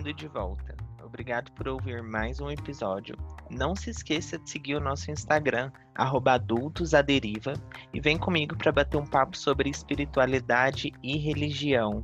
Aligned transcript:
bem-vindo 0.00 0.14
de 0.14 0.28
volta. 0.28 0.74
Obrigado 1.04 1.52
por 1.52 1.68
ouvir 1.68 2.02
mais 2.02 2.40
um 2.40 2.50
episódio. 2.50 3.14
Não 3.50 3.76
se 3.76 3.90
esqueça 3.90 4.38
de 4.38 4.48
seguir 4.48 4.76
o 4.76 4.80
nosso 4.80 5.10
Instagram, 5.10 5.70
adultosaderiva, 5.94 7.52
e 7.92 8.00
vem 8.00 8.16
comigo 8.16 8.56
para 8.56 8.72
bater 8.72 8.96
um 8.96 9.04
papo 9.04 9.36
sobre 9.36 9.68
espiritualidade 9.68 10.92
e 11.02 11.18
religião. 11.18 12.02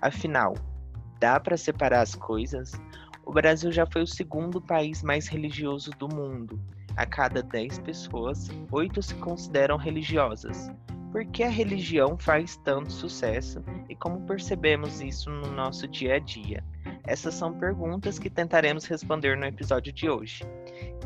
Afinal, 0.00 0.54
dá 1.20 1.38
para 1.38 1.56
separar 1.56 2.00
as 2.00 2.14
coisas? 2.14 2.72
O 3.26 3.32
Brasil 3.32 3.70
já 3.70 3.84
foi 3.84 4.02
o 4.02 4.06
segundo 4.06 4.60
país 4.60 5.02
mais 5.02 5.28
religioso 5.28 5.90
do 5.98 6.08
mundo. 6.08 6.58
A 6.96 7.04
cada 7.04 7.42
10 7.42 7.80
pessoas, 7.80 8.48
8 8.72 9.02
se 9.02 9.14
consideram 9.16 9.76
religiosas. 9.76 10.70
Por 11.12 11.26
que 11.26 11.42
a 11.42 11.50
religião 11.50 12.16
faz 12.16 12.56
tanto 12.56 12.90
sucesso 12.90 13.62
e 13.88 13.94
como 13.94 14.26
percebemos 14.26 15.02
isso 15.02 15.30
no 15.30 15.52
nosso 15.52 15.86
dia 15.86 16.14
a 16.14 16.18
dia? 16.18 16.64
Essas 17.06 17.34
são 17.34 17.58
perguntas 17.58 18.18
que 18.18 18.30
tentaremos 18.30 18.86
responder 18.86 19.36
no 19.36 19.44
episódio 19.44 19.92
de 19.92 20.08
hoje. 20.08 20.44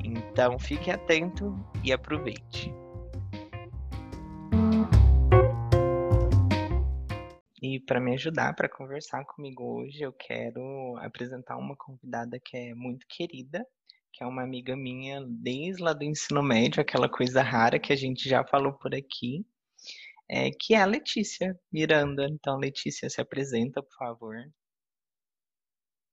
Então 0.02 0.58
fique 0.58 0.90
atento 0.90 1.54
e 1.82 1.92
aproveite. 1.92 2.72
E 7.60 7.80
para 7.80 8.00
me 8.00 8.14
ajudar, 8.14 8.54
para 8.54 8.68
conversar 8.68 9.24
comigo 9.24 9.64
hoje, 9.64 10.02
eu 10.02 10.12
quero 10.12 10.96
apresentar 10.98 11.56
uma 11.56 11.74
convidada 11.76 12.38
que 12.38 12.56
é 12.56 12.74
muito 12.74 13.04
querida, 13.08 13.66
que 14.12 14.22
é 14.22 14.26
uma 14.26 14.42
amiga 14.42 14.76
minha 14.76 15.24
desde 15.28 15.82
lá 15.82 15.92
do 15.92 16.04
ensino 16.04 16.42
médio, 16.42 16.80
aquela 16.80 17.08
coisa 17.08 17.42
rara 17.42 17.78
que 17.78 17.92
a 17.92 17.96
gente 17.96 18.28
já 18.28 18.44
falou 18.44 18.72
por 18.72 18.94
aqui 18.94 19.44
é, 20.28 20.50
que 20.50 20.74
é 20.74 20.82
a 20.82 20.86
Letícia 20.86 21.58
Miranda. 21.72 22.26
Então, 22.28 22.58
Letícia, 22.58 23.08
se 23.08 23.20
apresenta, 23.20 23.82
por 23.82 23.96
favor. 23.96 24.36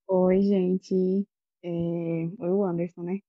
Oi, 0.07 0.41
gente. 0.41 1.27
É... 1.63 1.67
Oi, 1.69 2.49
o 2.49 2.63
Anderson, 2.63 3.03
né? 3.03 3.19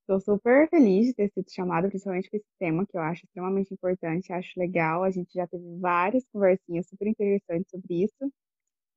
Estou 0.00 0.20
super 0.20 0.68
feliz 0.70 1.06
de 1.06 1.14
ter 1.14 1.30
sido 1.30 1.50
chamada, 1.50 1.88
principalmente 1.88 2.30
para 2.30 2.38
esse 2.38 2.48
tema 2.58 2.86
que 2.86 2.96
eu 2.96 3.00
acho 3.02 3.24
extremamente 3.24 3.72
importante, 3.74 4.32
acho 4.32 4.58
legal. 4.58 5.04
A 5.04 5.10
gente 5.10 5.32
já 5.34 5.46
teve 5.46 5.64
várias 5.78 6.24
conversinhas 6.32 6.88
super 6.88 7.08
interessantes 7.08 7.70
sobre 7.70 8.04
isso. 8.04 8.32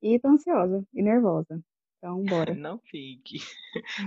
E 0.01 0.19
tô 0.19 0.29
ansiosa 0.29 0.83
e 0.93 1.01
nervosa. 1.01 1.61
Então, 1.97 2.23
bora. 2.23 2.55
Não 2.55 2.79
fique. 2.79 3.37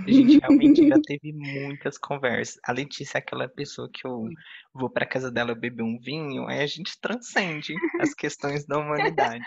A 0.05 0.11
gente 0.11 0.39
realmente 0.39 0.87
já 0.89 0.95
teve 1.07 1.31
muitas 1.31 1.97
conversas. 1.97 2.59
A 2.65 2.73
Letícia 2.73 3.17
é 3.17 3.19
aquela 3.19 3.47
pessoa 3.47 3.89
que 3.93 4.05
eu 4.05 4.27
vou 4.73 4.89
para 4.89 5.05
casa 5.05 5.31
dela 5.31 5.55
beber 5.55 5.83
um 5.83 5.97
vinho, 5.97 6.45
aí 6.47 6.61
a 6.61 6.67
gente 6.67 6.99
transcende 6.99 7.73
as 8.01 8.13
questões 8.13 8.65
da 8.65 8.77
humanidade. 8.77 9.45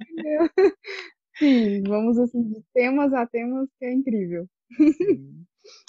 Sim, 1.36 1.82
vamos 1.82 2.18
assim 2.18 2.42
de 2.42 2.62
temas 2.72 3.12
a 3.12 3.26
temas 3.26 3.68
que 3.78 3.84
é 3.84 3.92
incrível. 3.92 4.48
Sim. 4.76 5.44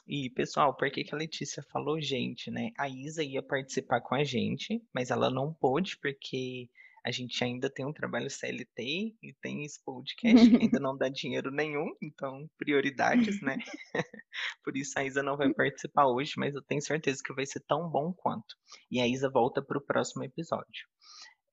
E, 0.07 0.29
pessoal, 0.29 0.75
por 0.75 0.89
que, 0.89 1.03
que 1.03 1.13
a 1.13 1.17
Letícia 1.17 1.61
falou 1.71 1.99
gente, 1.99 2.49
né? 2.49 2.71
A 2.77 2.88
Isa 2.88 3.23
ia 3.23 3.43
participar 3.43 4.01
com 4.01 4.16
a 4.16 4.23
gente, 4.23 4.81
mas 4.93 5.11
ela 5.11 5.29
não 5.29 5.53
pôde 5.53 5.97
porque 5.97 6.69
a 7.05 7.11
gente 7.11 7.43
ainda 7.43 7.69
tem 7.69 7.85
um 7.85 7.93
trabalho 7.93 8.29
CLT 8.29 9.16
e 9.21 9.33
tem 9.39 9.63
esse 9.63 9.79
podcast 9.83 10.49
que 10.49 10.55
ainda 10.55 10.79
não 10.81 10.97
dá 10.97 11.07
dinheiro 11.07 11.51
nenhum, 11.51 11.93
então 12.01 12.49
prioridades, 12.57 13.41
né? 13.41 13.57
Por 14.63 14.75
isso 14.75 14.97
a 14.97 15.03
Isa 15.03 15.21
não 15.21 15.38
vai 15.38 15.53
participar 15.53 16.07
hoje, 16.07 16.33
mas 16.38 16.55
eu 16.55 16.63
tenho 16.63 16.81
certeza 16.81 17.21
que 17.23 17.33
vai 17.33 17.45
ser 17.45 17.59
tão 17.67 17.88
bom 17.89 18.11
quanto. 18.11 18.55
E 18.89 18.99
a 18.99 19.07
Isa 19.07 19.29
volta 19.29 19.61
para 19.61 19.77
o 19.77 19.85
próximo 19.85 20.23
episódio. 20.23 20.88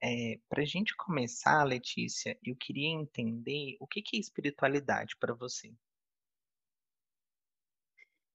É, 0.02 0.38
para 0.48 0.62
a 0.62 0.66
gente 0.66 0.96
começar, 0.96 1.62
Letícia, 1.64 2.36
eu 2.44 2.56
queria 2.56 2.88
entender 2.88 3.76
o 3.78 3.86
que, 3.86 4.02
que 4.02 4.16
é 4.16 4.20
espiritualidade 4.20 5.16
para 5.18 5.32
você. 5.32 5.72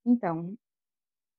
Então, 0.06 0.58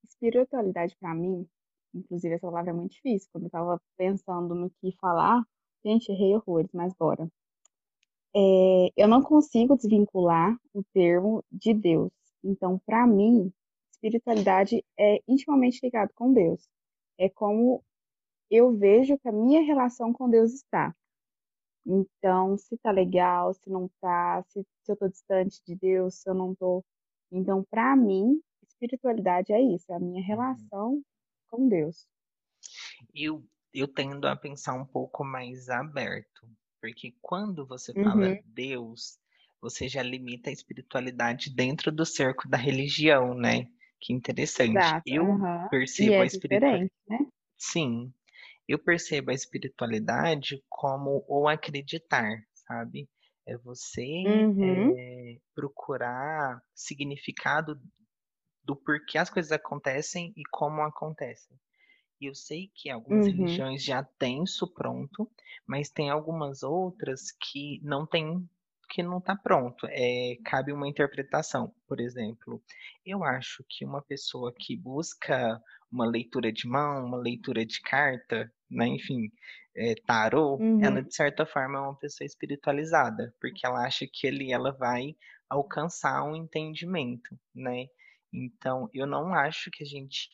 espiritualidade 0.06 0.94
para 1.00 1.14
mim, 1.14 1.48
inclusive 1.94 2.34
essa 2.34 2.46
palavra 2.46 2.70
é 2.70 2.74
muito 2.74 2.92
difícil, 2.92 3.28
quando 3.32 3.44
eu 3.44 3.48
estava 3.48 3.80
pensando 3.96 4.54
no 4.54 4.70
que 4.70 4.92
falar, 5.00 5.42
Gente, 5.84 6.10
errei 6.10 6.34
horrores, 6.34 6.70
mas 6.72 6.92
bora. 6.94 7.30
É, 8.34 8.92
eu 8.96 9.08
não 9.08 9.22
consigo 9.22 9.76
desvincular 9.76 10.56
o 10.74 10.82
termo 10.92 11.44
de 11.50 11.72
Deus. 11.72 12.12
Então, 12.42 12.78
para 12.84 13.06
mim, 13.06 13.52
espiritualidade 13.92 14.84
é 14.98 15.22
intimamente 15.26 15.80
ligado 15.82 16.12
com 16.14 16.32
Deus. 16.32 16.68
É 17.16 17.28
como 17.28 17.82
eu 18.50 18.76
vejo 18.76 19.18
que 19.18 19.28
a 19.28 19.32
minha 19.32 19.62
relação 19.62 20.12
com 20.12 20.28
Deus 20.28 20.52
está. 20.52 20.94
Então, 21.86 22.56
se 22.56 22.76
tá 22.78 22.90
legal, 22.90 23.54
se 23.54 23.70
não 23.70 23.90
tá, 24.00 24.42
se, 24.48 24.66
se 24.82 24.92
eu 24.92 24.96
tô 24.96 25.08
distante 25.08 25.62
de 25.66 25.74
Deus, 25.74 26.16
se 26.16 26.28
eu 26.28 26.34
não 26.34 26.54
tô. 26.54 26.84
Então, 27.30 27.64
para 27.70 27.96
mim, 27.96 28.40
espiritualidade 28.62 29.52
é 29.52 29.60
isso, 29.60 29.90
é 29.90 29.96
a 29.96 30.00
minha 30.00 30.20
uhum. 30.20 30.26
relação 30.26 31.02
com 31.50 31.68
Deus. 31.68 32.06
Eu 33.14 33.42
eu 33.72 33.86
tendo 33.86 34.26
a 34.26 34.34
pensar 34.34 34.74
um 34.74 34.84
pouco 34.84 35.24
mais 35.24 35.68
aberto, 35.68 36.48
porque 36.80 37.14
quando 37.20 37.66
você 37.66 37.92
fala 37.92 38.28
uhum. 38.28 38.42
Deus, 38.46 39.18
você 39.60 39.88
já 39.88 40.02
limita 40.02 40.50
a 40.50 40.52
espiritualidade 40.52 41.54
dentro 41.54 41.92
do 41.92 42.04
cerco 42.06 42.48
da 42.48 42.56
religião, 42.56 43.34
né? 43.34 43.68
Que 44.00 44.12
interessante. 44.12 44.76
Exato, 44.76 45.02
eu 45.06 45.24
uhum. 45.24 45.68
percebo 45.68 46.14
é 46.14 46.20
a 46.20 46.24
espiritualidade. 46.24 46.90
Né? 47.08 47.18
Sim, 47.56 48.12
eu 48.68 48.78
percebo 48.78 49.30
a 49.30 49.34
espiritualidade 49.34 50.62
como 50.68 51.24
o 51.26 51.48
acreditar, 51.48 52.44
sabe? 52.52 53.08
É 53.46 53.56
você 53.56 54.24
uhum. 54.26 54.94
é, 54.96 55.38
procurar 55.54 56.62
significado 56.74 57.80
do 58.62 58.76
porquê 58.76 59.16
as 59.16 59.30
coisas 59.30 59.50
acontecem 59.50 60.34
e 60.36 60.42
como 60.50 60.82
acontecem. 60.82 61.58
E 62.20 62.26
eu 62.26 62.34
sei 62.34 62.70
que 62.74 62.90
algumas 62.90 63.26
uhum. 63.26 63.32
religiões 63.32 63.82
já 63.82 64.02
têm 64.02 64.42
isso 64.42 64.66
pronto, 64.74 65.30
mas 65.66 65.88
tem 65.88 66.10
algumas 66.10 66.62
outras 66.62 67.32
que 67.32 67.80
não 67.82 68.06
tem 68.06 68.46
que 68.90 69.02
não 69.02 69.18
está 69.18 69.36
pronto. 69.36 69.86
É, 69.90 70.36
cabe 70.44 70.72
uma 70.72 70.88
interpretação. 70.88 71.74
Por 71.86 72.00
exemplo, 72.00 72.62
eu 73.04 73.22
acho 73.22 73.64
que 73.68 73.84
uma 73.84 74.02
pessoa 74.02 74.52
que 74.58 74.76
busca 74.76 75.62
uma 75.90 76.06
leitura 76.06 76.50
de 76.50 76.66
mão, 76.66 77.04
uma 77.04 77.18
leitura 77.18 77.64
de 77.64 77.80
carta, 77.82 78.50
né, 78.70 78.86
enfim, 78.86 79.30
é, 79.74 79.94
tarô, 80.06 80.56
uhum. 80.56 80.84
ela 80.84 81.02
de 81.02 81.14
certa 81.14 81.46
forma 81.46 81.78
é 81.78 81.82
uma 81.82 81.96
pessoa 81.96 82.26
espiritualizada, 82.26 83.34
porque 83.40 83.66
ela 83.66 83.86
acha 83.86 84.06
que 84.10 84.26
ele, 84.26 84.52
ela 84.52 84.72
vai 84.72 85.14
alcançar 85.48 86.22
um 86.24 86.36
entendimento, 86.36 87.38
né? 87.54 87.86
Então, 88.32 88.90
eu 88.92 89.06
não 89.06 89.32
acho 89.32 89.70
que 89.70 89.82
a 89.82 89.86
gente 89.86 90.28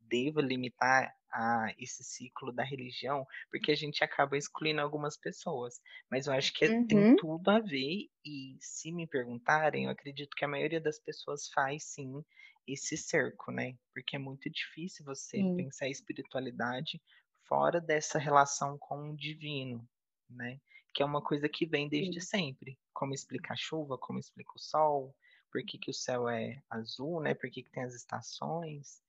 deva 0.00 0.40
limitar 0.40 1.14
a 1.32 1.74
esse 1.78 2.02
ciclo 2.02 2.52
da 2.52 2.62
religião, 2.62 3.26
porque 3.50 3.70
a 3.70 3.74
gente 3.74 4.02
acaba 4.02 4.36
excluindo 4.36 4.80
algumas 4.80 5.16
pessoas. 5.16 5.80
Mas 6.10 6.26
eu 6.26 6.32
acho 6.32 6.52
que 6.52 6.66
uhum. 6.66 6.86
tem 6.86 7.16
tudo 7.16 7.50
a 7.50 7.60
ver, 7.60 8.08
e 8.24 8.56
se 8.60 8.92
me 8.92 9.06
perguntarem, 9.06 9.84
eu 9.84 9.90
acredito 9.90 10.34
que 10.36 10.44
a 10.44 10.48
maioria 10.48 10.80
das 10.80 10.98
pessoas 10.98 11.48
faz 11.48 11.84
sim 11.84 12.22
esse 12.66 12.96
cerco, 12.96 13.52
né? 13.52 13.76
Porque 13.94 14.16
é 14.16 14.18
muito 14.18 14.50
difícil 14.50 15.04
você 15.04 15.38
sim. 15.38 15.56
pensar 15.56 15.86
a 15.86 15.90
espiritualidade 15.90 17.00
fora 17.48 17.80
dessa 17.80 18.18
relação 18.18 18.78
com 18.78 19.10
o 19.10 19.16
divino, 19.16 19.86
né? 20.28 20.60
Que 20.94 21.02
é 21.02 21.06
uma 21.06 21.22
coisa 21.22 21.48
que 21.48 21.66
vem 21.66 21.88
desde 21.88 22.20
sim. 22.20 22.26
sempre. 22.26 22.78
Como 22.92 23.14
explica 23.14 23.52
a 23.52 23.56
chuva, 23.56 23.98
como 23.98 24.18
explica 24.18 24.52
o 24.54 24.58
sol, 24.58 25.14
por 25.50 25.62
que, 25.64 25.78
que 25.78 25.90
o 25.90 25.94
céu 25.94 26.28
é 26.28 26.62
azul, 26.68 27.20
né? 27.20 27.34
Por 27.34 27.50
que, 27.50 27.62
que 27.62 27.70
tem 27.70 27.82
as 27.82 27.94
estações. 27.94 29.00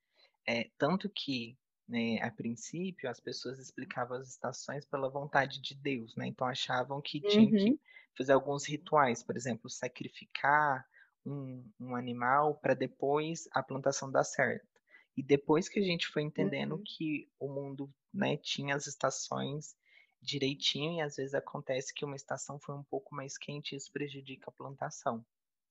É, 0.47 0.69
tanto 0.77 1.09
que, 1.09 1.57
né, 1.87 2.21
a 2.21 2.31
princípio, 2.31 3.09
as 3.09 3.19
pessoas 3.19 3.59
explicavam 3.59 4.17
as 4.17 4.29
estações 4.29 4.85
pela 4.85 5.09
vontade 5.09 5.61
de 5.61 5.75
Deus, 5.75 6.15
né? 6.15 6.27
Então 6.27 6.47
achavam 6.47 7.01
que 7.01 7.21
uhum. 7.23 7.29
tinha 7.29 7.51
que 7.51 7.79
fazer 8.17 8.33
alguns 8.33 8.65
rituais, 8.65 9.21
por 9.23 9.35
exemplo, 9.35 9.69
sacrificar 9.69 10.85
um, 11.25 11.63
um 11.79 11.95
animal 11.95 12.55
para 12.55 12.73
depois 12.73 13.47
a 13.51 13.61
plantação 13.61 14.11
dar 14.11 14.23
certo. 14.23 14.65
E 15.15 15.23
depois 15.23 15.67
que 15.67 15.79
a 15.79 15.83
gente 15.83 16.07
foi 16.07 16.21
entendendo 16.21 16.75
uhum. 16.75 16.83
que 16.85 17.29
o 17.39 17.47
mundo 17.47 17.89
né, 18.17 18.37
tinha 18.37 18.75
as 18.75 18.87
estações 18.87 19.75
direitinho, 20.21 20.93
e 20.93 21.01
às 21.01 21.15
vezes 21.15 21.33
acontece 21.33 21.93
que 21.93 22.03
uma 22.03 22.15
estação 22.15 22.59
foi 22.59 22.75
um 22.75 22.83
pouco 22.83 23.15
mais 23.15 23.37
quente 23.37 23.73
e 23.73 23.77
isso 23.77 23.91
prejudica 23.91 24.49
a 24.49 24.53
plantação. 24.53 25.23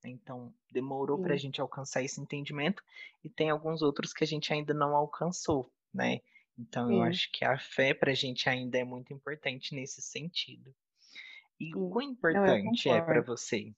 Então, 0.05 0.53
demorou 0.71 1.19
para 1.19 1.33
a 1.33 1.37
gente 1.37 1.59
alcançar 1.59 2.01
esse 2.01 2.21
entendimento 2.21 2.81
e 3.23 3.29
tem 3.29 3.49
alguns 3.49 3.81
outros 3.81 4.13
que 4.13 4.23
a 4.23 4.27
gente 4.27 4.53
ainda 4.53 4.73
não 4.73 4.95
alcançou, 4.95 5.69
né? 5.93 6.21
Então, 6.57 6.87
Sim. 6.87 6.95
eu 6.95 7.01
acho 7.01 7.31
que 7.31 7.43
a 7.43 7.57
fé 7.59 7.93
para 7.93 8.11
a 8.11 8.15
gente 8.15 8.47
ainda 8.47 8.77
é 8.77 8.83
muito 8.83 9.13
importante 9.13 9.75
nesse 9.75 10.01
sentido. 10.01 10.73
E 11.59 11.75
o 11.75 11.89
quão 11.89 12.03
importante 12.03 12.89
é 12.89 13.01
para 13.01 13.21
você? 13.21 13.73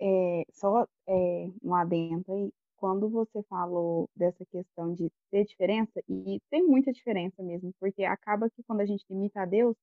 É, 0.00 0.42
só 0.52 0.86
é, 1.08 1.46
um 1.62 1.74
adendo 1.74 2.24
aí, 2.32 2.52
quando 2.82 3.10
você 3.10 3.42
falou 3.44 4.10
dessa 4.16 4.44
questão 4.46 4.94
de 4.94 5.10
ter 5.32 5.46
diferença, 5.46 6.02
e 6.10 6.40
tem 6.50 6.66
muita 6.66 6.92
diferença 6.92 7.42
mesmo, 7.44 7.72
porque 7.80 8.04
acaba 8.04 8.50
que 8.50 8.64
quando 8.68 8.82
a 8.82 8.86
gente 8.86 9.06
limita 9.10 9.42
a 9.42 9.46
Deus, 9.46 9.76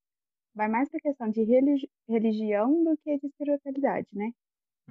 vai 0.56 0.68
mais 0.70 0.90
para 0.90 1.00
a 1.00 1.02
questão 1.02 1.30
de 1.30 1.44
religi 1.44 1.90
religião 2.10 2.84
do 2.86 2.98
que 3.04 3.18
de 3.20 3.28
espiritualidade, 3.28 4.10
né? 4.14 4.32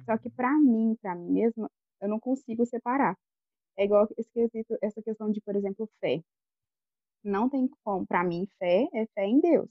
Só 0.09 0.17
que 0.17 0.29
para 0.31 0.51
mim, 0.59 0.95
para 1.01 1.15
mim 1.15 1.31
mesma, 1.33 1.69
eu 2.01 2.09
não 2.09 2.19
consigo 2.19 2.65
separar. 2.65 3.15
É 3.77 3.85
igual 3.85 4.07
esquisito 4.17 4.77
essa 4.81 5.01
questão 5.03 5.31
de, 5.31 5.41
por 5.41 5.55
exemplo, 5.55 5.89
fé. 6.01 6.21
Não 7.23 7.49
tem 7.49 7.69
como, 7.83 8.05
para 8.07 8.23
mim, 8.23 8.47
fé 8.57 8.87
é 8.93 9.05
fé 9.07 9.25
em 9.25 9.39
Deus. 9.39 9.69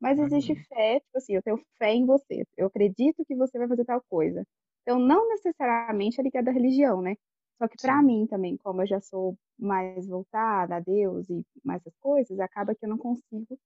Mas 0.00 0.18
existe 0.18 0.54
Uhum. 0.54 0.66
fé, 0.68 1.00
tipo 1.00 1.18
assim, 1.18 1.34
eu 1.34 1.42
tenho 1.42 1.58
fé 1.78 1.92
em 1.92 2.06
você. 2.06 2.44
Eu 2.56 2.66
acredito 2.68 3.24
que 3.26 3.34
você 3.36 3.58
vai 3.58 3.68
fazer 3.68 3.84
tal 3.84 4.02
coisa. 4.08 4.44
Então, 4.82 4.98
não 4.98 5.28
necessariamente 5.28 6.20
é 6.20 6.24
ligado 6.24 6.48
à 6.48 6.52
religião, 6.52 7.02
né? 7.02 7.14
Só 7.58 7.68
que 7.68 7.78
para 7.78 8.02
mim 8.02 8.26
também, 8.26 8.56
como 8.56 8.82
eu 8.82 8.86
já 8.86 9.00
sou 9.00 9.36
mais 9.58 10.06
voltada 10.08 10.76
a 10.76 10.80
Deus 10.80 11.28
e 11.30 11.44
mais 11.64 11.80
essas 11.82 11.98
coisas, 12.00 12.38
acaba 12.40 12.74
que 12.74 12.84
eu 12.84 12.88
não 12.90 12.98
consigo 12.98 13.58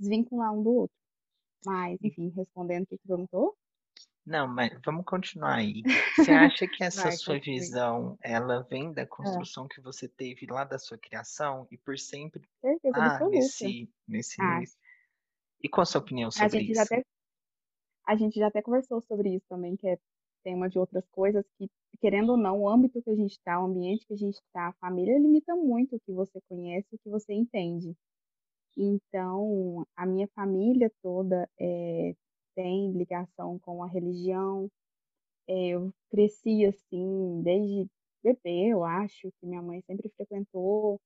desvincular 0.00 0.52
um 0.52 0.62
do 0.62 0.70
outro. 0.74 0.96
Mas, 1.64 1.98
E 2.00 2.08
enfim, 2.08 2.30
respondendo 2.36 2.84
o 2.84 2.86
que 2.88 2.96
você 2.96 3.08
perguntou, 3.08 3.56
não, 4.24 4.48
mas 4.48 4.70
vamos 4.84 5.04
continuar 5.04 5.54
aí. 5.56 5.84
Você 6.12 6.32
acha 6.32 6.66
que 6.68 6.82
essa 6.82 7.10
vai, 7.10 7.10
sua 7.10 7.38
continue. 7.38 7.40
visão, 7.40 8.18
ela 8.22 8.62
vem 8.62 8.92
da 8.92 9.06
Ah, 9.22 9.46
construção 9.46 9.68
que 9.68 9.80
você 9.80 10.08
teve 10.08 10.46
lá 10.46 10.64
da 10.64 10.78
sua 10.78 10.98
criação 10.98 11.66
e 11.70 11.78
por 11.78 11.96
sempre 11.98 12.42
certeza 12.60 13.00
ah, 13.00 13.22
nesse 13.22 13.90
nesse 14.08 14.40
Acho. 14.40 14.76
e 15.62 15.68
qual 15.68 15.82
a 15.82 15.86
sua 15.86 16.00
opinião 16.00 16.30
A 16.36 16.46
sobre 16.46 16.48
gente 16.48 16.72
já 16.72 16.82
isso? 16.82 16.84
até, 16.84 17.02
a 18.06 18.16
gente 18.16 18.38
já 18.38 18.46
até 18.48 18.62
conversou 18.62 19.02
sobre 19.02 19.34
isso 19.34 19.44
também, 19.48 19.76
que 19.76 19.86
é 19.86 19.98
tema 20.46 20.68
de 20.68 20.78
outras 20.78 21.04
coisas 21.08 21.44
que, 21.58 21.68
querendo 22.00 22.30
ou 22.30 22.36
não, 22.36 22.60
o 22.62 22.68
âmbito 22.68 23.02
que 23.02 23.10
a 23.10 23.16
gente 23.16 23.32
está, 23.32 23.60
o 23.60 23.66
ambiente 23.66 24.06
que 24.06 24.14
a 24.14 24.16
gente 24.16 24.36
está, 24.36 24.68
a 24.68 24.72
família 24.74 25.18
limita 25.18 25.56
muito 25.56 25.96
o 25.96 26.00
que 26.00 26.12
você 26.12 26.40
conhece, 26.48 26.86
o 26.94 26.98
que 26.98 27.10
você 27.10 27.34
entende. 27.34 27.96
Então, 28.76 29.84
a 29.96 30.06
minha 30.06 30.28
família 30.28 30.92
toda 31.02 31.48
eh, 31.58 32.14
tem 32.54 32.92
ligação 32.92 33.58
com 33.58 33.82
a 33.82 33.88
religião. 33.88 34.70
Eh, 35.48 35.70
eu 35.70 35.92
cresci 36.10 36.64
assim, 36.66 37.42
desde 37.42 37.88
bebê, 38.22 38.68
eu 38.72 38.84
acho, 38.84 39.32
que 39.40 39.46
minha 39.46 39.62
mãe 39.62 39.82
sempre 39.82 40.08
frequentou. 40.16 41.00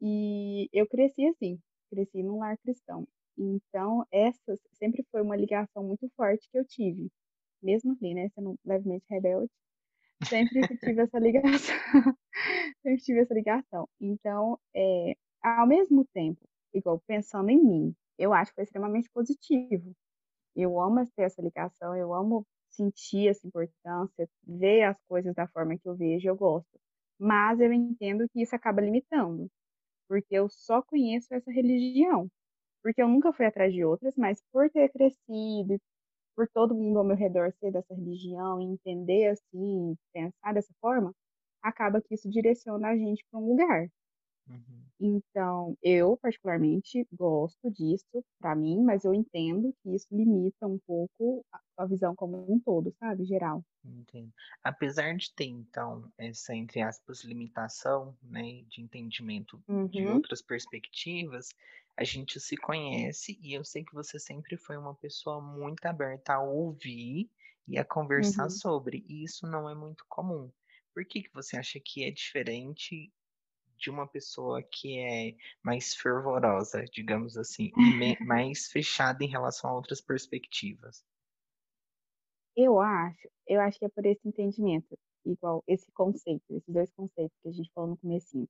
E 0.00 0.68
eu 0.72 0.86
cresci 0.88 1.26
assim, 1.26 1.60
cresci 1.90 2.22
num 2.22 2.38
lar 2.40 2.58
cristão. 2.58 3.06
Então, 3.38 4.04
essa 4.12 4.58
sempre 4.72 5.04
foi 5.12 5.22
uma 5.22 5.36
ligação 5.36 5.84
muito 5.84 6.08
forte 6.16 6.48
que 6.50 6.58
eu 6.58 6.64
tive. 6.66 7.10
Mesmo 7.62 7.92
assim, 7.92 8.14
né, 8.14 8.28
sendo 8.34 8.56
levemente 8.64 9.04
rebelde, 9.10 9.50
sempre 10.28 10.66
tive 10.78 11.02
essa 11.02 11.18
ligação. 11.18 11.76
Sempre 12.82 13.02
tive 13.04 13.20
essa 13.20 13.34
ligação. 13.34 13.88
Então, 14.00 14.58
é, 14.74 15.14
ao 15.42 15.66
mesmo 15.66 16.04
tempo, 16.14 16.40
igual 16.74 17.00
pensando 17.06 17.50
em 17.50 17.62
mim, 17.62 17.94
eu 18.18 18.32
acho 18.32 18.50
que 18.52 18.56
foi 18.56 18.64
extremamente 18.64 19.10
positivo. 19.10 19.92
Eu 20.56 20.80
amo 20.80 21.04
ter 21.16 21.22
essa 21.24 21.42
ligação, 21.42 21.96
eu 21.96 22.14
amo 22.14 22.46
sentir 22.70 23.28
essa 23.28 23.46
importância, 23.46 24.28
ver 24.46 24.84
as 24.84 24.96
coisas 25.08 25.34
da 25.34 25.46
forma 25.48 25.78
que 25.78 25.88
eu 25.88 25.96
vejo, 25.96 26.28
eu 26.28 26.36
gosto. 26.36 26.80
Mas 27.18 27.60
eu 27.60 27.72
entendo 27.72 28.28
que 28.30 28.42
isso 28.42 28.54
acaba 28.56 28.80
limitando, 28.80 29.48
porque 30.08 30.34
eu 30.34 30.48
só 30.50 30.82
conheço 30.82 31.34
essa 31.34 31.50
religião. 31.52 32.28
Porque 32.82 33.02
eu 33.02 33.08
nunca 33.08 33.32
fui 33.32 33.46
atrás 33.46 33.72
de 33.74 33.84
outras, 33.84 34.16
mas 34.16 34.42
por 34.52 34.70
ter 34.70 34.90
crescido, 34.90 35.78
por 36.36 36.48
todo 36.48 36.74
mundo 36.74 36.98
ao 36.98 37.04
meu 37.04 37.16
redor 37.16 37.52
ser 37.60 37.72
dessa 37.72 37.94
religião 37.94 38.60
e 38.60 38.64
entender 38.64 39.28
assim, 39.28 39.96
pensar 40.12 40.52
dessa 40.54 40.72
forma, 40.80 41.12
acaba 41.62 42.00
que 42.02 42.14
isso 42.14 42.28
direciona 42.30 42.88
a 42.90 42.96
gente 42.96 43.24
para 43.30 43.40
um 43.40 43.48
lugar. 43.48 43.88
Uhum. 44.48 44.92
Então, 45.00 45.76
eu 45.82 46.16
particularmente 46.16 47.06
gosto 47.12 47.70
disso 47.70 48.24
para 48.38 48.54
mim, 48.56 48.82
mas 48.82 49.04
eu 49.04 49.12
entendo 49.12 49.74
que 49.82 49.94
isso 49.94 50.06
limita 50.10 50.66
um 50.66 50.78
pouco 50.86 51.44
a 51.52 51.60
a 51.78 51.86
visão 51.86 52.14
como 52.14 52.36
um 52.50 52.60
todo, 52.60 52.92
sabe, 52.98 53.24
geral. 53.24 53.62
Entendo. 53.84 54.32
Apesar 54.62 55.16
de 55.16 55.32
ter 55.34 55.44
então 55.46 56.12
essa, 56.18 56.52
entre 56.54 56.80
aspas, 56.80 57.22
"limitação", 57.24 58.16
né, 58.22 58.62
de 58.68 58.80
entendimento 58.80 59.64
de 59.88 60.06
Uhum, 60.06 60.24
outras 60.24 60.40
perspectivas, 60.42 61.48
a 61.96 62.04
gente 62.04 62.40
se 62.40 62.56
conhece 62.56 63.38
e 63.42 63.52
eu 63.54 63.64
sei 63.64 63.84
que 63.84 63.94
você 63.94 64.18
sempre 64.18 64.56
foi 64.56 64.76
uma 64.76 64.94
pessoa 64.94 65.40
muito 65.40 65.84
aberta 65.86 66.34
a 66.34 66.42
ouvir 66.42 67.30
e 67.68 67.78
a 67.78 67.84
conversar 67.84 68.44
uhum. 68.44 68.50
sobre, 68.50 69.04
e 69.08 69.24
isso 69.24 69.46
não 69.46 69.68
é 69.68 69.74
muito 69.74 70.04
comum. 70.08 70.50
Por 70.94 71.04
que 71.04 71.22
que 71.22 71.32
você 71.32 71.56
acha 71.56 71.78
que 71.80 72.04
é 72.04 72.10
diferente 72.10 73.12
de 73.78 73.90
uma 73.90 74.06
pessoa 74.06 74.62
que 74.62 74.98
é 74.98 75.36
mais 75.62 75.94
fervorosa, 75.94 76.84
digamos 76.84 77.36
assim, 77.36 77.72
mais 78.26 78.66
fechada 78.66 79.22
em 79.24 79.28
relação 79.28 79.70
a 79.70 79.74
outras 79.74 80.00
perspectivas? 80.00 81.04
Eu 82.56 82.80
acho 82.80 83.28
eu 83.46 83.60
acho 83.60 83.78
que 83.78 83.84
é 83.84 83.88
por 83.88 84.06
esse 84.06 84.26
entendimento, 84.26 84.96
igual 85.24 85.62
esse 85.66 85.90
conceito, 85.92 86.44
esses 86.50 86.68
2 86.68 86.90
conceitos 86.92 87.36
que 87.42 87.48
a 87.48 87.52
gente 87.52 87.70
falou 87.74 87.90
no 87.90 87.96
comecinho. 87.96 88.48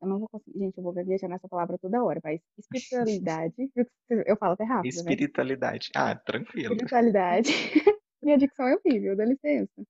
Eu 0.00 0.08
não 0.08 0.18
vou 0.18 0.28
conseguir 0.28 0.58
gente, 0.60 0.78
eu 0.78 0.84
vou 0.84 0.92
gaguejar 0.92 1.30
nessa 1.30 1.48
palavra 1.48 1.78
toda 1.78 2.02
hora, 2.04 2.20
mas 2.24 2.40
espiritualidade 2.58 3.54
eu 4.10 4.36
falo 4.36 4.54
até 4.54 4.64
rápido, 4.64 5.02
né. 5.02 5.16
Espiritualidade. 5.16 5.90
Ah, 5.94 6.16
tranquilo. 6.16 6.76
Espiritualidade 6.76 7.50
minha 8.22 8.36
dicção 8.38 8.66
é 8.66 8.74
horrível, 8.76 9.16
dá 9.16 9.24
licença. 9.24 9.82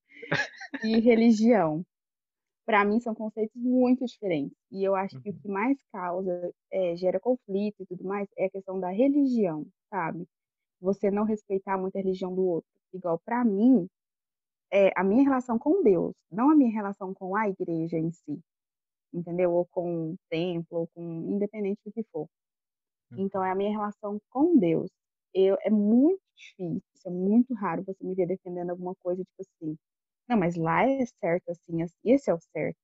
E 0.82 1.00
religião, 1.00 1.84
para 2.66 2.84
mim 2.84 3.00
são 3.00 3.14
conceitos 3.14 3.56
muito 3.62 4.04
diferentes, 4.06 4.56
e 4.70 4.84
eu 4.84 4.94
acho 4.96 5.18
que 5.22 5.30
o 5.30 5.34
Uhum, 5.34 5.42
que 5.42 5.48
mais 5.48 5.78
causa, 5.92 6.52
eh, 6.72 6.96
gera 6.96 7.20
conflito 7.20 7.82
e 7.82 7.86
tudo 7.86 8.04
mais, 8.04 8.28
é 8.38 8.46
a 8.46 8.50
questão 8.50 8.80
da 8.80 8.90
religião, 8.90 9.66
sabe. 9.90 10.26
Você 10.80 11.10
não 11.10 11.24
respeitar 11.24 11.78
muito 11.78 11.96
a 11.96 12.00
religião 12.02 12.34
do 12.34 12.44
outro. 12.46 12.70
Igual 12.94 13.20
para 13.24 13.44
mim, 13.44 13.88
é 14.72 14.90
a 14.96 15.04
minha 15.04 15.22
relação 15.24 15.58
com 15.58 15.82
Deus, 15.82 16.14
não 16.30 16.50
a 16.50 16.56
minha 16.56 16.70
relação 16.72 17.14
com 17.14 17.36
a 17.36 17.48
igreja 17.48 17.98
em 17.98 18.10
si, 18.12 18.40
entendeu? 19.12 19.52
Ou 19.54 19.66
com 19.66 20.12
o 20.12 20.16
templo, 20.30 20.80
ou 20.80 20.88
com 20.94 21.02
independente 21.30 21.80
do 21.84 21.92
que 21.92 22.04
for. 22.12 22.28
Então 23.16 23.44
é 23.44 23.50
a 23.50 23.54
uhum, 23.54 23.56
minha 23.56 23.70
relação 23.70 24.18
com 24.30 24.56
Deus. 24.58 24.90
Eu 25.34 25.56
é 25.62 25.70
muito 25.70 26.20
difícil, 26.36 26.82
é 27.06 27.10
muito 27.10 27.54
raro 27.54 27.84
você 27.84 28.04
me 28.04 28.14
ver 28.14 28.26
defendendo 28.26 28.70
alguma 28.70 28.94
coisa, 28.96 29.22
tipo 29.24 29.42
assim: 29.42 29.76
"Não, 30.28 30.38
mas 30.38 30.56
lá 30.56 30.84
é 30.88 31.04
certo 31.22 31.50
assim, 31.50 31.82
assim, 31.82 31.96
esse 32.04 32.30
é 32.30 32.34
o 32.34 32.40
certo", 32.40 32.78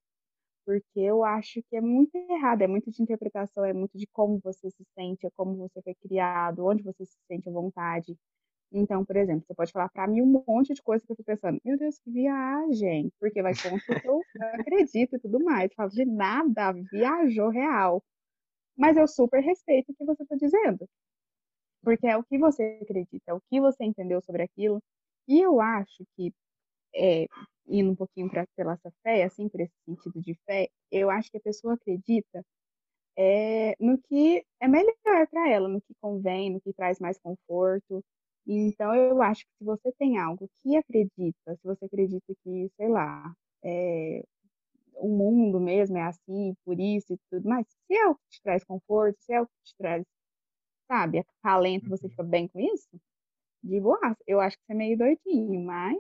porque 0.66 1.00
eu 1.00 1.24
acho 1.24 1.62
que 1.70 1.76
é 1.76 1.80
muito 1.80 2.14
errado, 2.16 2.62
é 2.62 2.66
muito 2.68 2.90
de 2.90 3.02
interpretação, 3.02 3.64
é 3.64 3.72
muito 3.72 3.98
de 3.98 4.06
como 4.12 4.40
você 4.42 4.70
se 4.70 4.84
sente, 4.98 5.26
é 5.26 5.30
como 5.36 5.56
você 5.56 5.82
foi 5.82 5.94
criado, 5.96 6.66
onde 6.66 6.82
você 6.82 7.04
se 7.06 7.18
sente 7.30 7.48
à 7.48 7.52
vontade. 7.52 8.16
Então, 8.74 9.04
por 9.06 9.16
exemplo, 9.16 9.44
você 9.46 9.54
pode 9.54 9.72
falar 9.72 9.88
para 9.90 10.08
mim 10.08 10.22
um 10.22 10.44
monte 10.48 10.74
de 10.74 10.82
coisa 10.82 11.04
que 11.06 11.12
eu 11.12 11.16
tô 11.16 11.24
pensando: 11.24 11.60
"Meu 11.64 11.78
Deus, 11.78 11.98
que 12.00 12.10
viagem", 12.10 13.10
porque 13.20 13.43
vai 13.43 13.56
contra 13.56 13.93
o 13.93 13.96
que 13.96 14.08
eu 14.08 14.26
acredito 14.54 15.16
e 15.16 15.20
tudo 15.20 15.43
mais. 15.44 15.70
Eu 15.70 15.76
falo: 15.76 15.90
"De 15.90 16.04
nada, 16.04 16.72
viajou 16.90 17.50
real". 17.50 18.02
Mas 18.78 18.96
eu 18.98 19.08
super 19.08 19.43
respeito 19.43 19.93
o 19.93 19.96
que 19.96 20.04
você 20.06 20.22
está 20.24 20.36
dizendo, 20.36 20.88
porque 21.82 22.06
é 22.06 22.16
o 22.16 22.24
que 22.24 22.38
você 22.38 22.78
acredita, 22.82 23.24
é 23.28 23.34
o 23.34 23.40
que 23.50 23.60
você 23.60 23.84
entendeu 23.84 24.20
sobre 24.22 24.43
aquilo. 24.43 24.81
E 25.28 25.40
eu 25.40 25.60
acho 25.60 26.04
que, 26.16 26.32
eh, 26.96 27.28
indo 27.69 27.93
um 27.93 27.96
pouquinho 27.96 28.31
pra 28.31 28.46
pela 28.56 28.74
essa 28.74 28.93
fé, 29.04 29.24
assim, 29.24 29.48
por 29.48 29.60
esse 29.60 29.74
sentido 29.86 30.20
de 30.22 30.34
fé, 30.46 30.69
eu 30.93 31.10
acho 31.10 31.31
que 31.31 31.38
a 31.38 31.43
pessoa 31.43 31.74
acredita, 31.74 32.44
eh, 33.19 33.74
no 33.81 33.98
que 34.02 34.44
é 34.60 34.69
melhor 34.69 34.94
para 35.31 35.48
ela, 35.50 35.69
no 35.69 35.81
que 35.82 35.94
convém, 36.00 36.50
no 36.52 36.60
que 36.60 36.72
traz 36.74 36.98
mais 37.00 37.19
conforto. 37.20 38.02
Então 38.46 38.94
eu 38.94 39.22
acho 39.22 39.44
que 39.46 39.53
se 39.58 39.65
você 39.65 39.93
tem 39.98 40.19
algo 40.19 40.48
que 40.63 40.77
acredita, 40.77 41.56
se 41.56 41.63
você 41.65 41.86
acredita 41.86 42.34
que, 42.44 42.70
sei 42.77 42.89
lá, 42.89 43.34
eh, 43.65 44.22
o 44.94 45.08
mundo 45.08 45.60
mesmo 45.60 45.96
é 45.98 46.03
assim, 46.03 46.55
por 46.65 46.81
isso 46.81 47.15
e 47.15 47.19
tudo 47.31 47.48
mais, 47.48 47.67
se 47.69 47.96
é 47.96 48.08
o 48.08 48.15
que 48.17 48.22
te 48.31 48.43
traz 48.43 48.65
conforto, 48.65 49.17
se 49.20 49.32
é 49.34 49.41
o 49.43 49.46
que 49.46 49.53
te 49.65 49.74
traz, 49.79 50.05
sabe, 50.91 51.20
acalento, 51.43 51.84
você 51.89 52.08
uhum. 52.08 52.10
fica 52.10 52.24
bem 52.24 52.48
com 52.48 52.60
isso, 52.60 52.89
de 53.65 53.81
boaça. 53.81 54.19
Eu 54.27 54.41
acho 54.41 54.56
que 54.58 54.65
você 54.67 54.72
é 54.74 54.77
meio 54.77 54.98
doidinho, 54.98 55.63
mas 55.65 55.98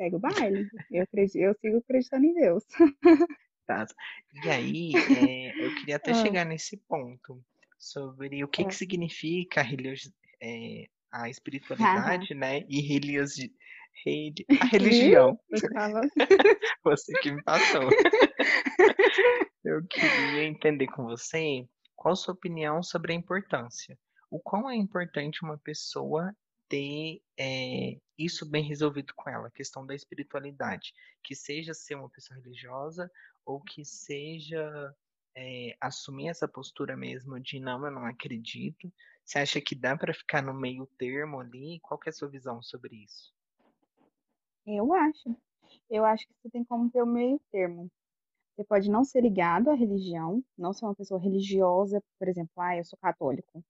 segue 0.00 0.16
o 0.16 0.20
baile. 0.20 0.70
Eu 0.90 1.04
acredi 1.04 1.40
eu 1.40 1.54
sigo 1.60 1.78
acreditando 1.78 2.26
em 2.26 2.34
Deus. 2.34 2.64
Tá. 3.66 3.86
E 4.32 4.50
aí, 4.50 5.06
eh, 5.10 5.54
eu 5.58 5.72
queria 5.72 5.96
até 5.96 6.12
Hã, 6.12 6.14
chegar 6.14 6.44
nesse 6.44 6.76
ponto, 6.76 7.42
sobre 7.78 8.44
o 8.44 8.48
que 8.48 8.64
que 8.66 8.74
hã. 8.74 8.76
significa 8.76 9.60
a 9.60 9.64
religi 9.64 10.12
eh, 10.42 10.88
a 11.14 11.30
espiritualidade, 11.30 12.34
né, 12.34 12.64
e 12.68 12.80
reliosi 12.80 13.52
reli 14.04 14.34
a 14.60 14.64
religião, 14.66 15.38
falando. 15.72 16.10
você 16.84 17.12
que 17.20 17.30
me 17.30 17.42
passou. 17.42 17.88
Eu 19.64 19.86
queria 19.86 20.44
entender 20.44 20.88
com 20.88 21.04
você, 21.04 21.66
qual 21.96 22.12
a 22.12 22.16
sua 22.16 22.34
opinião 22.34 22.82
sobre 22.82 23.12
a 23.12 23.16
importância. 23.16 23.96
O 24.30 24.38
quão 24.40 24.68
é 24.68 24.74
importante 24.74 25.42
uma 25.42 25.56
pessoa 25.56 26.34
ter, 26.68 27.22
eh, 27.38 27.96
isso 28.18 28.44
bem 28.50 28.64
resolvido 28.64 29.12
com 29.14 29.30
ela, 29.30 29.48
a 29.48 29.52
questão 29.52 29.86
da 29.86 29.94
espiritualidade, 29.94 30.92
que 31.22 31.34
seja 31.34 31.72
ser 31.72 31.94
uma 31.94 32.10
pessoa 32.10 32.38
religiosa 32.38 33.10
ou 33.46 33.60
que 33.62 33.84
seja, 33.84 34.92
eh, 35.36 35.76
assumir 35.80 36.28
essa 36.28 36.48
postura 36.48 36.96
mesmo 36.96 37.40
de: 37.40 37.60
"Não, 37.60 37.84
eu 37.86 37.92
não 37.92 38.04
acredito". 38.04 38.92
Você 39.24 39.38
acha 39.38 39.60
que 39.60 39.74
dá 39.74 39.96
para 39.96 40.12
ficar 40.12 40.42
no 40.42 40.52
meio 40.52 40.86
termo 40.98 41.40
ali? 41.40 41.80
Qual 41.80 41.98
que 41.98 42.08
é 42.08 42.10
a 42.10 42.12
sua 42.12 42.28
visão 42.28 42.62
sobre 42.62 43.04
isso? 43.04 43.32
Eu 44.66 44.92
acho. 44.92 45.36
Eu 45.90 46.04
acho 46.04 46.26
que 46.26 46.34
você 46.42 46.50
tem 46.50 46.64
como 46.64 46.90
ter 46.90 47.02
o 47.02 47.06
meio 47.06 47.40
termo. 47.50 47.90
Você 48.54 48.64
pode 48.64 48.90
não 48.90 49.04
ser 49.04 49.22
ligado 49.22 49.70
à 49.70 49.74
religião, 49.74 50.42
não 50.56 50.72
ser 50.72 50.84
uma 50.84 50.94
pessoa 50.94 51.20
religiosa, 51.20 52.02
por 52.18 52.28
exemplo, 52.28 52.52
ah, 52.58 52.76
eu 52.76 52.84
sou 52.84 52.98
católico, 53.00 53.64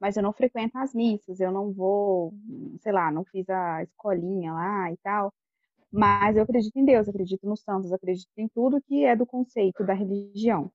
mas 0.00 0.16
eu 0.16 0.22
não 0.22 0.32
frequento 0.32 0.78
as 0.78 0.94
missas, 0.94 1.40
eu 1.40 1.52
não 1.52 1.72
vou, 1.72 2.32
sei 2.80 2.92
lá, 2.92 3.10
não 3.10 3.24
fiz 3.24 3.48
a 3.50 3.82
escolinha 3.82 4.52
lá 4.54 4.90
e 4.90 4.96
tal, 4.98 5.32
mas 5.92 6.36
eu 6.36 6.42
acredito 6.44 6.76
em 6.78 6.84
Deus, 6.86 7.08
acredito 7.08 7.46
nos 7.46 7.60
santos, 7.62 7.92
acredito 7.92 8.30
em 8.38 8.48
tudo 8.48 8.80
que 8.80 9.04
é 9.04 9.14
do 9.14 9.26
conceito 9.26 9.84
da 9.84 9.92
religião. 9.92 10.72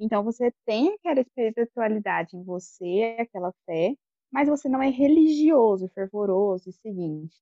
Então 0.00 0.22
você 0.24 0.52
tem 0.66 0.94
aquela 0.94 1.20
espiritualidade 1.20 2.36
em 2.36 2.42
você, 2.44 3.16
aquela 3.20 3.52
fé, 3.66 3.94
mas 4.30 4.48
você 4.48 4.68
não 4.68 4.82
é 4.82 4.88
religioso, 4.90 5.88
fervoroso 5.88 6.68
e 6.70 6.72
seguinte. 6.72 7.36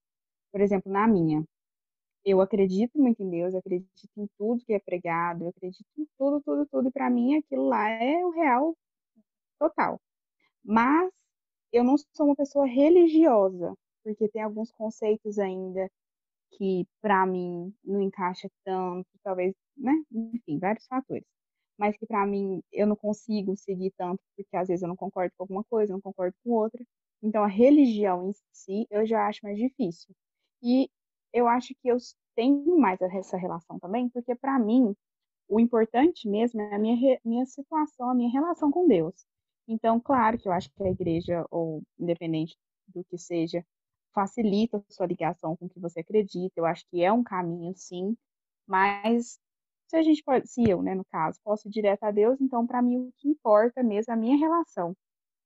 Por 0.52 0.60
exemplo, 0.62 0.90
na 0.92 1.06
minha, 1.08 1.44
eu 2.24 2.40
acredito 2.40 2.98
muito 2.98 3.22
em 3.22 3.30
Deus, 3.30 3.54
acredito 3.54 3.90
em 4.18 4.28
tudo 4.38 4.64
que 4.64 4.74
é 4.74 4.80
pregado, 4.80 5.44
eu 5.44 5.48
acredito 5.50 5.86
em 5.98 6.06
tudo, 6.18 6.40
tudo, 6.42 6.66
tudo, 6.66 6.88
e 6.88 6.92
para 6.92 7.10
mim 7.10 7.36
aquilo 7.36 7.68
lá 7.68 7.88
é 7.90 8.24
o 8.24 8.30
real 8.30 8.76
total. 9.60 10.00
Mas 10.64 11.10
eu 11.72 11.84
não 11.84 11.96
sou 11.98 12.26
uma 12.26 12.36
pessoa 12.36 12.66
religiosa, 12.66 13.74
porque 14.04 14.28
tem 14.28 14.42
alguns 14.42 14.72
conceitos 14.72 15.38
ainda 15.38 15.88
que 16.52 16.86
para 17.02 17.26
mim 17.26 17.74
não 17.84 18.00
encaixa 18.02 18.48
tanto, 18.64 19.08
talvez, 19.24 19.54
né? 19.76 19.92
Enfim, 20.12 20.58
vários 20.58 20.86
fatores. 20.86 21.24
Mas 21.78 21.96
que 21.96 22.06
para 22.06 22.26
mim 22.26 22.62
eu 22.72 22.86
não 22.86 22.96
consigo 22.96 23.56
seguir 23.56 23.92
tanto, 23.96 24.20
porque 24.36 24.56
às 24.56 24.68
vezes 24.68 24.82
eu 24.82 24.88
não 24.88 24.96
concordo 24.96 25.32
com 25.36 25.44
alguma 25.44 25.64
coisa, 25.64 25.92
não 25.92 26.00
concordo 26.00 26.34
com 26.44 26.50
outra. 26.52 26.82
Então 27.22 27.42
a 27.44 27.48
religião 27.48 28.28
em 28.30 28.32
si 28.52 28.86
eu 28.90 29.06
já 29.06 29.26
acho 29.28 29.40
mais 29.42 29.58
difícil. 29.58 30.14
E 30.62 30.88
eu 31.32 31.46
acho 31.48 31.74
que 31.82 31.88
eu 31.88 31.96
tenho 32.34 32.78
mais 32.78 33.00
essa 33.00 33.36
relação 33.36 33.78
também, 33.78 34.08
porque 34.10 34.34
para 34.34 34.58
mim 34.58 34.94
o 35.48 35.60
importante 35.60 36.28
mesmo 36.28 36.60
é 36.60 36.74
a 36.74 36.78
minha, 36.78 37.20
minha 37.24 37.46
situação, 37.46 38.10
a 38.10 38.14
minha 38.14 38.30
relação 38.30 38.70
com 38.70 38.86
Deus. 38.88 39.14
Então, 39.68 40.00
claro 40.00 40.38
que 40.38 40.48
eu 40.48 40.52
acho 40.52 40.70
que 40.70 40.82
a 40.82 40.90
igreja, 40.90 41.44
ou 41.50 41.82
independente 41.98 42.56
do 42.88 43.04
que 43.04 43.18
seja, 43.18 43.64
facilita 44.14 44.78
a 44.78 44.92
sua 44.92 45.06
ligação 45.06 45.56
com 45.56 45.66
o 45.66 45.68
que 45.68 45.80
você 45.80 46.00
acredita. 46.00 46.52
Eu 46.56 46.66
acho 46.66 46.84
que 46.90 47.02
é 47.02 47.12
um 47.12 47.22
caminho, 47.22 47.74
sim, 47.76 48.16
mas 48.66 49.38
se 49.86 49.96
a 49.96 50.02
gente 50.02 50.22
pode, 50.22 50.48
se 50.48 50.68
eu, 50.68 50.82
né, 50.82 50.94
no 50.94 51.04
caso, 51.04 51.40
posso 51.42 51.68
ir 51.68 51.70
direto 51.70 52.04
a 52.04 52.10
Deus, 52.10 52.40
então 52.40 52.66
para 52.66 52.82
mim 52.82 52.98
o 52.98 53.12
que 53.16 53.28
importa 53.28 53.82
mesmo 53.82 54.12
é 54.12 54.14
a 54.14 54.18
minha 54.18 54.36
relação. 54.36 54.96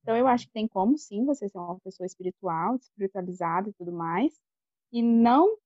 Então 0.03 0.17
eu 0.17 0.27
acho 0.27 0.47
que 0.47 0.53
tem 0.53 0.67
como 0.67 0.97
sim 0.97 1.25
você 1.25 1.49
ser 1.49 1.59
uma 1.59 1.79
pessoa 1.81 2.07
espiritual, 2.07 2.77
espiritualizada 2.77 3.69
e 3.69 3.73
tudo 3.75 3.93
mais, 3.93 4.33
e 4.93 5.03
não 5.03 5.57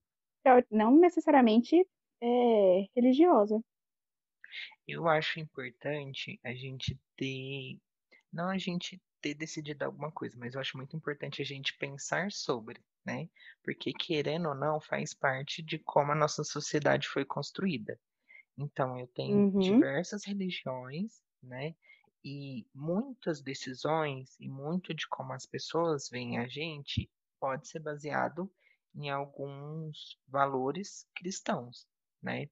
não 0.71 0.95
necessariamente 0.99 1.87
é, 2.21 2.87
religiosa. 2.95 3.62
Eu 4.87 5.09
acho 5.09 5.40
importante 5.40 6.38
a 6.45 6.52
gente 6.52 6.99
ter, 7.16 7.78
não 8.31 8.50
a 8.50 8.59
gente 8.59 9.00
ter 9.23 9.35
decidido 9.35 9.85
alguma 9.85 10.12
coisa, 10.12 10.37
mas 10.38 10.54
eu 10.54 10.61
acho 10.61 10.76
muito 10.76 10.95
importante 10.95 11.40
a 11.40 11.45
gente 11.45 11.75
pensar 11.78 12.31
sobre, 12.31 12.78
né? 13.07 13.28
Porque 13.62 13.90
querendo 13.93 14.49
ou 14.50 14.54
não, 14.54 14.78
faz 14.81 15.14
parte 15.14 15.62
de 15.62 15.78
como 15.78 16.12
a 16.12 16.14
nossa 16.14 16.45
sociedade 16.45 17.09
foi 17.09 17.25
construída. 17.25 17.99
Então, 18.59 18.99
eu 18.99 19.07
tenho 19.09 19.47
Uhum. 19.53 19.85
diversas 19.85 20.25
religiões, 20.25 21.23
né? 21.43 21.75
E 22.25 22.67
muitas 22.75 23.43
decisões 23.43 24.37
e 24.41 24.49
muito 24.49 24.95
de 24.95 25.07
como 25.09 25.33
as 25.33 25.47
pessoas 25.47 26.09
veem 26.11 26.39
a 26.39 26.47
gente 26.49 27.11
pode 27.41 27.69
ser 27.69 27.81
baseado 27.81 28.51
em 28.95 29.11
alguns 29.11 30.19
valores 30.29 31.07
cristãos, 31.15 31.87
né? 32.23 32.49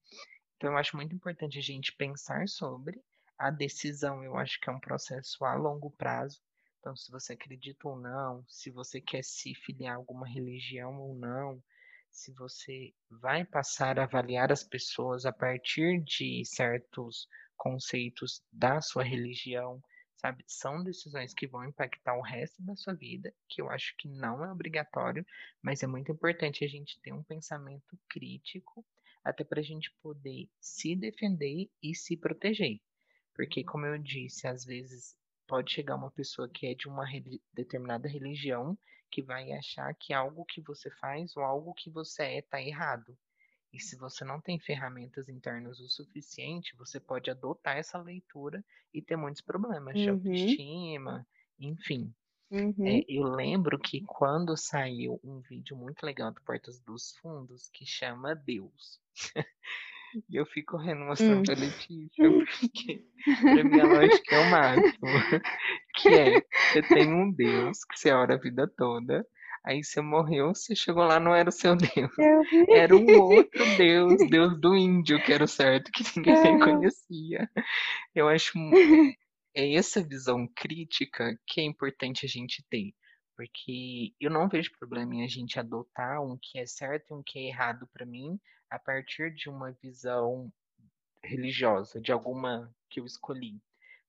Então 0.56 0.72
eu 0.72 0.78
acho 0.78 0.96
muito 0.96 1.14
importante 1.14 1.58
a 1.58 1.62
gente 1.62 1.94
pensar 1.96 2.48
sobre 2.48 3.02
a 3.38 3.50
decisão, 3.50 4.22
eu 4.24 4.36
acho 4.36 4.60
que 4.60 4.70
é 4.70 4.72
um 4.72 4.80
processo 4.80 5.44
a 5.44 5.54
longo 5.54 5.90
prazo. 5.90 6.40
Então, 6.78 6.96
se 6.96 7.10
você 7.10 7.32
acredita 7.34 7.88
ou 7.88 7.96
não, 7.98 8.44
se 8.48 8.70
você 8.70 9.00
quer 9.00 9.22
se 9.24 9.54
filiar 9.54 9.94
a 9.94 9.96
alguma 9.96 10.26
religião 10.26 11.00
ou 11.00 11.14
não, 11.16 11.62
se 12.12 12.32
você 12.34 12.94
vai 13.10 13.44
passar 13.44 13.98
a 13.98 14.04
avaliar 14.04 14.52
as 14.52 14.62
pessoas 14.62 15.24
a 15.24 15.32
partir 15.32 16.02
de 16.04 16.44
certos 16.44 17.26
conceitos 17.56 18.42
da 18.52 18.80
sua 18.80 19.02
religião, 19.02 19.82
sabe? 20.16 20.44
São 20.46 20.84
decisões 20.84 21.32
que 21.34 21.48
vão 21.48 21.64
impactar 21.64 22.16
o 22.16 22.22
resto 22.22 22.62
da 22.62 22.76
sua 22.76 22.94
vida, 22.94 23.34
que 23.48 23.60
eu 23.60 23.70
acho 23.70 23.94
que 23.96 24.08
não 24.08 24.44
é 24.44 24.52
obrigatório, 24.52 25.26
mas 25.62 25.82
é 25.82 25.86
muito 25.86 26.12
importante 26.12 26.64
a 26.64 26.68
gente 26.68 27.00
ter 27.00 27.12
um 27.12 27.24
pensamento 27.24 27.98
crítico, 28.08 28.84
até 29.24 29.42
para 29.42 29.60
a 29.60 29.64
gente 29.64 29.90
poder 30.02 30.48
se 30.60 30.94
defender 30.94 31.70
e 31.82 31.94
se 31.94 32.16
proteger. 32.16 32.80
Porque, 33.34 33.64
como 33.64 33.86
eu 33.86 33.96
disse, 33.96 34.46
às 34.46 34.64
vezes 34.64 35.16
pode 35.46 35.72
chegar 35.72 35.96
uma 35.96 36.10
pessoa 36.10 36.48
que 36.48 36.66
é 36.66 36.74
de 36.74 36.88
uma 36.88 37.04
determinada 37.52 38.08
religião 38.08 38.78
que 39.10 39.22
vai 39.22 39.52
achar 39.52 39.94
que 39.94 40.12
algo 40.14 40.44
que 40.44 40.60
você 40.62 40.90
faz 40.90 41.36
ou 41.36 41.42
algo 41.44 41.74
que 41.74 41.90
você 41.90 42.22
é 42.24 42.38
está 42.38 42.60
errado. 42.62 43.18
E 43.72 43.80
se 43.80 43.96
você 43.96 44.24
não 44.24 44.40
tem 44.40 44.58
ferramentas 44.60 45.28
internas 45.28 45.80
o 45.80 45.88
suficiente, 45.88 46.76
você 46.76 47.00
pode 47.00 47.30
adotar 47.30 47.76
essa 47.78 47.98
leitura 47.98 48.64
e 48.94 49.02
ter 49.02 49.16
muitos 49.16 49.42
problemas 49.42 50.00
de 50.00 50.10
Uhum. 50.10 50.62
autoestima, 50.90 51.26
enfim. 51.58 52.14
É, 52.84 52.98
Uhum. 52.98 53.04
eu 53.08 53.24
lembro 53.24 53.78
que 53.78 54.02
quando 54.06 54.56
saiu 54.56 55.20
um 55.24 55.40
vídeo 55.40 55.76
muito 55.76 56.04
legal 56.04 56.32
do 56.32 56.42
Portas 56.42 56.80
dos 56.80 57.12
Fundos 57.16 57.68
que 57.70 57.86
chama 57.86 58.34
Deus. 58.34 59.00
E 60.30 60.36
eu 60.36 60.46
fico 60.46 60.72
correndo 60.76 61.00
Hum. 61.00 61.06
mostrando 61.06 61.44
pra 61.44 61.54
Letícia, 61.54 62.30
porque 62.60 63.04
pra 63.52 63.64
mim 63.64 63.78
a 63.78 63.86
lógica 63.86 64.36
é 64.36 64.38
o 64.38 64.44
máximo. 64.44 65.12
Que 65.94 66.16
é, 66.16 66.42
você 66.70 66.82
tem 66.82 67.12
um 67.12 67.30
Deus 67.32 67.84
que 67.84 67.98
você 67.98 68.10
ora 68.12 68.34
a 68.34 68.38
vida 68.38 68.66
toda, 68.76 69.26
aí 69.64 69.84
você 69.84 70.00
morreu, 70.00 70.48
você 70.54 70.74
chegou 70.74 71.04
lá, 71.04 71.20
não 71.20 71.34
era 71.34 71.48
o 71.48 71.52
seu 71.52 71.76
Deus. 71.76 72.10
Era 72.72 72.96
um 72.96 73.14
outro 73.16 73.66
Deus, 73.66 74.24
Deus 74.28 74.58
do 74.60 74.74
índio, 74.76 75.22
que 75.22 75.32
era 75.32 75.44
o 75.44 75.48
certo, 75.48 75.90
que 75.92 76.02
ninguém 76.16 76.34
Aham. 76.34 76.42
reconhecia. 76.42 77.48
Eu 78.14 78.28
acho 78.28 78.52
é 79.54 79.74
essa 79.74 80.02
visão 80.02 80.46
crítica 80.54 81.38
que 81.46 81.60
é 81.60 81.64
importante 81.64 82.24
a 82.26 82.28
gente 82.28 82.64
ter. 82.70 82.94
Porque 83.36 84.14
eu 84.20 84.30
não 84.30 84.48
vejo 84.48 84.70
problema 84.78 85.14
em 85.16 85.24
a 85.24 85.28
gente 85.28 85.58
adotar 85.58 86.22
um 86.22 86.38
que 86.40 86.58
é 86.58 86.66
certo 86.66 87.10
e 87.10 87.14
um 87.14 87.22
que 87.22 87.38
é 87.38 87.42
errado 87.48 87.88
para 87.92 88.06
mim, 88.06 88.38
a 88.70 88.78
partir 88.78 89.34
de 89.34 89.48
uma 89.48 89.72
visão 89.72 90.52
religiosa, 91.24 92.00
de 92.00 92.12
alguma 92.12 92.74
que 92.90 93.00
eu 93.00 93.06
escolhi. 93.06 93.60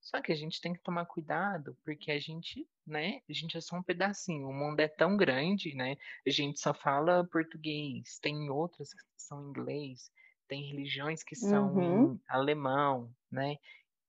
Só 0.01 0.21
que 0.21 0.31
a 0.33 0.35
gente 0.35 0.59
tem 0.59 0.73
que 0.73 0.81
tomar 0.83 1.05
cuidado, 1.05 1.77
porque 1.83 2.11
a 2.11 2.19
gente, 2.19 2.67
né, 2.85 3.21
a 3.29 3.33
gente 3.33 3.55
é 3.57 3.61
só 3.61 3.77
um 3.77 3.83
pedacinho. 3.83 4.47
O 4.49 4.53
mundo 4.53 4.79
é 4.81 4.87
tão 4.87 5.15
grande, 5.15 5.73
né? 5.75 5.95
A 6.27 6.29
gente 6.29 6.59
só 6.59 6.73
fala 6.73 7.25
português, 7.31 8.19
tem 8.19 8.49
outras 8.49 8.93
que 8.93 9.03
são 9.15 9.47
inglês, 9.49 10.11
tem 10.47 10.61
religiões 10.69 11.23
que 11.23 11.35
são 11.35 11.77
Uhum. 11.77 12.11
em 12.13 12.21
alemão, 12.27 13.15
né? 13.31 13.55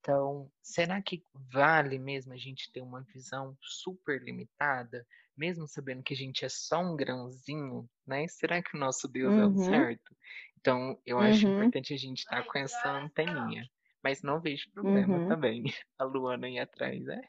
Então, 0.04 0.52
será 0.62 1.00
que 1.02 1.25
vale 1.32 1.99
mesmo 1.99 2.34
a 2.34 2.37
gente 2.37 2.70
ter 2.70 2.82
uma 2.82 3.02
visão 3.02 3.56
super 3.62 4.20
limitada, 4.23 5.06
mesmo 5.34 5.66
sabendo 5.66 6.02
que 6.02 6.12
a 6.12 6.16
gente 6.16 6.44
é 6.44 6.49
só 6.50 6.80
um 6.80 6.94
grãozinho, 6.94 7.88
né? 8.06 8.28
Será 8.28 8.62
que 8.62 8.76
o 8.76 8.78
nosso 8.80 9.08
Deus 9.08 9.38
é 9.38 9.46
o 9.46 9.56
Uhum. 9.56 9.56
certo? 9.56 10.14
Então, 10.58 11.00
eu 11.06 11.20
acho 11.20 11.49
Uhum. 11.49 11.49
importante 11.49 11.94
a 11.94 11.96
gente 11.96 12.18
estar 12.18 12.44
com 12.44 12.58
essa 12.58 12.90
anteninha. 12.90 13.66
Mas 14.02 14.23
não 14.23 14.40
vejo 14.42 14.70
problema 14.73 15.18
Uhum. 15.18 15.26
também. 15.26 15.62
A 15.99 16.04
Luana 16.04 16.46
aí 16.49 16.58
atrás, 16.58 17.08
é? 17.08 17.23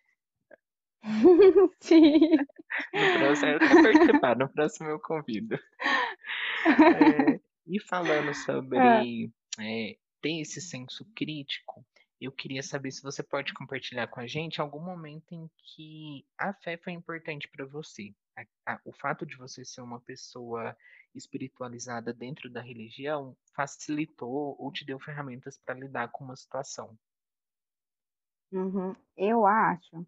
Sim. 1.82 2.48
No 2.94 3.10
próximo, 3.12 3.52
eu 3.52 3.62
quero 3.62 3.80
participar, 3.82 4.36
no 4.38 4.50
próximo 4.52 4.90
eu 4.90 5.00
convido. 5.00 5.58
É, 6.92 7.40
e 7.68 7.80
falando 7.80 8.34
sobre 8.34 9.32
é, 9.60 9.98
ter 10.22 10.42
esse 10.42 10.62
senso 10.62 11.06
crítico, 11.16 11.86
eu 12.26 12.32
queria 12.32 12.64
saber 12.64 12.92
se 12.92 13.02
você 13.02 13.24
pode 13.24 13.54
compartilhar 13.54 14.08
com 14.08 14.20
a 14.20 14.28
gente 14.28 14.60
algum 14.60 14.80
momento 14.80 15.34
em 15.34 15.50
que 15.58 16.26
a 16.38 16.54
fé 16.54 16.78
foi 16.78 16.94
importante 16.94 17.48
para 17.48 17.66
você. 17.66 18.14
A, 18.38 18.74
a, 18.74 18.80
o 18.86 18.92
fato 18.92 19.26
de 19.26 19.38
você 19.38 19.64
ser 19.64 19.82
uma 19.82 20.00
pessoa 20.02 20.76
espiritualizada 21.14 22.14
dentro 22.14 22.50
da 22.50 22.62
religião 22.62 23.36
facilitou 23.56 24.56
ou 24.60 24.72
te 24.72 24.86
deu 24.86 25.00
ferramentas 25.00 25.58
para 25.58 25.76
lidar 25.76 26.10
com 26.12 26.26
uma 26.26 26.36
situação. 26.36 26.98
Uhum. 28.52 28.96
Eu 29.16 29.46
acho, 29.46 30.06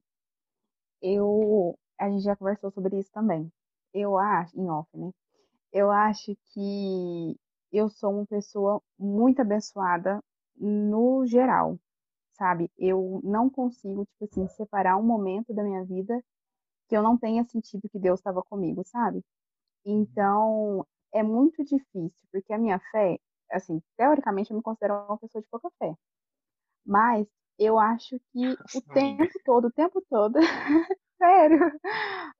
eu, 1.01 1.77
a 1.99 2.09
gente 2.09 2.23
já 2.23 2.35
conversou 2.35 2.71
sobre 2.71 2.99
isso 2.99 3.11
também. 3.11 3.51
Eu 3.93 4.17
acho, 4.17 4.57
em 4.59 4.69
off, 4.69 4.89
né? 4.95 5.11
Eu 5.71 5.91
acho 5.91 6.35
que 6.53 7.39
eu 7.71 7.89
sou 7.89 8.11
uma 8.13 8.25
pessoa 8.25 8.81
muito 8.97 9.41
abençoada 9.41 10.23
no 10.55 11.25
geral, 11.25 11.79
sabe? 12.37 12.71
Eu 12.77 13.19
não 13.23 13.49
consigo, 13.49 14.05
tipo 14.05 14.25
assim, 14.25 14.47
separar 14.55 14.97
um 14.97 15.03
momento 15.03 15.53
da 15.53 15.63
minha 15.63 15.83
vida 15.83 16.23
que 16.87 16.95
eu 16.95 17.03
não 17.03 17.17
tenha 17.17 17.43
sentido 17.45 17.89
que 17.89 17.99
Deus 17.99 18.19
estava 18.19 18.41
comigo, 18.43 18.83
sabe? 18.85 19.17
Uhum. 19.85 20.01
Então, 20.01 20.87
é 21.13 21.23
muito 21.23 21.63
difícil, 21.63 22.11
porque 22.31 22.53
a 22.53 22.57
minha 22.57 22.79
fé, 22.91 23.19
assim, 23.51 23.81
teoricamente 23.97 24.51
eu 24.51 24.57
me 24.57 24.63
considero 24.63 25.05
uma 25.05 25.17
pessoa 25.17 25.41
de 25.41 25.47
pouca 25.49 25.69
fé. 25.79 25.93
Mas 26.85 27.27
eu 27.59 27.77
acho 27.77 28.19
que 28.31 28.47
o 28.75 28.81
tempo 28.93 29.39
todo, 29.43 29.67
o 29.67 29.71
tempo 29.71 30.01
todo, 30.09 30.39
sério, 31.17 31.59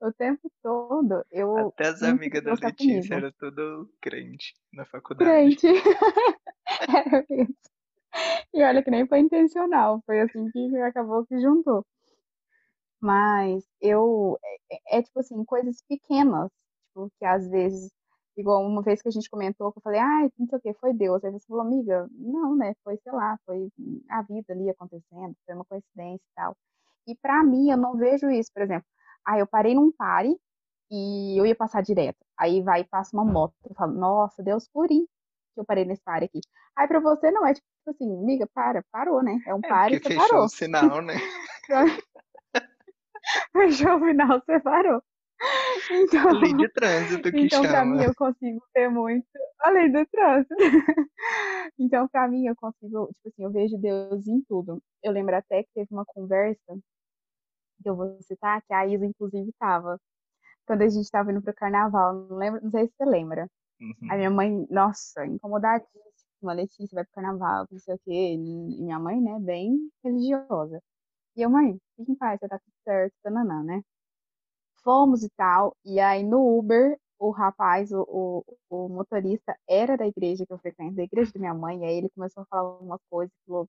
o 0.00 0.12
tempo 0.12 0.50
todo 0.62 1.24
eu. 1.30 1.68
Até 1.68 1.88
as 1.88 2.02
amigas 2.02 2.42
da 2.42 2.54
Letícia 2.54 3.16
eram 3.16 3.32
tudo 3.38 3.90
crente 4.00 4.54
na 4.72 4.84
faculdade. 4.86 5.56
Crente. 5.56 5.66
Era 6.88 7.24
mesmo. 7.28 7.54
E 8.54 8.62
olha 8.62 8.82
que 8.82 8.90
nem 8.90 9.06
foi 9.06 9.20
intencional, 9.20 10.02
foi 10.06 10.20
assim 10.20 10.50
que 10.50 10.76
acabou 10.78 11.26
que 11.26 11.40
juntou. 11.40 11.84
Mas 13.00 13.64
eu. 13.80 14.38
É, 14.70 14.96
é, 14.96 14.98
é 14.98 15.02
tipo 15.02 15.20
assim, 15.20 15.44
coisas 15.44 15.82
pequenas, 15.88 16.50
tipo, 16.88 17.10
que 17.18 17.24
às 17.24 17.48
vezes 17.48 17.90
Igual 18.38 18.64
uma 18.64 18.82
vez 18.82 19.02
que 19.02 19.08
a 19.08 19.10
gente 19.10 19.28
comentou, 19.28 19.72
que 19.72 19.78
eu 19.78 19.82
falei, 19.82 19.98
ah, 19.98 20.30
não 20.38 20.46
sei 20.46 20.58
o 20.58 20.60
que, 20.60 20.72
foi 20.74 20.94
Deus. 20.94 21.24
Aí 21.24 21.32
você 21.32 21.44
falou, 21.48 21.62
amiga, 21.62 22.08
não, 22.12 22.54
né? 22.54 22.72
Foi, 22.84 22.96
sei 22.98 23.12
lá, 23.12 23.36
foi 23.44 23.68
a 24.08 24.22
vida 24.22 24.52
ali 24.52 24.70
acontecendo, 24.70 25.34
foi 25.44 25.54
uma 25.56 25.64
coincidência 25.64 26.22
e 26.24 26.34
tal. 26.36 26.56
E 27.08 27.16
para 27.16 27.42
mim, 27.42 27.70
eu 27.70 27.76
não 27.76 27.96
vejo 27.96 28.30
isso, 28.30 28.52
por 28.54 28.62
exemplo. 28.62 28.86
Ah, 29.26 29.38
eu 29.40 29.46
parei 29.46 29.74
num 29.74 29.90
pare 29.90 30.38
e 30.90 31.36
eu 31.40 31.46
ia 31.46 31.54
passar 31.56 31.82
direto. 31.82 32.18
Aí 32.38 32.62
vai 32.62 32.82
e 32.82 32.84
passa 32.84 33.16
uma 33.16 33.24
moto. 33.24 33.54
Eu 33.68 33.74
falo, 33.74 33.94
nossa, 33.94 34.40
Deus 34.42 34.68
purinho 34.68 35.08
que 35.58 35.62
eu 35.62 35.66
parei 35.66 35.84
nesse 35.84 36.02
pare 36.02 36.26
aqui. 36.26 36.40
Aí 36.76 36.86
pra 36.86 37.00
você 37.00 37.30
não, 37.30 37.44
é 37.44 37.54
tipo 37.54 37.66
assim, 37.88 38.16
amiga, 38.16 38.46
para, 38.54 38.84
parou, 38.92 39.22
né? 39.22 39.38
É 39.46 39.54
um 39.54 39.60
é, 39.64 39.68
pare, 39.68 39.98
você 39.98 40.08
fechou 40.08 40.28
parou. 40.28 40.44
o 40.44 40.48
sinal, 40.48 41.02
né? 41.02 41.14
fechou 43.52 43.96
o 43.96 44.06
sinal, 44.06 44.40
você 44.40 44.60
parou. 44.60 45.02
Então, 45.90 46.32
lei 46.32 46.52
de 46.52 46.68
trânsito 46.70 47.30
que 47.30 47.40
então, 47.40 47.62
chama. 47.62 47.68
pra 47.68 47.84
mim, 47.84 48.02
eu 48.02 48.14
consigo 48.14 48.60
ter 48.72 48.88
muito 48.88 49.26
a 49.60 49.70
lei 49.70 49.90
do 49.90 50.04
trânsito. 50.06 50.54
então, 51.78 52.08
pra 52.08 52.28
mim, 52.28 52.46
eu 52.46 52.56
consigo, 52.56 53.06
tipo 53.14 53.28
assim, 53.28 53.44
eu 53.44 53.52
vejo 53.52 53.78
Deus 53.78 54.26
em 54.26 54.42
tudo. 54.48 54.82
Eu 55.02 55.12
lembro 55.12 55.36
até 55.36 55.62
que 55.62 55.70
teve 55.74 55.88
uma 55.92 56.04
conversa, 56.04 56.78
que 57.82 57.88
eu 57.88 57.96
vou 57.96 58.20
citar, 58.22 58.60
que 58.62 58.72
a 58.72 58.86
Isa, 58.86 59.06
inclusive, 59.06 59.52
tava. 59.58 60.00
Quando 60.66 60.82
a 60.82 60.88
gente 60.88 61.10
tava 61.10 61.30
indo 61.30 61.40
pro 61.40 61.54
carnaval, 61.54 62.14
não 62.14 62.36
lembro, 62.36 62.60
não 62.62 62.70
sei 62.70 62.86
se 62.86 62.92
você 62.96 63.04
lembra. 63.04 63.48
Uhum. 63.80 64.10
A 64.10 64.16
minha 64.16 64.30
mãe, 64.30 64.66
nossa, 64.70 65.24
incomodadíssima, 65.26 66.52
Letícia 66.52 66.94
vai 66.94 67.04
pro 67.04 67.14
carnaval, 67.14 67.66
não 67.70 67.78
sei 67.78 67.94
o 67.94 67.98
quê. 68.04 68.34
E 68.34 68.38
minha 68.82 68.98
mãe, 68.98 69.20
né, 69.20 69.38
bem 69.40 69.90
religiosa. 70.04 70.82
E 71.36 71.42
eu, 71.42 71.50
mãe, 71.50 71.78
fique 71.96 72.12
em 72.12 72.16
paz, 72.16 72.40
tá 72.40 72.48
tudo 72.48 72.74
certo, 72.84 73.14
tananã, 73.22 73.62
né? 73.62 73.82
fomos 74.88 75.22
e 75.22 75.28
tal. 75.36 75.76
E 75.84 76.00
aí 76.00 76.24
no 76.24 76.58
Uber, 76.58 76.98
o 77.18 77.30
rapaz, 77.30 77.92
o, 77.92 78.02
o, 78.08 78.44
o, 78.70 78.88
motorista, 78.88 79.54
era 79.68 79.96
da 79.96 80.06
igreja 80.06 80.46
que 80.46 80.52
eu 80.52 80.58
frequento, 80.58 80.94
da 80.96 81.02
igreja 81.02 81.30
da 81.32 81.40
minha 81.40 81.54
mãe. 81.54 81.80
E 81.80 81.84
aí 81.84 81.96
ele 81.98 82.08
começou 82.10 82.42
a 82.42 82.46
falar 82.46 82.62
algumas 82.62 83.00
coisas, 83.10 83.34
falou: 83.46 83.68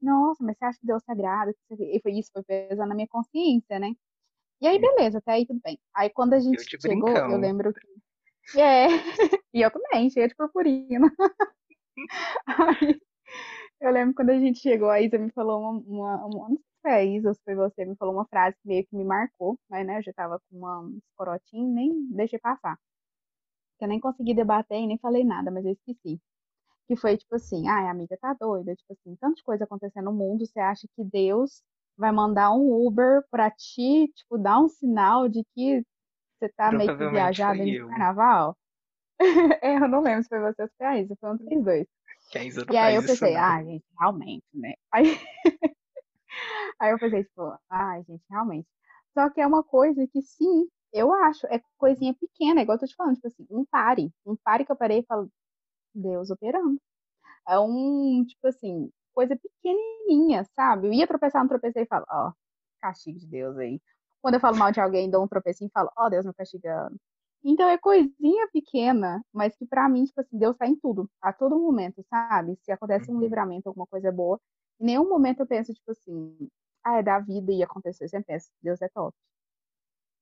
Nossa, 0.00 0.44
mas 0.44 0.58
você 0.58 0.64
acha 0.66 0.78
que 0.78 0.86
Deus 0.86 1.02
é 1.02 1.06
sagrado? 1.06 1.54
E 1.70 2.00
foi 2.02 2.12
isso, 2.12 2.30
foi 2.32 2.42
pesando 2.42 2.88
na 2.88 2.94
minha 2.94 3.08
consciência, 3.08 3.78
né? 3.78 3.94
E 4.60 4.66
aí, 4.66 4.78
beleza, 4.78 5.18
até 5.18 5.32
aí 5.32 5.46
tudo 5.46 5.60
bem. 5.64 5.78
Aí 5.94 6.10
quando 6.10 6.34
a 6.34 6.40
gente 6.40 6.62
chegou, 6.80 7.12
brincão. 7.12 7.30
eu 7.30 7.38
lembro 7.38 7.72
que. 7.72 7.80
É, 8.56 8.86
e 9.54 9.60
eu 9.62 9.70
também, 9.70 10.10
cheia 10.10 10.28
de 10.28 10.34
purpurina. 10.34 11.10
aí, 12.46 13.00
eu 13.80 13.92
lembro 13.92 14.14
quando 14.14 14.30
a 14.30 14.38
gente 14.38 14.60
chegou, 14.60 14.90
a 14.90 15.00
Isa 15.00 15.18
me 15.18 15.30
falou 15.32 15.60
uma, 15.60 15.72
uma, 15.80 16.26
uma, 16.26 16.58
foi 16.82 16.92
a 16.92 17.04
Isa, 17.04 17.34
foi 17.44 17.54
você, 17.54 17.84
me 17.84 17.96
falou 17.96 18.14
uma 18.14 18.26
frase 18.26 18.56
que 18.62 18.68
meio 18.68 18.86
que 18.86 18.96
me 18.96 19.04
marcou, 19.04 19.58
mas 19.70 19.86
né, 19.86 19.98
eu 19.98 20.02
já 20.02 20.12
tava 20.14 20.40
com 20.50 20.58
uma 20.58 20.90
corotinha 21.16 21.68
nem 21.68 22.08
deixei 22.12 22.38
passar. 22.38 22.78
Eu 23.80 23.88
nem 23.88 24.00
consegui 24.00 24.34
debater 24.34 24.78
e 24.78 24.86
nem 24.86 24.98
falei 24.98 25.24
nada, 25.24 25.50
mas 25.50 25.64
eu 25.64 25.72
esqueci. 25.72 26.20
Que 26.88 26.96
foi 26.96 27.16
tipo 27.16 27.34
assim, 27.36 27.68
ai, 27.68 27.88
amiga, 27.88 28.16
tá 28.20 28.34
doida? 28.34 28.74
Tipo 28.76 28.94
assim, 28.94 29.16
tanta 29.16 29.42
coisa 29.44 29.64
acontecendo 29.64 30.06
no 30.06 30.12
mundo, 30.12 30.46
você 30.46 30.60
acha 30.60 30.88
que 30.96 31.04
Deus 31.04 31.62
vai 31.96 32.12
mandar 32.12 32.52
um 32.52 32.86
Uber 32.86 33.24
pra 33.30 33.50
ti, 33.50 34.08
tipo, 34.14 34.38
dar 34.38 34.60
um 34.60 34.68
sinal 34.68 35.28
de 35.28 35.44
que 35.54 35.84
você 36.38 36.48
tá 36.50 36.72
meio 36.72 36.96
que 36.96 37.08
viajado 37.08 37.64
no 37.64 37.88
carnaval? 37.88 38.56
é, 39.62 39.76
eu 39.76 39.88
não 39.88 40.00
lembro 40.00 40.22
se 40.22 40.28
foi 40.28 40.38
você 40.40 40.62
ou 40.62 40.68
se 40.68 40.74
foi 40.76 40.86
a 40.86 40.98
Isa, 41.00 41.16
foi 41.20 41.30
um 41.30 41.36
dos 41.36 41.64
dois. 41.64 41.86
Que 42.30 42.38
a 42.38 42.44
Isa 42.44 42.66
e 42.70 42.76
aí 42.76 42.94
eu 42.94 43.02
pensei, 43.02 43.36
ah, 43.36 43.62
gente, 43.62 43.84
realmente, 43.98 44.44
né? 44.54 44.74
Aí 44.92 45.18
Aí 46.80 46.92
eu 46.92 46.98
pensei, 46.98 47.24
tipo, 47.24 47.58
ai, 47.68 48.02
gente, 48.04 48.22
realmente. 48.30 48.68
Só 49.14 49.28
que 49.30 49.40
é 49.40 49.46
uma 49.46 49.64
coisa 49.64 50.06
que 50.06 50.22
sim, 50.22 50.68
eu 50.92 51.12
acho, 51.12 51.46
é 51.48 51.60
coisinha 51.76 52.14
pequena, 52.14 52.62
igual 52.62 52.76
eu 52.76 52.80
tô 52.80 52.86
te 52.86 52.94
falando, 52.94 53.16
tipo 53.16 53.26
assim, 53.26 53.46
um 53.50 53.64
pare. 53.64 54.12
Um 54.24 54.36
pare 54.36 54.64
que 54.64 54.70
eu 54.72 54.76
parei 54.76 55.00
e 55.00 55.06
falo, 55.06 55.28
Deus 55.94 56.30
operando. 56.30 56.80
É 57.48 57.58
um, 57.58 58.24
tipo 58.26 58.46
assim, 58.46 58.90
coisa 59.12 59.36
pequenininha, 59.36 60.44
sabe? 60.54 60.88
Eu 60.88 60.92
ia 60.92 61.06
tropeçar, 61.06 61.42
não 61.42 61.48
tropecei 61.48 61.82
e 61.82 61.86
falo, 61.86 62.06
ó, 62.08 62.28
oh, 62.28 62.32
castigo 62.80 63.18
de 63.18 63.26
Deus 63.26 63.56
aí. 63.58 63.80
Quando 64.22 64.34
eu 64.34 64.40
falo 64.40 64.56
mal 64.56 64.72
de 64.72 64.80
alguém, 64.80 65.10
dou 65.10 65.24
um 65.24 65.28
tropecinho 65.28 65.68
e 65.68 65.72
falo, 65.72 65.90
ó, 65.96 66.06
oh, 66.06 66.10
Deus 66.10 66.26
me 66.26 66.34
castigando. 66.34 66.96
Então 67.44 67.68
é 67.68 67.78
coisinha 67.78 68.48
pequena, 68.52 69.22
mas 69.32 69.56
que 69.56 69.64
para 69.64 69.88
mim, 69.88 70.04
tipo 70.04 70.20
assim, 70.20 70.36
Deus 70.38 70.56
tá 70.56 70.66
em 70.66 70.76
tudo, 70.76 71.08
a 71.22 71.32
todo 71.32 71.58
momento, 71.58 72.04
sabe? 72.10 72.58
Se 72.62 72.72
acontece 72.72 73.10
um 73.10 73.14
uhum. 73.14 73.20
livramento, 73.20 73.68
alguma 73.68 73.86
coisa 73.86 74.10
boa, 74.10 74.40
em 74.80 74.86
nenhum 74.86 75.08
momento 75.08 75.40
eu 75.40 75.46
penso, 75.46 75.72
tipo 75.72 75.90
assim, 75.92 76.48
ah, 76.84 76.98
é 76.98 77.02
da 77.02 77.18
vida 77.20 77.52
e 77.52 77.62
acontecer. 77.62 78.04
Eu 78.04 78.08
sempre 78.08 78.26
penso, 78.26 78.50
Deus 78.62 78.80
é 78.82 78.88
top. 78.88 79.14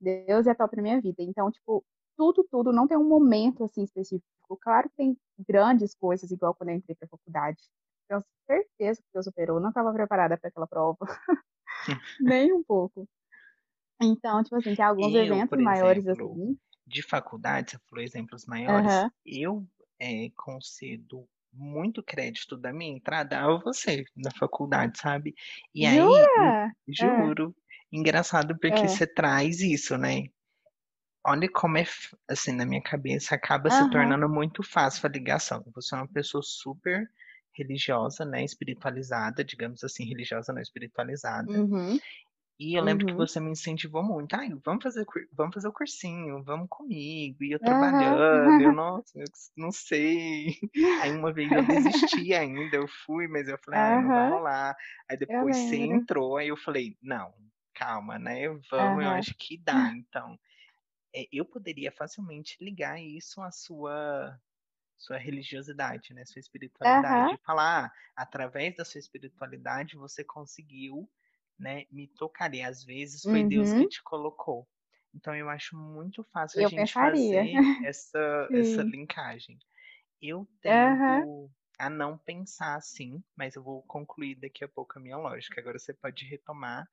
Deus 0.01 0.47
é 0.47 0.55
top 0.55 0.77
na 0.77 0.83
minha 0.83 1.01
vida. 1.01 1.23
Então, 1.23 1.51
tipo, 1.51 1.85
tudo, 2.17 2.45
tudo, 2.51 2.73
não 2.73 2.87
tem 2.87 2.97
um 2.97 3.09
momento 3.09 3.65
assim 3.65 3.83
específico. 3.85 4.27
Claro 4.61 4.89
que 4.91 4.97
tem 4.97 5.19
grandes 5.49 5.95
coisas, 5.95 6.31
igual 6.31 6.55
quando 6.55 6.71
eu 6.71 6.77
entrei 6.77 6.95
pra 6.97 7.09
faculdade. 7.09 7.63
Tenho 8.09 8.23
certeza 8.47 9.01
que 9.01 9.09
Deus 9.13 9.27
operou, 9.27 9.61
não 9.61 9.71
estava 9.71 9.93
preparada 9.93 10.37
para 10.39 10.49
aquela 10.49 10.67
prova. 10.67 10.99
Nem 12.21 12.53
um 12.53 12.63
pouco. 12.63 13.07
Então, 14.01 14.43
tipo 14.43 14.57
assim, 14.57 14.75
tem 14.75 14.85
alguns 14.85 15.15
eu, 15.15 15.25
eventos 15.25 15.63
maiores 15.63 16.07
assim. 16.07 16.59
De 16.87 17.03
faculdade, 17.03 17.73
você 17.73 17.79
falou 17.89 18.05
exemplos 18.05 18.47
maiores. 18.47 18.93
Uhum. 18.93 19.11
Eu 19.25 19.67
é, 19.99 20.31
concedo 20.37 21.27
muito 21.53 22.03
crédito 22.03 22.57
da 22.57 22.73
minha 22.73 22.93
entrada 22.93 23.41
a 23.41 23.59
você 23.59 24.05
na 24.15 24.31
faculdade, 24.31 24.99
sabe? 24.99 25.35
E 25.75 25.87
aí, 25.87 25.97
Jura? 25.97 26.73
juro, 26.87 27.57
é. 27.93 27.97
engraçado 27.97 28.57
porque 28.59 28.81
é. 28.81 28.89
você 28.89 29.07
traz 29.07 29.61
isso, 29.61 29.97
né? 29.97 30.29
Olha 31.25 31.49
como 31.51 31.79
é, 31.79 31.85
assim, 32.29 32.53
na 32.53 32.65
minha 32.65 32.83
cabeça 32.83 33.35
acaba 33.35 33.69
uhum. 33.69 33.85
se 33.85 33.91
tornando 33.91 34.29
muito 34.29 34.63
fácil 34.63 35.07
a 35.07 35.11
ligação. 35.11 35.65
Você 35.75 35.95
é 35.95 35.99
uma 35.99 36.09
pessoa 36.09 36.43
super 36.43 37.11
religiosa, 37.57 38.25
né, 38.25 38.45
espiritualizada, 38.45 39.43
digamos 39.43 39.83
assim, 39.83 40.05
religiosa 40.05 40.53
não 40.53 40.61
espiritualizada. 40.61 41.51
Uhum. 41.51 41.99
E 42.59 42.75
eu 42.75 42.83
lembro 42.83 43.05
que 43.05 43.13
uhum. 43.13 43.19
você 43.19 43.39
me 43.39 43.51
incentivou 43.51 44.03
muito. 44.03 44.35
Ai, 44.35 44.49
vamos 44.65 44.83
fazer, 44.83 45.05
vamos 45.33 45.55
fazer 45.55 45.69
o 45.69 45.73
cursinho, 45.73 46.43
vamos 46.43 46.69
comigo. 46.71 47.45
E 47.45 47.53
eu 47.53 47.59
trabalhando, 47.59 48.63
eu, 48.63 48.73
nossa, 48.73 49.19
eu 49.19 49.27
não 49.55 49.71
sei. 49.71 50.59
Aí 51.03 51.13
uma 51.13 51.33
vez 51.33 51.53
eu 51.53 51.63
desisti 51.67 52.33
ainda, 52.33 52.77
eu 52.77 52.89
fui, 53.05 53.29
mas 53.29 53.47
eu 53.47 53.59
falei, 53.59 53.81
ai, 53.81 54.03
não 54.03 54.09
vai 54.09 54.31
rolar. 54.31 54.77
Aí 55.09 55.19
depois 55.19 55.55
você 55.55 55.77
entrou, 55.77 56.39
aí 56.39 56.49
eu 56.49 56.57
falei, 56.57 56.97
não, 57.03 57.35
calma, 57.75 58.19
né? 58.19 58.49
Vamos, 58.71 59.05
eu 59.05 59.11
acho 59.11 59.35
que 59.39 59.59
dá. 59.59 59.93
Então, 59.97 60.39
é, 61.15 61.27
eu 61.31 61.45
poderia 61.45 61.93
facilmente 61.93 62.57
ligar 62.61 62.99
isso 63.01 63.43
à 63.43 63.51
sua 63.51 64.39
sua 64.99 65.19
religiosidade, 65.19 66.15
né? 66.15 66.25
Sua 66.25 66.41
espiritualidade. 66.41 67.39
Falar, 67.45 67.85
ah, 67.85 67.93
através 68.17 68.75
da 68.77 68.85
sua 68.85 68.99
espiritualidade 68.99 69.95
você 69.95 70.25
conseguiu 70.25 71.07
né, 71.59 71.85
me 71.91 72.07
tocaria. 72.09 72.69
Às 72.69 72.85
vezes 72.85 73.23
foi 73.23 73.43
uhum. 73.43 73.49
Deus 73.49 73.73
que 73.73 73.89
te 73.89 74.03
colocou. 74.03 74.67
Então 75.15 75.35
eu 75.35 75.49
acho 75.49 75.77
muito 75.77 76.23
fácil 76.25 76.61
eu 76.61 76.67
a 76.67 76.69
gente 76.69 76.79
pensaria. 76.79 77.43
fazer 77.43 77.87
essa, 77.87 78.49
essa 78.53 78.83
linkagem. 78.83 79.59
Eu 80.21 80.47
tento 80.61 81.25
uhum. 81.25 81.51
a 81.79 81.89
não 81.89 82.19
pensar 82.19 82.77
assim, 82.77 83.23
mas 83.35 83.55
eu 83.55 83.63
vou 83.63 83.83
concluir 83.83 84.35
daqui 84.37 84.65
a 84.65 84.69
pouco 84.69 84.99
a 84.99 85.03
minha 85.03 85.17
lógica. 85.17 85.61
Agora 85.61 85.79
você 85.79 85.95
pode 85.95 86.25
retomar. 86.27 86.87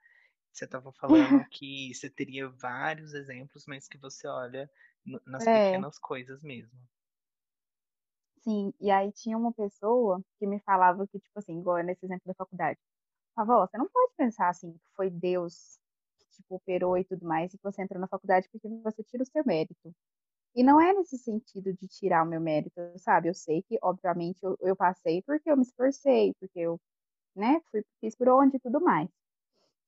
Você 0.51 0.65
estava 0.65 0.91
falando 0.93 1.09
que 1.49 1.93
você 1.93 2.09
teria 2.09 2.47
vários 2.47 3.13
exemplos, 3.13 3.65
mas 3.67 3.87
que 3.87 3.97
você 3.97 4.27
olha 4.27 4.69
nas 5.25 5.45
é. 5.45 5.71
pequenas 5.71 5.97
coisas 5.97 6.43
mesmo. 6.43 6.79
Sim, 8.43 8.73
e 8.79 8.91
aí 8.91 9.11
tinha 9.13 9.37
uma 9.37 9.53
pessoa 9.53 10.21
que 10.37 10.45
me 10.45 10.59
falava 10.59 11.07
que, 11.07 11.17
tipo 11.17 11.39
assim, 11.39 11.59
igual 11.59 11.81
nesse 11.81 12.05
exemplo 12.05 12.23
da 12.25 12.33
faculdade, 12.33 12.77
Avó, 13.35 13.65
você 13.67 13.77
não 13.77 13.87
pode 13.89 14.13
pensar 14.17 14.49
assim, 14.49 14.73
que 14.73 14.89
foi 14.95 15.09
Deus 15.09 15.79
que 16.19 16.25
tipo, 16.37 16.55
operou 16.55 16.97
e 16.97 17.03
tudo 17.05 17.25
mais, 17.25 17.53
e 17.53 17.57
que 17.57 17.63
você 17.63 17.81
entrou 17.83 17.99
na 17.99 18.07
faculdade 18.07 18.47
porque 18.51 18.67
você 18.83 19.03
tira 19.03 19.23
o 19.23 19.25
seu 19.25 19.43
mérito. 19.45 19.93
E 20.55 20.63
não 20.63 20.81
é 20.81 20.93
nesse 20.93 21.17
sentido 21.17 21.73
de 21.73 21.87
tirar 21.87 22.23
o 22.23 22.27
meu 22.29 22.41
mérito, 22.41 22.75
sabe? 22.97 23.29
Eu 23.29 23.35
sei 23.35 23.63
que, 23.63 23.77
obviamente, 23.83 24.39
eu, 24.43 24.57
eu 24.61 24.75
passei 24.75 25.21
porque 25.23 25.49
eu 25.51 25.57
me 25.57 25.63
esforcei, 25.63 26.33
porque 26.39 26.59
eu, 26.59 26.79
né, 27.35 27.61
fui, 27.71 27.83
fiz 28.01 28.15
por 28.15 28.29
onde 28.29 28.57
e 28.57 28.59
tudo 28.61 28.81
mais. 28.81 29.09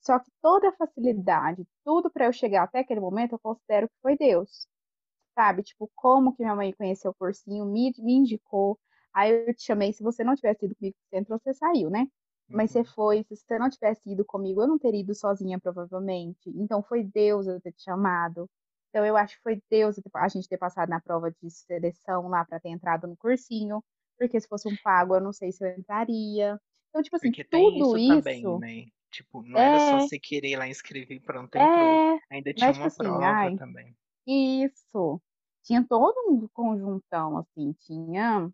Só 0.02 0.20
que 0.20 0.32
toda 0.42 0.70
a 0.70 0.74
facilidade, 0.76 1.68
tudo 1.84 2.10
para 2.12 2.26
eu 2.26 2.34
chegar 2.34 2.64
até 2.64 2.80
aquele 2.80 3.00
momento, 3.00 3.34
eu 3.34 3.40
considero 3.40 3.90
que 3.90 3.96
foi 4.02 4.18
Deus. 4.18 4.68
sabe? 5.36 5.64
Tipo, 5.64 5.90
como 5.96 6.34
que 6.36 6.44
minha 6.44 6.56
mãe 6.56 6.74
conheceu 6.74 7.12
o 7.12 7.16
cursinho, 7.16 7.66
me, 7.66 7.94
me 8.00 8.14
indicou. 8.16 8.80
Aí 9.14 9.32
eu 9.48 9.54
te 9.56 9.64
chamei, 9.64 9.94
se 9.94 10.04
você 10.04 10.24
não 10.24 10.36
tivesse 10.36 10.66
ido 10.66 10.76
comigo 10.76 10.96
pro 10.98 11.20
centro, 11.20 11.40
você 11.40 11.54
saiu, 11.54 11.90
né? 11.90 12.08
Mas 12.48 12.72
você 12.72 12.80
uhum. 12.80 12.86
foi, 12.86 13.24
se 13.24 13.36
você 13.36 13.58
não 13.58 13.70
tivesse 13.70 14.10
ido 14.10 14.24
comigo, 14.24 14.62
eu 14.62 14.68
não 14.68 14.78
teria 14.78 15.02
ido 15.02 15.16
sozinha, 15.16 15.60
provavelmente. 15.60 16.50
Então 16.56 16.84
foi 16.84 17.04
Deus 17.04 17.48
eu 17.48 17.60
ter 17.60 17.72
te 17.72 17.84
chamado. 17.84 18.50
Então 18.90 19.06
eu 19.06 19.18
acho 19.18 19.36
que 19.36 19.44
foi 19.44 19.62
Deus 19.70 20.00
a 20.14 20.28
gente 20.28 20.48
ter 20.48 20.58
passado 20.58 20.90
na 20.90 21.02
prova 21.02 21.32
de 21.32 21.50
seleção 21.50 22.28
lá 22.28 22.46
para 22.46 22.60
ter 22.60 22.70
entrado 22.70 23.08
no 23.08 23.18
cursinho. 23.18 23.84
Porque 24.18 24.40
se 24.40 24.48
fosse 24.48 24.70
um 24.70 24.78
pago, 24.84 25.16
eu 25.16 25.22
não 25.22 25.34
sei 25.34 25.52
se 25.52 25.66
eu 25.66 25.78
entraria. 25.78 26.60
Então, 26.90 27.04
tipo 27.04 27.16
assim, 27.18 27.30
porque 27.30 27.44
tudo 27.44 27.98
isso, 27.98 27.98
isso 27.98 28.16
também, 28.16 28.60
né? 28.60 28.86
Tipo, 29.12 29.42
não 29.44 29.60
é... 29.60 29.66
era 29.66 29.80
só 29.80 29.98
é. 29.98 30.00
você 30.02 30.20
querer 30.20 30.52
ir 30.52 30.58
lá 30.58 30.68
inscrever 30.68 31.22
pronto, 31.22 31.56
entrou. 31.56 31.68
É... 31.68 32.20
Ainda 32.32 32.54
tinha 32.54 32.68
Mas, 32.68 32.78
uma 32.78 32.90
tipo 32.90 33.02
assim, 33.02 33.12
prova 33.12 33.26
ai, 33.26 33.56
também. 33.58 33.96
Isso. 34.28 35.22
Tinha 35.64 35.84
todo 35.84 36.16
um 36.30 36.48
conjuntão, 36.54 37.38
assim, 37.38 37.74
tinha 37.80 38.50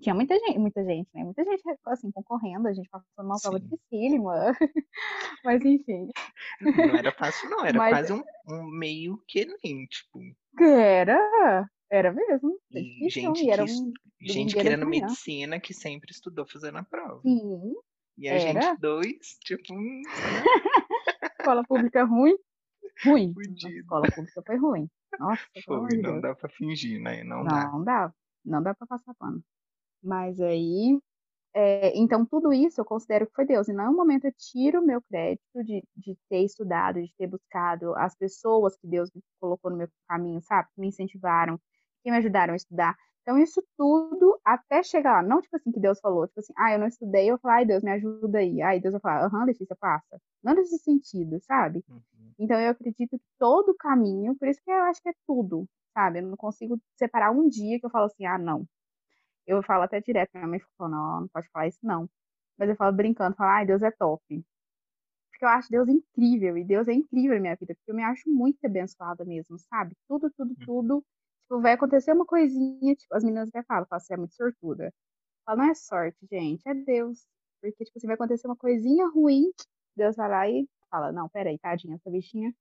tinha 0.00 0.14
muita 0.14 0.38
gente, 0.38 0.58
muita 0.58 0.84
gente, 0.84 1.08
né? 1.14 1.24
Muita 1.24 1.44
gente, 1.44 1.62
assim, 1.86 2.10
concorrendo, 2.10 2.66
a 2.66 2.72
gente 2.72 2.88
passou 2.88 3.06
uma 3.18 3.36
Sim. 3.36 3.42
prova 3.42 3.60
dificílima. 3.60 4.56
Mas, 5.44 5.64
enfim. 5.64 6.08
Não 6.60 6.96
era 6.96 7.12
fácil, 7.12 7.50
não. 7.50 7.64
Era 7.64 7.78
Mas... 7.78 7.90
quase 7.90 8.12
um, 8.12 8.22
um 8.48 8.64
meio 8.66 9.22
que 9.28 9.44
nem, 9.44 9.86
tipo... 9.86 10.20
Era, 10.58 11.68
era 11.90 12.12
mesmo. 12.12 12.58
E 12.70 13.08
gente, 13.10 13.44
e 13.44 13.50
era 13.50 13.64
um, 13.64 13.92
gente 14.20 14.54
querendo 14.54 14.86
medicina 14.86 15.60
que 15.60 15.74
sempre 15.74 16.10
estudou 16.10 16.46
fazendo 16.46 16.78
a 16.78 16.82
prova. 16.82 17.20
Sim. 17.22 17.74
E 18.18 18.28
a 18.28 18.34
era. 18.34 18.62
gente 18.62 18.80
dois, 18.80 19.38
tipo... 19.44 19.74
Escola 21.40 21.64
pública 21.64 22.04
ruim. 22.04 22.36
Ruim. 23.04 23.34
Escola 23.56 24.06
pública 24.14 24.42
foi 24.46 24.56
ruim. 24.56 24.90
Nossa, 25.18 25.42
foi, 25.64 25.98
não 25.98 26.20
dá 26.20 26.34
pra 26.34 26.48
fingir, 26.48 27.00
né? 27.00 27.24
Não, 27.24 27.38
não 27.38 27.44
dá. 27.44 27.70
Não 27.70 27.84
dá. 27.84 28.14
Não 28.44 28.62
dá 28.62 28.74
pra 28.74 28.86
passar 28.86 29.14
pano. 29.14 29.42
Mas 30.02 30.40
aí, 30.40 30.98
é, 31.54 31.96
então 31.98 32.24
tudo 32.24 32.52
isso 32.52 32.80
eu 32.80 32.84
considero 32.84 33.26
que 33.26 33.34
foi 33.34 33.44
Deus. 33.46 33.68
E 33.68 33.72
não 33.72 33.84
é 33.84 33.90
um 33.90 33.96
momento 33.96 34.26
eu 34.26 34.32
tiro 34.36 34.80
o 34.80 34.86
meu 34.86 35.02
crédito 35.02 35.64
de, 35.64 35.82
de 35.96 36.16
ter 36.28 36.44
estudado, 36.44 37.02
de 37.02 37.14
ter 37.16 37.26
buscado 37.26 37.94
as 37.96 38.14
pessoas 38.16 38.76
que 38.76 38.86
Deus 38.86 39.10
me 39.14 39.22
colocou 39.40 39.70
no 39.70 39.76
meu 39.76 39.88
caminho, 40.08 40.40
sabe? 40.42 40.68
Que 40.74 40.80
me 40.80 40.88
incentivaram, 40.88 41.58
que 42.02 42.10
me 42.10 42.16
ajudaram 42.16 42.52
a 42.54 42.56
estudar. 42.56 42.96
Então, 43.22 43.38
isso 43.38 43.62
tudo 43.76 44.40
até 44.44 44.82
chegar 44.82 45.12
lá. 45.12 45.22
Não, 45.22 45.40
tipo 45.40 45.54
assim, 45.56 45.70
que 45.70 45.80
Deus 45.80 46.00
falou, 46.00 46.26
tipo 46.26 46.40
assim, 46.40 46.52
ah, 46.56 46.72
eu 46.72 46.78
não 46.78 46.86
estudei, 46.86 47.30
eu 47.30 47.38
falar, 47.38 47.56
ai, 47.56 47.66
Deus, 47.66 47.82
me 47.82 47.90
ajuda 47.90 48.38
aí. 48.38 48.62
Aí 48.62 48.80
Deus 48.80 48.92
vai 48.92 49.00
falar, 49.00 49.26
aham, 49.26 49.44
Letícia, 49.44 49.76
passa. 49.76 50.20
Não 50.42 50.54
nesse 50.54 50.78
sentido, 50.78 51.38
sabe? 51.42 51.84
Uhum. 51.88 52.02
Então, 52.38 52.58
eu 52.58 52.70
acredito 52.70 53.10
que 53.18 53.24
todo 53.38 53.70
o 53.70 53.76
caminho, 53.76 54.34
por 54.36 54.48
isso 54.48 54.60
que 54.64 54.70
eu 54.70 54.84
acho 54.84 55.02
que 55.02 55.10
é 55.10 55.14
tudo, 55.26 55.66
sabe? 55.92 56.20
Eu 56.20 56.22
não 56.28 56.36
consigo 56.36 56.80
separar 56.96 57.30
um 57.30 57.48
dia 57.48 57.78
que 57.78 57.86
eu 57.86 57.90
falo 57.90 58.06
assim, 58.06 58.24
ah, 58.24 58.38
não, 58.38 58.66
eu 59.46 59.62
falo 59.62 59.82
até 59.84 60.00
direto, 60.00 60.30
minha 60.34 60.46
mãe 60.46 60.60
falou, 60.76 60.92
não, 60.92 61.20
não 61.22 61.28
pode 61.28 61.48
falar 61.50 61.68
isso 61.68 61.78
não. 61.82 62.08
Mas 62.58 62.68
eu 62.68 62.76
falo 62.76 62.94
brincando, 62.96 63.36
falo, 63.36 63.50
ai, 63.50 63.66
Deus 63.66 63.82
é 63.82 63.90
top. 63.90 64.22
Porque 65.30 65.44
eu 65.44 65.48
acho 65.48 65.70
Deus 65.70 65.88
incrível, 65.88 66.56
e 66.58 66.64
Deus 66.64 66.88
é 66.88 66.92
incrível 66.92 67.34
na 67.36 67.40
minha 67.40 67.56
vida, 67.56 67.74
porque 67.74 67.90
eu 67.90 67.94
me 67.94 68.02
acho 68.02 68.28
muito 68.28 68.58
abençoada 68.64 69.24
mesmo, 69.24 69.58
sabe? 69.58 69.96
Tudo, 70.08 70.30
tudo, 70.36 70.50
uhum. 70.50 70.66
tudo. 70.66 71.04
Tipo, 71.42 71.60
vai 71.60 71.72
acontecer 71.72 72.12
uma 72.12 72.26
coisinha, 72.26 72.94
tipo, 72.94 73.14
as 73.14 73.24
meninas 73.24 73.48
até 73.48 73.62
falam, 73.64 73.86
falam, 73.86 74.00
você 74.00 74.14
é 74.14 74.16
muito 74.16 74.34
sortuda. 74.34 74.86
Eu 74.86 74.92
falo, 75.46 75.58
não 75.58 75.70
é 75.70 75.74
sorte, 75.74 76.18
gente, 76.30 76.62
é 76.68 76.74
Deus. 76.74 77.26
Porque, 77.60 77.84
tipo, 77.84 77.98
assim, 77.98 78.06
vai 78.06 78.14
acontecer 78.14 78.46
uma 78.46 78.56
coisinha 78.56 79.06
ruim, 79.08 79.50
Deus 79.96 80.16
vai 80.16 80.28
lá 80.28 80.48
e 80.48 80.68
fala, 80.90 81.12
não, 81.12 81.28
peraí, 81.28 81.58
tadinha, 81.58 81.96
essa 81.96 82.10
bichinha, 82.10 82.54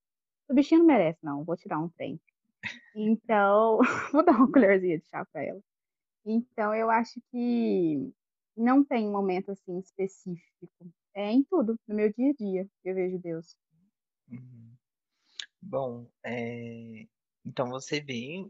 essa 0.46 0.54
bichinha 0.54 0.80
não 0.80 0.88
merece, 0.88 1.20
não, 1.24 1.44
vou 1.44 1.58
tirar 1.58 1.80
um 1.80 1.90
trem. 1.90 2.20
Então, 2.96 3.80
vou 4.14 4.24
dar 4.24 4.34
uma 4.34 4.52
colherzinha 4.52 5.00
de 5.00 5.06
chá 5.08 5.26
pra 5.32 5.44
ela. 5.44 5.62
Então, 6.26 6.74
eu 6.76 6.90
acho 6.90 7.22
que 7.32 8.14
não 8.56 8.84
tem 8.84 9.08
um 9.08 9.12
momento 9.12 9.52
assim 9.52 9.80
específico. 9.80 10.92
É 11.14 11.32
em 11.32 11.44
tudo, 11.44 11.80
no 11.88 11.96
meu 11.96 12.12
dia 12.14 12.32
a 12.32 12.34
dia, 12.34 12.70
eu 12.84 12.96
vejo 12.96 13.18
Deus. 13.18 13.58
Uhum. 14.30 14.76
Bom, 15.62 16.10
é... 16.24 17.08
então 17.46 17.70
você 17.70 18.00
vê 18.00 18.50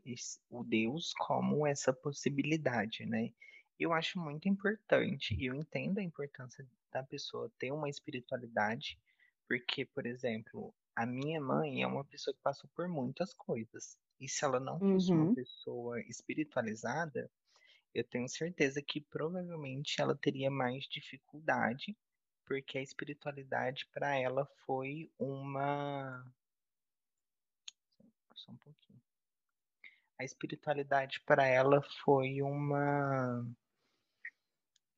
o 0.50 0.64
Deus 0.64 1.14
como 1.14 1.66
essa 1.66 1.94
possibilidade, 1.94 3.06
né? 3.06 3.32
Eu 3.80 3.94
acho 3.94 4.20
muito 4.20 4.50
importante, 4.50 5.38
eu 5.40 5.56
entendo 5.56 6.00
a 6.00 6.04
importância 6.04 6.68
da 6.92 7.02
pessoa 7.02 7.52
ter 7.58 7.72
uma 7.72 7.90
espiritualidade, 7.90 9.00
porque, 9.48 9.86
por 9.86 10.06
exemplo, 10.06 10.74
a 10.96 11.06
minha 11.06 11.40
mãe 11.40 11.82
é 11.82 11.88
uma 11.88 12.04
pessoa 12.04 12.34
que 12.34 12.42
passou 12.42 12.70
por 12.76 12.90
muitas 12.90 13.34
coisas. 13.34 13.98
E 14.20 14.28
se 14.28 14.44
ela 14.44 14.60
não 14.60 14.78
fosse 14.80 15.14
uhum. 15.14 15.28
uma 15.28 15.36
pessoa 15.36 16.02
espiritualizada, 16.02 17.32
eu 17.94 18.04
tenho 18.04 18.28
certeza 18.28 18.82
que 18.82 19.02
provavelmente 19.02 20.02
ela 20.02 20.16
teria 20.16 20.50
mais 20.50 20.86
dificuldade, 20.86 21.98
porque 22.46 22.78
a 22.78 22.82
espiritualidade 22.82 23.88
para 23.92 24.16
ela 24.16 24.46
foi 24.66 25.12
uma. 25.18 26.26
Só 28.36 28.52
um 28.52 28.58
pouquinho. 28.58 29.00
A 30.20 30.24
espiritualidade 30.24 31.22
para 31.22 31.46
ela 31.46 31.82
foi 32.04 32.42
uma 32.42 33.46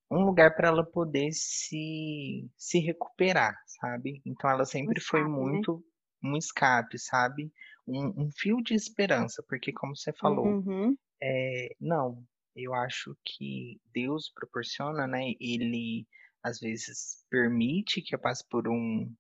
um 0.10 0.26
lugar 0.26 0.54
para 0.56 0.68
ela 0.68 0.84
poder 0.84 1.32
se 1.32 2.50
se 2.58 2.80
recuperar, 2.80 3.56
sabe? 3.66 4.22
Então 4.26 4.50
ela 4.50 4.66
sempre 4.66 5.00
um 5.00 5.04
foi 5.04 5.22
escape, 5.22 5.32
né? 5.32 5.42
muito 5.42 5.86
né? 6.22 6.30
um 6.32 6.38
escape, 6.38 7.00
sabe? 7.00 7.54
Um, 7.88 8.24
um, 8.24 8.32
fio 8.32 8.62
de 8.62 8.74
esperança, 8.74 9.44
porque 9.48 9.74
como 9.74 9.96
você 9.96 10.14
falou, 10.14 10.46
uhum. 10.46 10.96
é, 11.22 11.76
não, 11.80 12.24
eu 12.63 12.74
acho 12.74 13.15
que 13.26 13.80
Deus 13.93 14.32
proporciona, 14.34 15.08
né? 15.08 15.34
Ele 15.39 16.08
às 16.43 16.60
vezes 16.60 17.24
permite 17.30 18.02
que 18.02 18.15
eu 18.15 18.19
passe 18.19 18.47
por 18.50 18.67
um, 18.67 19.13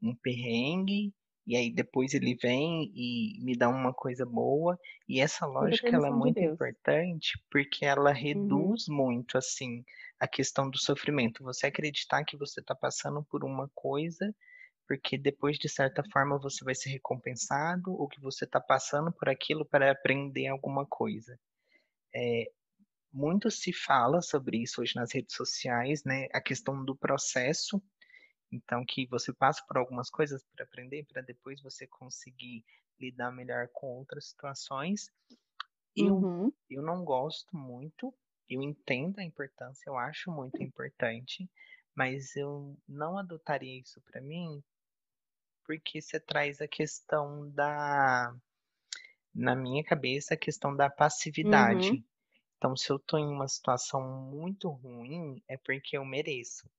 um 0.00 0.14
perrengue 0.16 1.12
e 1.46 1.56
aí 1.56 1.72
depois 1.72 2.14
ele 2.14 2.36
vem 2.40 2.92
e 2.94 3.40
me 3.42 3.56
dá 3.56 3.68
uma 3.68 3.92
coisa 3.92 4.24
boa. 4.24 4.78
E 5.08 5.20
essa 5.20 5.44
lógica 5.44 5.88
ela 5.88 6.08
é 6.08 6.10
muito 6.10 6.40
de 6.40 6.46
importante 6.46 7.32
porque 7.50 7.84
ela 7.84 8.10
uhum. 8.10 8.16
reduz 8.16 8.88
uhum. 8.88 8.96
muito 8.96 9.36
assim 9.36 9.84
a 10.20 10.28
questão 10.28 10.70
do 10.70 10.78
sofrimento. 10.78 11.42
Você 11.42 11.66
acreditar 11.66 12.24
que 12.24 12.36
você 12.36 12.60
está 12.60 12.74
passando 12.74 13.24
por 13.24 13.44
uma 13.44 13.68
coisa 13.74 14.32
porque 14.86 15.16
depois 15.16 15.58
de 15.58 15.68
certa 15.68 16.02
forma 16.12 16.38
você 16.38 16.64
vai 16.64 16.74
ser 16.74 16.90
recompensado 16.90 17.92
ou 17.92 18.08
que 18.08 18.20
você 18.20 18.44
está 18.44 18.60
passando 18.60 19.12
por 19.12 19.28
aquilo 19.28 19.64
para 19.64 19.90
aprender 19.90 20.48
alguma 20.48 20.86
coisa. 20.86 21.38
É, 22.14 22.50
muito 23.12 23.50
se 23.50 23.72
fala 23.72 24.22
sobre 24.22 24.62
isso 24.62 24.80
hoje 24.80 24.96
nas 24.96 25.12
redes 25.12 25.36
sociais, 25.36 26.02
né? 26.04 26.28
A 26.32 26.40
questão 26.40 26.84
do 26.84 26.96
processo. 26.96 27.82
Então, 28.50 28.84
que 28.86 29.06
você 29.06 29.32
passa 29.32 29.62
por 29.66 29.78
algumas 29.78 30.10
coisas 30.10 30.44
para 30.54 30.64
aprender, 30.64 31.06
para 31.06 31.22
depois 31.22 31.60
você 31.62 31.86
conseguir 31.86 32.64
lidar 33.00 33.32
melhor 33.32 33.68
com 33.72 33.86
outras 33.86 34.28
situações. 34.28 35.10
Eu, 35.96 36.16
uhum. 36.16 36.52
eu 36.70 36.82
não 36.82 37.04
gosto 37.04 37.56
muito, 37.56 38.14
eu 38.48 38.62
entendo 38.62 39.18
a 39.18 39.24
importância, 39.24 39.88
eu 39.88 39.96
acho 39.96 40.30
muito 40.30 40.62
importante, 40.62 41.50
mas 41.94 42.34
eu 42.36 42.76
não 42.88 43.18
adotaria 43.18 43.78
isso 43.78 44.00
para 44.02 44.20
mim, 44.20 44.62
porque 45.64 46.00
você 46.00 46.18
traz 46.18 46.60
a 46.60 46.68
questão 46.68 47.50
da. 47.50 48.34
Na 49.34 49.56
minha 49.56 49.82
cabeça, 49.82 50.34
a 50.34 50.36
questão 50.36 50.76
da 50.76 50.90
passividade. 50.90 51.90
Uhum. 51.90 52.04
Então, 52.62 52.76
se 52.76 52.88
eu 52.90 52.96
estou 52.96 53.18
em 53.18 53.26
uma 53.26 53.48
situação 53.48 54.00
muito 54.30 54.68
ruim, 54.68 55.42
é 55.48 55.56
porque 55.56 55.98
eu 55.98 56.04
mereço. 56.04 56.70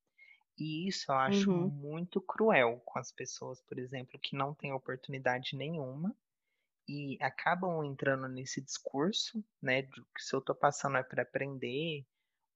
E 0.58 0.88
isso 0.88 1.12
eu 1.12 1.16
acho 1.16 1.52
uhum. 1.52 1.68
muito 1.68 2.22
cruel 2.22 2.82
com 2.86 3.00
as 3.00 3.12
pessoas, 3.12 3.62
por 3.64 3.78
exemplo, 3.78 4.18
que 4.18 4.34
não 4.34 4.54
têm 4.54 4.72
oportunidade 4.72 5.58
nenhuma 5.58 6.16
e 6.88 7.18
acabam 7.20 7.84
entrando 7.84 8.30
nesse 8.30 8.62
discurso, 8.62 9.44
né, 9.62 9.82
de 9.82 10.02
que 10.16 10.24
se 10.24 10.34
eu 10.34 10.40
estou 10.40 10.56
passando 10.56 10.96
é 10.96 11.04
para 11.04 11.24
aprender, 11.24 12.06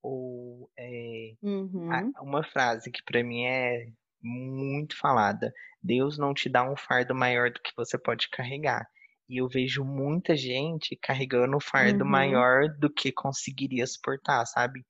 ou 0.02 0.72
é, 0.78 1.34
uhum. 1.42 2.14
uma 2.22 2.46
frase 2.46 2.90
que 2.90 3.04
para 3.04 3.22
mim 3.26 3.44
é 3.44 3.92
muito 4.22 4.98
falada: 4.98 5.54
Deus 5.84 6.18
não 6.18 6.34
te 6.34 6.48
dá 6.48 6.64
um 6.64 6.78
fardo 6.78 7.14
maior 7.14 7.52
do 7.52 7.62
que 7.62 7.76
você 7.76 7.98
pode 7.98 8.30
carregar. 8.30 8.88
E 9.30 9.38
eu 9.38 9.48
vejo 9.48 9.84
muita 9.84 10.36
gente 10.36 10.96
carregando 10.96 11.58
o 11.58 11.62
fardo 11.62 12.04
uhum. 12.04 12.10
maior 12.10 12.70
do 12.70 12.90
que 12.90 13.12
conseguiria 13.12 13.86
suportar, 13.86 14.46
sabe? 14.46 14.86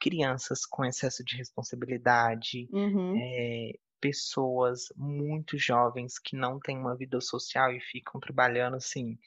Crianças 0.00 0.64
com 0.64 0.84
excesso 0.84 1.24
de 1.24 1.36
responsabilidade, 1.36 2.68
uhum. 2.72 3.14
é, 3.16 3.72
pessoas 4.00 4.86
muito 4.96 5.58
jovens 5.58 6.18
que 6.18 6.34
não 6.34 6.58
têm 6.58 6.76
uma 6.76 6.96
vida 6.96 7.20
social 7.20 7.72
e 7.72 7.80
ficam 7.80 8.20
trabalhando 8.20 8.76
assim. 8.76 9.18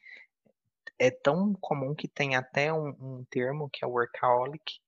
É 0.97 1.11
tão 1.11 1.53
comum 1.53 1.93
que 1.93 2.07
tem 2.07 2.35
até 2.35 2.73
um, 2.73 2.89
um 2.99 3.25
termo 3.29 3.69
que 3.69 3.83
é 3.83 3.87
workaholic, 3.87 4.79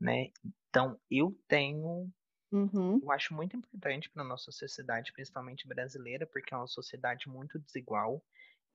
né? 0.00 0.30
Então 0.68 0.98
eu 1.10 1.36
tenho 1.46 2.10
Uhum. 2.52 2.98
Eu 3.02 3.12
acho 3.12 3.32
muito 3.32 3.56
importante 3.56 4.10
para 4.10 4.24
nossa 4.24 4.50
sociedade, 4.50 5.12
principalmente 5.12 5.68
brasileira, 5.68 6.26
porque 6.26 6.52
é 6.52 6.56
uma 6.56 6.66
sociedade 6.66 7.28
muito 7.28 7.58
desigual. 7.58 8.22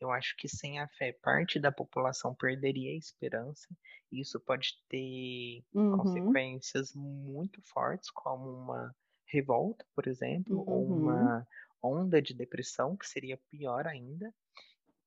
Eu 0.02 0.12
acho 0.12 0.36
que 0.38 0.48
sem 0.50 0.80
a 0.80 0.88
fé 0.90 1.14
parte 1.24 1.60
da 1.60 1.72
população 1.72 2.36
perderia 2.36 2.92
a 2.94 2.98
esperança, 2.98 3.68
e 4.12 4.22
isso 4.22 4.40
pode 4.40 4.70
ter 4.90 5.64
Uhum. 5.74 6.38
consequências 6.38 6.94
muito 6.96 7.62
fortes, 7.64 8.10
como 8.12 8.50
uma 8.52 8.96
revolta, 9.28 9.86
por 9.96 10.08
exemplo, 10.08 10.64
ou 10.68 10.86
Uhum. 10.90 11.36
uma 11.36 11.48
onda 11.84 12.22
de 12.22 12.34
depressão, 12.36 12.98
que 12.98 13.08
seria 13.08 13.40
pior 13.52 13.88
ainda. 13.88 14.34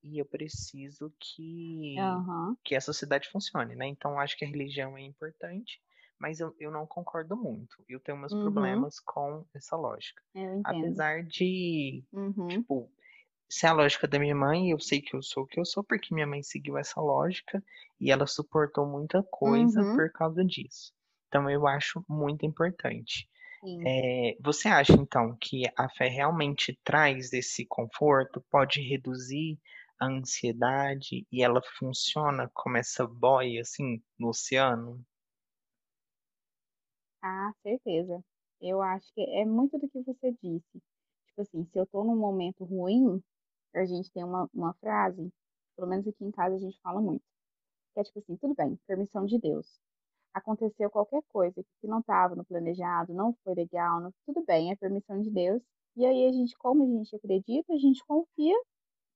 E 0.03 0.19
eu 0.21 0.27
preciso 0.27 1.15
que 1.21 1.97
Aham. 1.97 2.59
que 2.65 2.75
a 2.77 2.81
sociedade 2.83 3.29
funcione, 3.31 3.77
né, 3.77 3.87
então 3.89 4.21
acho 4.21 4.37
que 4.39 4.45
a 4.45 4.49
religião 4.49 4.99
é 4.99 5.03
importante, 5.03 5.81
mas 6.21 6.41
eu 6.41 6.55
eu 6.61 6.71
não 6.73 6.87
concordo 6.87 7.37
muito. 7.37 7.77
Eu 7.89 8.01
tenho 8.01 8.19
meus 8.19 8.33
Uhum. 8.33 8.35
problemas 8.37 9.01
com 9.01 9.47
essa 9.55 9.77
lógica. 9.77 10.23
Eu 10.35 10.55
entendo. 10.55 11.03
Apesar 11.03 11.25
de, 11.25 12.05
Uhum. 12.13 12.69
Tipo, 13.49 13.55
ser 13.55 13.67
a 13.69 13.73
lógica 13.73 14.09
da 14.09 14.19
minha 14.19 14.35
mãe, 14.35 14.71
eu 14.71 14.81
sei 14.81 15.01
que 15.01 15.15
eu 15.17 15.23
sou 15.23 15.45
o 15.45 15.47
que 15.47 15.61
eu 15.61 15.65
sou, 15.65 15.85
porque 15.85 16.15
minha 16.15 16.27
mãe 16.27 16.43
seguiu 16.43 16.79
essa 16.79 17.01
lógica, 17.01 17.63
e 18.01 18.11
ela 18.11 18.27
suportou 18.27 18.87
muita 18.87 19.23
coisa 19.25 19.85
Uhum. 19.87 19.95
por 19.95 20.11
causa 20.13 20.45
disso. 20.45 20.93
Então 21.29 21.49
eu 21.51 21.67
acho 21.67 22.05
muito 22.09 22.47
importante. 22.47 23.29
Eh, 23.87 24.37
você 24.43 24.69
acha 24.69 24.93
então 24.95 25.37
que 25.41 25.65
a 25.77 25.89
fé 25.89 26.09
realmente 26.09 26.79
traz 26.85 27.33
esse 27.33 27.67
conforto, 27.67 28.45
pode 28.51 28.81
reduzir 28.83 29.59
a 30.01 30.07
ansiedade 30.07 31.27
e 31.33 31.43
ela 31.43 31.61
funciona 31.79 32.51
como 32.55 32.77
essa 32.79 33.07
boia, 33.07 33.63
assim, 33.63 34.03
no 34.19 34.29
oceano? 34.31 35.05
Ah, 37.23 37.53
certeza. 37.63 38.25
Eu 38.61 38.83
acho 38.83 39.13
que 39.15 39.21
é 39.21 39.45
muito 39.45 39.79
do 39.79 39.89
que 39.89 40.03
você 40.03 40.33
disse. 40.43 40.83
Tipo 41.27 41.43
assim, 41.43 41.65
se 41.67 41.79
eu 41.79 41.87
tô 41.87 42.05
num 42.05 42.17
momento 42.17 42.65
ruim, 42.65 43.23
a 43.75 43.85
gente 43.85 44.11
tem 44.13 44.25
uma, 44.25 44.49
uma 44.55 44.75
frase, 44.75 45.33
pelo 45.77 45.89
menos 45.89 46.07
aqui 46.07 46.25
em 46.25 46.31
casa 46.31 46.57
a 46.57 46.59
gente 46.59 46.79
fala 46.81 47.01
muito, 47.01 47.25
que 47.95 48.01
é 48.01 48.05
tipo 48.05 48.19
assim, 48.21 48.37
tudo 48.37 48.55
bem, 48.55 48.79
permissão 48.87 49.27
de 49.27 49.39
Deus. 49.39 49.81
Aconteceu 50.35 50.91
qualquer 50.91 51.23
coisa 51.29 51.63
que 51.81 51.89
não 51.89 52.01
estava 52.01 52.37
no 52.37 52.45
planejado, 52.45 53.15
não 53.15 53.35
foi 53.45 53.55
legal, 53.55 54.01
não- 54.01 54.13
tudo 54.27 54.45
bem, 54.47 54.71
é 54.73 54.77
permissão 54.77 55.21
de 55.23 55.31
Deus. 55.31 55.63
E 55.97 56.07
aí 56.07 56.27
a 56.29 56.33
gente, 56.33 56.57
como 56.59 56.85
a 56.85 56.87
gente 56.87 57.17
acredita, 57.17 57.73
a 57.75 57.79
gente 57.79 58.05
confia 58.07 58.57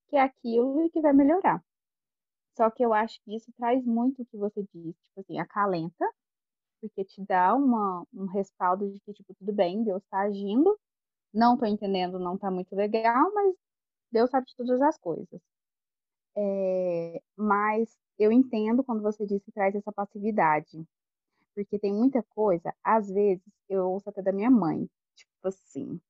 que 0.08 0.16
é 0.16 0.22
aquilo 0.22 0.82
e 0.84 0.90
que 0.90 1.00
vai 1.00 1.12
melhorar. 1.12 1.62
Só 2.56 2.70
que 2.70 2.84
eu 2.84 2.92
acho 2.92 3.20
que 3.24 3.34
isso 3.34 3.50
traz 3.56 3.84
muito 3.84 4.22
o 4.22 4.26
que 4.26 4.36
você 4.36 4.62
disse, 4.74 4.98
tipo 5.06 5.20
assim, 5.20 5.38
acalenta, 5.38 6.04
porque 6.80 7.04
te 7.04 7.22
dá 7.24 7.54
uma, 7.54 8.06
um 8.14 8.26
respaldo 8.26 8.90
de 8.90 9.00
que, 9.00 9.12
tipo, 9.14 9.34
tudo 9.34 9.52
bem, 9.52 9.84
Deus 9.84 10.02
está 10.02 10.20
agindo, 10.22 10.78
não 11.34 11.56
tô 11.58 11.66
entendendo, 11.66 12.18
não 12.18 12.38
tá 12.38 12.50
muito 12.50 12.74
legal, 12.76 13.32
mas 13.34 13.54
Deus 14.12 14.30
sabe 14.30 14.46
de 14.46 14.56
todas 14.56 14.80
as 14.82 14.98
coisas. 14.98 15.40
É, 16.36 17.22
mas 17.36 17.96
eu 18.18 18.32
entendo 18.32 18.82
quando 18.84 19.02
você 19.02 19.26
disse 19.26 19.44
que 19.44 19.52
traz 19.52 19.74
essa 19.74 19.92
passividade, 19.92 20.84
porque 21.54 21.78
tem 21.78 21.92
muita 21.94 22.22
coisa, 22.30 22.74
às 22.84 23.08
vezes 23.10 23.42
eu 23.68 23.88
ouço 23.90 24.08
até 24.10 24.22
da 24.22 24.32
minha 24.32 24.50
mãe, 24.50 24.88
tipo 25.16 25.48
assim, 25.48 26.00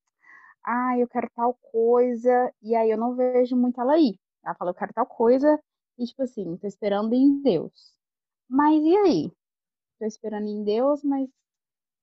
ah, 0.65 0.99
eu 0.99 1.09
quero 1.09 1.31
tal 1.35 1.55
coisa, 1.73 2.53
e 2.63 2.75
aí 2.77 2.91
eu 2.91 2.99
não 2.99 3.17
vejo 3.17 3.57
muito 3.57 3.81
ela 3.81 3.99
ir. 3.99 4.19
Ela 4.45 4.55
fala, 4.57 4.71
eu 4.73 4.75
quero 4.75 4.93
tal 4.95 5.07
coisa, 5.07 5.61
e 5.99 6.05
tipo 6.07 6.23
assim, 6.23 6.57
tô 6.59 6.67
esperando 6.67 7.15
em 7.15 7.43
Deus. 7.43 7.95
Mas 8.49 8.83
e 8.85 8.97
aí? 8.99 9.33
Tô 10.01 10.07
esperando 10.07 10.49
em 10.49 10.65
Deus, 10.65 11.03
mas 11.05 11.29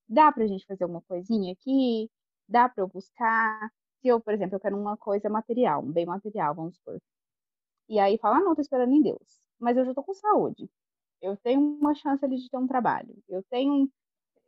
dá 0.09 0.31
pra 0.31 0.47
gente 0.47 0.65
fazer 0.67 0.85
uma 0.85 1.01
coisinha 1.03 1.53
aqui? 1.53 2.09
Dá 2.49 2.69
pra 2.69 2.83
eu 2.83 2.87
buscar? 2.87 3.71
Se 4.01 4.07
eu, 4.07 4.19
por 4.21 4.33
exemplo, 4.33 4.55
eu 4.55 4.59
quero 4.59 4.77
uma 4.79 4.97
coisa 4.97 5.29
material, 5.29 5.83
um 5.83 5.91
bem 5.91 6.05
material, 6.05 6.55
vamos 6.55 6.75
supor. 6.75 6.99
E 7.89 7.99
aí 7.99 8.17
fala, 8.19 8.37
ah, 8.37 8.41
não, 8.41 8.55
tô 8.55 8.61
esperando 8.61 8.93
em 8.93 9.01
Deus. 9.01 9.41
Mas 9.59 9.77
eu 9.77 9.85
já 9.85 9.93
tô 9.93 10.03
com 10.03 10.13
saúde. 10.13 10.69
Eu 11.21 11.37
tenho 11.37 11.61
uma 11.61 11.95
chance 11.95 12.23
ali 12.25 12.37
de 12.37 12.49
ter 12.49 12.57
um 12.57 12.67
trabalho. 12.67 13.15
Eu 13.29 13.43
tenho. 13.49 13.89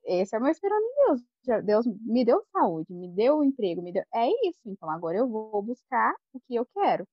Esse 0.06 0.36
é 0.36 0.40
o 0.40 0.42
meu 0.44 0.52
esperando 0.52 0.84
em 0.84 1.06
Deus. 1.08 1.66
Deus 1.66 1.88
me 1.88 2.26
deu 2.26 2.44
saúde, 2.54 2.94
me 2.94 3.10
deu 3.10 3.44
emprego, 3.44 3.82
me 3.82 3.94
deu. 3.94 4.04
É 4.14 4.28
isso. 4.50 4.62
Então 4.66 4.90
agora 4.90 5.18
eu 5.18 5.28
vou 5.30 5.62
buscar 5.64 6.16
o 6.34 6.40
que 6.42 6.56
eu 6.56 6.66
quero. 6.68 7.08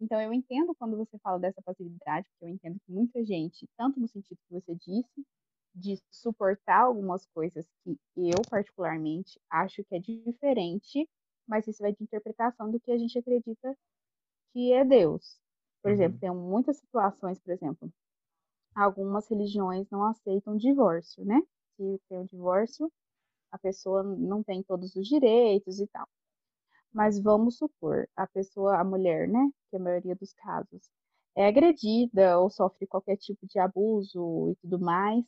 Então 0.00 0.20
eu 0.20 0.32
entendo 0.32 0.74
quando 0.76 0.96
você 0.96 1.18
fala 1.20 1.38
dessa 1.38 1.62
passividade, 1.62 2.26
porque 2.32 2.44
eu 2.46 2.48
entendo 2.50 2.78
que 2.84 2.92
muita 2.92 3.24
gente, 3.24 3.66
tanto 3.76 4.00
no 4.00 4.08
sentido 4.08 4.38
que 4.48 4.54
você 4.54 4.74
disse, 4.74 5.26
de 5.74 5.98
suportar 6.10 6.82
algumas 6.82 7.26
coisas 7.34 7.66
que 7.84 7.98
eu, 8.16 8.42
particularmente, 8.50 9.40
acho 9.50 9.84
que 9.84 9.96
é 9.96 10.00
diferente, 10.00 11.08
mas 11.46 11.66
isso 11.68 11.82
vai 11.82 11.92
de 11.94 12.02
interpretação 12.04 12.70
do 12.70 12.80
que 12.80 12.92
a 12.92 12.98
gente 12.98 13.18
acredita 13.18 13.76
que 14.52 14.72
é 14.72 14.84
Deus. 14.84 15.40
Por 15.82 15.92
exemplo, 15.92 16.16
Uhum, 16.16 16.20
tem 16.20 16.30
muitas 16.34 16.78
situações, 16.78 17.40
por 17.40 17.52
exemplo, 17.52 17.92
algumas 18.74 19.28
religiões 19.28 19.88
não 19.90 20.04
aceitam 20.04 20.56
divórcio, 20.56 21.24
né? 21.24 21.40
Se 21.76 22.00
tem 22.08 22.20
o 22.20 22.26
divórcio, 22.26 22.92
a 23.52 23.58
pessoa 23.58 24.02
não 24.04 24.42
tem 24.44 24.62
todos 24.62 24.96
os 24.96 25.08
direitos 25.08 25.80
e 25.80 25.86
tal. 25.88 26.06
Mas 26.92 27.20
vamos 27.20 27.58
supor, 27.58 28.08
a 28.16 28.26
pessoa, 28.26 28.78
a 28.80 28.84
mulher, 28.84 29.28
né? 29.28 29.50
Que 29.70 29.76
é 29.76 29.78
a 29.78 29.82
maioria 29.82 30.16
dos 30.16 30.32
casos 30.34 30.90
é 31.36 31.46
agredida 31.48 32.38
ou 32.38 32.48
sofre 32.50 32.86
qualquer 32.86 33.16
tipo 33.16 33.46
de 33.46 33.58
abuso 33.58 34.50
e 34.52 34.56
tudo 34.56 34.78
mais. 34.80 35.24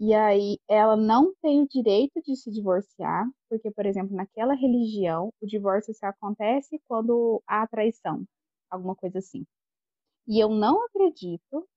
E 0.00 0.14
aí 0.14 0.58
ela 0.68 0.96
não 0.96 1.34
tem 1.42 1.62
o 1.62 1.68
direito 1.68 2.20
de 2.22 2.34
se 2.36 2.50
divorciar, 2.50 3.26
porque, 3.48 3.70
por 3.70 3.86
exemplo, 3.86 4.16
naquela 4.16 4.54
religião, 4.54 5.32
o 5.40 5.46
divórcio 5.46 5.94
só 5.94 6.06
acontece 6.06 6.80
quando 6.88 7.42
há 7.46 7.66
traição, 7.68 8.24
alguma 8.70 8.96
coisa 8.96 9.18
assim. 9.18 9.46
E 10.26 10.40
eu 10.42 10.48
não 10.50 10.84
acredito 10.86 11.68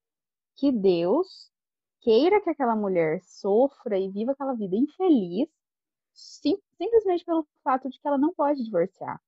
que 0.58 0.72
Deus 0.72 1.52
queira 2.02 2.42
que 2.42 2.50
aquela 2.52 2.76
mulher 2.76 3.22
sofra 3.24 4.00
e 4.00 4.10
viva 4.12 4.34
aquela 4.34 4.54
vida 4.56 4.76
infeliz 4.76 5.50
sim, 6.14 6.58
simplesmente 6.78 7.26
pelo 7.26 7.48
fato 7.64 7.90
de 7.90 8.00
que 8.00 8.08
ela 8.08 8.18
não 8.18 8.34
pode 8.34 8.64
divorciar. 8.64 9.22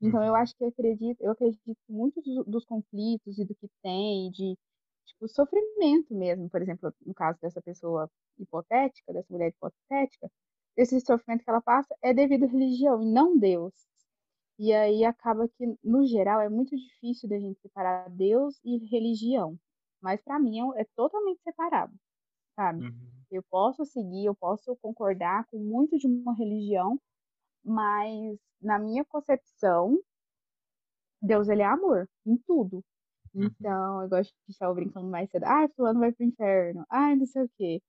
Então 0.00 0.22
eu 0.24 0.34
uhum, 0.34 0.36
acho 0.36 0.54
que 0.56 0.64
eu 0.64 0.68
acredito, 0.68 1.20
eu 1.22 1.32
acredito 1.32 1.62
que 1.64 1.92
muitos 1.92 2.22
dos, 2.24 2.46
dos 2.46 2.64
conflitos 2.64 3.38
e 3.38 3.44
do 3.44 3.54
que 3.54 3.68
tem, 3.82 4.30
de 4.30 4.56
tipo, 5.04 5.28
sofrimento 5.28 6.14
mesmo, 6.14 6.48
por 6.50 6.62
exemplo, 6.62 6.92
no 7.04 7.14
caso 7.14 7.38
dessa 7.40 7.62
pessoa 7.62 8.10
hipotética, 8.38 9.12
dessa 9.12 9.32
mulher 9.32 9.48
hipotética, 9.50 10.30
esse 10.76 11.00
sofrimento 11.00 11.44
que 11.44 11.50
ela 11.50 11.62
passa 11.62 11.94
é 12.02 12.12
devido 12.14 12.44
à 12.44 12.48
religião 12.48 13.02
e 13.02 13.06
não 13.12 13.38
Deus. 13.38 13.74
E 14.58 14.72
aí 14.72 15.04
acaba 15.04 15.48
que, 15.48 15.78
no 15.82 16.06
geral, 16.06 16.40
é 16.40 16.48
muito 16.48 16.76
difícil 16.76 17.28
da 17.28 17.38
gente 17.38 17.60
separar 17.60 18.08
Deus 18.10 18.60
e 18.64 18.78
religião. 18.86 19.58
Mas 20.00 20.20
para 20.22 20.38
mim 20.38 20.60
é, 20.76 20.82
é 20.82 20.86
totalmente 20.96 21.42
separado, 21.42 21.94
sabe? 22.56 22.86
uhum, 22.88 23.24
Eu 23.30 23.42
posso 23.50 23.84
seguir, 23.86 24.26
eu 24.26 24.34
posso 24.36 24.76
concordar 24.82 25.46
com 25.50 25.58
muito 25.58 25.98
de 25.98 26.06
uma 26.08 26.34
religião, 26.36 27.00
mas 27.64 28.38
na 28.62 28.78
minha 28.78 29.04
concepção, 29.04 29.98
Deus 31.20 31.48
ele 31.48 31.62
é 31.62 31.64
amor 31.66 32.08
em 32.24 32.36
tudo. 32.36 32.84
Uhum, 33.34 33.50
Então, 33.60 34.02
eu 34.02 34.08
gosto 34.08 34.32
de 34.46 34.52
estar 34.52 34.72
brincando 34.74 35.08
mais 35.08 35.30
cedo. 35.30 35.44
Ai, 35.44 35.68
fulano 35.76 36.00
vai 36.00 36.12
pro 36.12 36.24
inferno. 36.24 36.84
Ai, 36.90 37.16
não 37.16 37.26
sei 37.26 37.42
o 37.44 37.50
quê. 37.56 37.82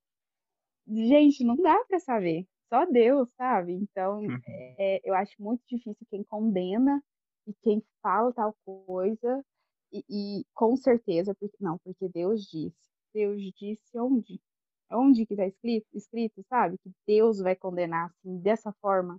Gente, 0.88 1.44
não 1.44 1.56
dá 1.56 1.84
pra 1.86 1.98
saber. 2.00 2.46
Só 2.68 2.84
Deus, 2.86 3.28
sabe? 3.36 3.72
Então, 3.74 4.20
uhum, 4.20 4.40
é, 4.78 5.00
eu 5.08 5.14
acho 5.14 5.34
muito 5.40 5.62
difícil 5.68 6.06
quem 6.10 6.24
condena 6.24 7.02
e 7.46 7.54
quem 7.62 7.82
fala 8.02 8.32
tal 8.32 8.56
coisa. 8.64 9.44
E, 9.92 10.04
e 10.40 10.44
com 10.54 10.76
certeza, 10.76 11.34
porque, 11.34 11.56
não, 11.60 11.78
porque 11.78 12.08
Deus 12.08 12.42
disse. 12.44 12.76
Deus 13.14 13.40
disse 13.58 13.98
onde? 13.98 14.40
Onde 14.90 15.26
que 15.26 15.34
está 15.34 15.46
escrito, 15.46 15.86
escrito, 15.94 16.42
sabe? 16.48 16.78
Que 16.78 16.90
Deus 17.06 17.38
vai 17.40 17.56
condenar 17.56 18.06
assim, 18.06 18.38
dessa 18.40 18.72
forma. 18.80 19.18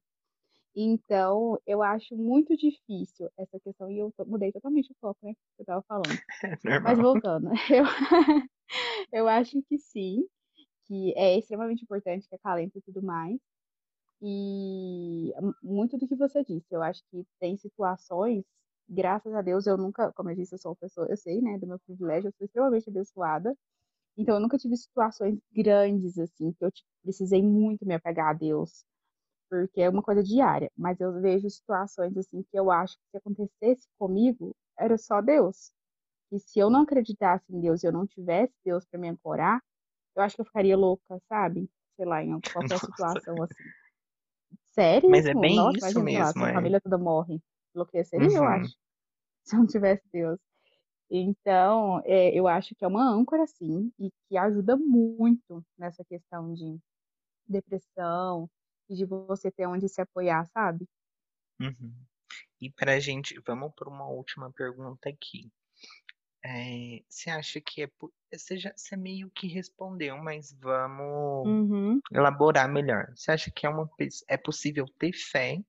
Então, 0.79 1.59
eu 1.65 1.81
acho 1.81 2.15
muito 2.15 2.55
difícil 2.55 3.27
essa 3.35 3.59
questão, 3.59 3.89
e 3.89 3.97
eu 3.97 4.13
mudei 4.27 4.51
totalmente 4.51 4.91
o 4.91 4.95
foco, 5.01 5.19
né? 5.23 5.33
Que 5.33 5.63
eu 5.63 5.65
tava 5.65 5.81
falando. 5.81 6.05
é 6.67 6.79
Mas 6.79 6.99
voltando, 6.99 7.49
eu, 7.73 7.83
eu 9.11 9.27
acho 9.27 9.59
que 9.63 9.79
sim, 9.79 10.23
que 10.85 11.15
é 11.17 11.35
extremamente 11.35 11.81
importante 11.81 12.29
que 12.29 12.35
acalenta 12.35 12.77
e 12.77 12.81
tudo 12.83 13.01
mais. 13.01 13.39
E 14.21 15.33
muito 15.63 15.97
do 15.97 16.07
que 16.07 16.15
você 16.15 16.43
disse, 16.43 16.67
eu 16.69 16.83
acho 16.83 17.01
que 17.09 17.25
tem 17.39 17.57
situações, 17.57 18.45
graças 18.87 19.33
a 19.33 19.41
Deus, 19.41 19.65
eu 19.65 19.77
nunca, 19.77 20.13
como 20.13 20.29
eu 20.29 20.35
disse, 20.35 20.53
eu 20.53 20.59
sou 20.59 20.73
uma 20.73 20.77
pessoa, 20.77 21.07
eu 21.09 21.17
sei, 21.17 21.41
né, 21.41 21.57
do 21.57 21.65
meu 21.65 21.79
privilégio, 21.79 22.27
eu 22.27 22.33
sou 22.33 22.45
extremamente 22.45 22.87
abençoada. 22.87 23.57
Então, 24.15 24.35
eu 24.35 24.41
nunca 24.41 24.59
tive 24.59 24.77
situações 24.77 25.39
grandes, 25.51 26.19
assim, 26.19 26.51
que 26.53 26.63
eu 26.63 26.71
tipo, 26.71 26.87
precisei 27.01 27.41
muito 27.41 27.83
me 27.83 27.95
apegar 27.95 28.29
a 28.29 28.33
Deus 28.33 28.85
porque 29.49 29.81
é 29.81 29.89
uma 29.89 30.03
coisa 30.03 30.23
diária, 30.23 30.71
mas 30.77 30.99
eu 30.99 31.13
vejo 31.21 31.49
situações 31.49 32.17
assim 32.17 32.43
que 32.43 32.59
eu 32.59 32.71
acho 32.71 32.95
que 32.97 33.03
se 33.11 33.17
acontecesse 33.17 33.87
comigo, 33.99 34.55
era 34.79 34.97
só 34.97 35.21
Deus. 35.21 35.71
E 36.31 36.39
se 36.39 36.59
eu 36.59 36.69
não 36.69 36.81
acreditasse 36.83 37.45
em 37.53 37.61
Deus 37.61 37.83
e 37.83 37.87
eu 37.87 37.93
não 37.93 38.07
tivesse 38.07 38.53
Deus 38.65 38.85
para 38.85 38.99
me 38.99 39.09
ancorar, 39.09 39.61
eu 40.15 40.23
acho 40.23 40.35
que 40.35 40.41
eu 40.41 40.45
ficaria 40.45 40.77
louca, 40.77 41.19
sabe? 41.29 41.69
Sei 41.97 42.05
lá, 42.05 42.23
em 42.23 42.41
qualquer 42.53 42.79
Nossa, 42.99 43.21
situação 43.21 43.41
assim. 43.41 43.73
mas 45.05 45.25
é 45.25 45.33
Seríssimo? 45.33 45.33
bem 45.33 45.75
Nossa, 45.75 45.75
isso 45.75 45.99
lá, 46.01 46.01
mesmo, 46.01 46.33
sua 46.33 46.47
é. 46.47 46.53
família 46.53 46.79
toda 46.81 46.97
morre. 46.97 47.41
Enlouqueceria, 47.73 48.37
eu 48.37 48.45
Uhum, 48.45 48.47
acho, 48.47 48.75
se 49.43 49.55
eu 49.55 49.61
não 49.61 49.67
tivesse 49.67 50.03
Deus. 50.11 50.39
Então, 51.11 52.01
é, 52.05 52.37
eu 52.37 52.47
acho 52.47 52.75
que 52.75 52.85
é 52.85 52.87
uma 52.89 53.03
âncora, 53.09 53.47
sim, 53.47 53.91
e 53.99 54.11
que 54.29 54.37
ajuda 54.37 54.77
muito 54.77 55.63
nessa 55.77 56.03
questão 56.05 56.53
de 56.53 56.79
depressão 57.47 58.49
e 58.89 58.95
de 58.95 59.05
você 59.05 59.51
ter 59.51 59.67
onde 59.67 59.87
se 59.89 60.01
apoiar, 60.01 60.45
sabe? 60.47 60.87
Uhum. 61.59 61.93
E 62.61 62.71
pra 62.71 62.99
gente, 62.99 63.39
vamos 63.47 63.73
para 63.75 63.89
uma 63.89 64.07
última 64.07 64.51
pergunta 64.53 65.09
aqui. 65.09 65.51
É, 66.45 67.03
você 67.09 67.29
acha 67.29 67.61
que 67.61 67.83
é. 67.83 67.89
Você, 68.33 68.57
já, 68.57 68.73
você 68.75 68.95
meio 68.97 69.31
que 69.31 69.47
respondeu, 69.47 70.17
mas 70.17 70.53
vamos 70.61 71.57
Uhum. 71.57 72.01
elaborar 72.11 72.69
melhor. 72.69 73.13
Você 73.15 73.31
acha 73.31 73.51
que 73.51 73.65
é, 73.67 73.69
uma, 73.69 73.89
é 74.29 74.37
possível 74.37 74.85
ter 74.99 75.13
fé 75.13 75.59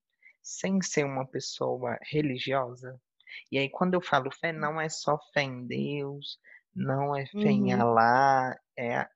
sem 0.43 0.81
ser 0.83 1.05
uma 1.05 1.27
pessoa 1.27 1.99
religiosa? 2.03 3.01
E 3.53 3.59
aí, 3.59 3.71
quando 3.71 3.95
eu 3.95 4.03
falo 4.03 4.31
fé, 4.33 4.53
não 4.53 4.81
é 4.81 4.89
só 4.89 5.19
fé 5.35 5.43
em 5.43 5.67
Deus, 5.67 6.39
não 6.75 7.17
é 7.17 7.27
fé 7.43 7.51
em 7.51 7.73
Uhum. 7.73 7.75
Alá, 7.75 8.57
é 8.79 9.09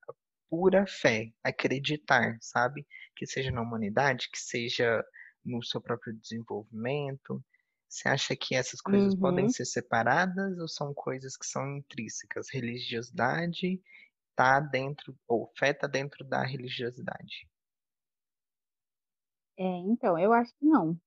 pura 0.53 0.87
fé, 0.87 1.33
acreditar, 1.43 2.37
sabe? 2.43 2.87
Que 3.17 3.27
seja 3.27 3.51
na 3.51 3.63
humanidade, 3.63 4.29
que 4.31 4.39
seja 4.39 5.03
no 5.45 5.65
seu 5.65 5.81
próprio 5.81 6.15
desenvolvimento. 6.15 7.43
Você 7.89 8.09
acha 8.09 8.37
que 8.37 8.55
essas 8.55 8.83
coisas 8.83 9.17
podem 9.17 9.49
Uhum. 9.49 9.51
ser 9.51 9.65
separadas 9.65 10.59
ou 10.61 10.69
são 10.69 10.93
coisas 10.95 11.39
que 11.39 11.47
são 11.47 11.79
intrínsecas? 11.79 12.49
Religiosidade 12.53 13.81
tá 14.37 14.61
dentro, 14.61 15.19
ou 15.29 15.53
fé 15.59 15.75
tá 15.75 15.87
dentro 15.89 16.25
da 16.27 16.45
religiosidade? 16.45 17.49
É, 19.59 19.65
então, 19.65 20.19
eu 20.19 20.33
acho 20.33 20.53
que 20.59 20.65
não. 20.67 20.99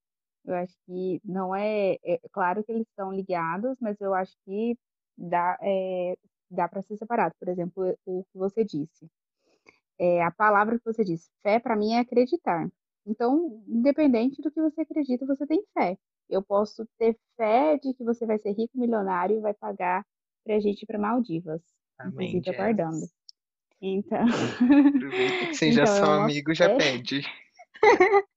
Eu 0.46 0.56
acho 0.56 0.76
que 0.88 1.22
não 1.26 1.56
é, 1.56 1.96
é 2.04 2.20
claro 2.34 2.64
que 2.66 2.72
eles 2.74 2.88
estão 2.90 3.14
ligados, 3.14 3.78
mas 3.82 4.02
eu 4.02 4.14
acho 4.16 4.36
que 4.46 4.78
dá, 5.18 5.58
é, 5.62 6.16
dá 6.52 6.68
para 6.70 6.82
ser 6.84 6.98
separado. 6.98 7.36
Por 7.40 7.50
exemplo, 7.50 7.98
o 8.06 8.24
que 8.26 8.38
você 8.40 8.66
disse. 8.66 9.10
É, 10.00 10.24
a 10.24 10.32
palavra 10.32 10.78
que 10.78 10.86
você 10.86 11.04
disse, 11.04 11.30
fé 11.42 11.60
para 11.60 11.76
mim 11.76 11.94
é 11.94 12.00
acreditar. 12.00 12.70
Então, 13.06 13.64
independente 13.68 14.42
do 14.42 14.52
que 14.52 14.62
você 14.62 14.82
acredita, 14.82 15.26
você 15.26 15.46
tem 15.46 15.64
fé. 15.74 15.98
Eu 16.30 16.42
posso 16.42 16.88
ter 16.98 17.18
fé 17.38 17.78
de 17.78 17.94
que 17.94 18.04
você 18.04 18.26
vai 18.26 18.38
ser 18.40 18.52
rico, 18.52 18.78
milionário 18.78 19.38
e 19.38 19.42
vai 19.42 19.54
pagar 19.54 20.06
pra 20.44 20.60
gente 20.60 20.84
ir 20.84 20.86
para 20.86 20.98
Maldivas, 21.00 21.62
Amém, 22.00 22.30
inclusive 22.30 22.50
aguardando. 22.50 23.06
Então, 23.82 24.24
Aproveita 24.24 25.48
que 25.48 25.54
vocês 25.54 25.76
já 25.76 25.84
então 25.84 25.96
é 25.96 26.00
são 26.00 26.24
amigos, 26.24 26.58
já 26.58 26.76
pede. 26.76 27.22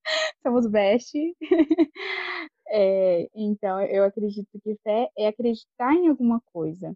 somos 0.43 0.67
best. 0.67 1.13
É, 2.71 3.27
então, 3.33 3.81
eu 3.81 4.03
acredito 4.03 4.47
que 4.63 4.77
fé 4.83 5.09
é 5.17 5.27
acreditar 5.27 5.91
em 5.95 6.07
alguma 6.07 6.39
coisa. 6.53 6.95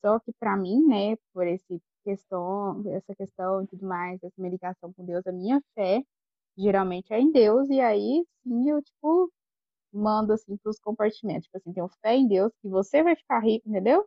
Só 0.00 0.18
que 0.20 0.32
para 0.40 0.56
mim, 0.56 0.86
né, 0.86 1.16
por 1.34 1.46
esse 1.46 1.82
questão, 2.06 2.82
essa 2.94 3.14
questão 3.16 3.64
e 3.64 3.68
tudo 3.68 3.86
mais, 3.86 4.22
essa 4.24 4.34
minha 4.38 4.52
ligação 4.52 4.92
com 4.94 5.04
Deus, 5.06 5.26
a 5.26 5.32
minha 5.32 5.60
fé 5.74 6.02
geralmente 6.58 7.12
é 7.14 7.20
em 7.20 7.32
Deus, 7.32 7.68
e 7.70 7.80
aí 7.80 8.24
sim 8.44 8.70
eu, 8.70 8.82
tipo, 8.82 9.32
mando 9.92 10.32
assim 10.32 10.56
pros 10.58 10.78
compartimentos. 10.80 11.44
Tipo 11.46 11.58
assim, 11.58 11.72
tenho 11.72 11.88
fé 12.02 12.16
em 12.16 12.28
Deus 12.28 12.52
que 12.62 12.68
você 12.68 13.02
vai 13.02 13.16
ficar 13.16 13.40
rico, 13.40 13.68
entendeu? 13.68 14.02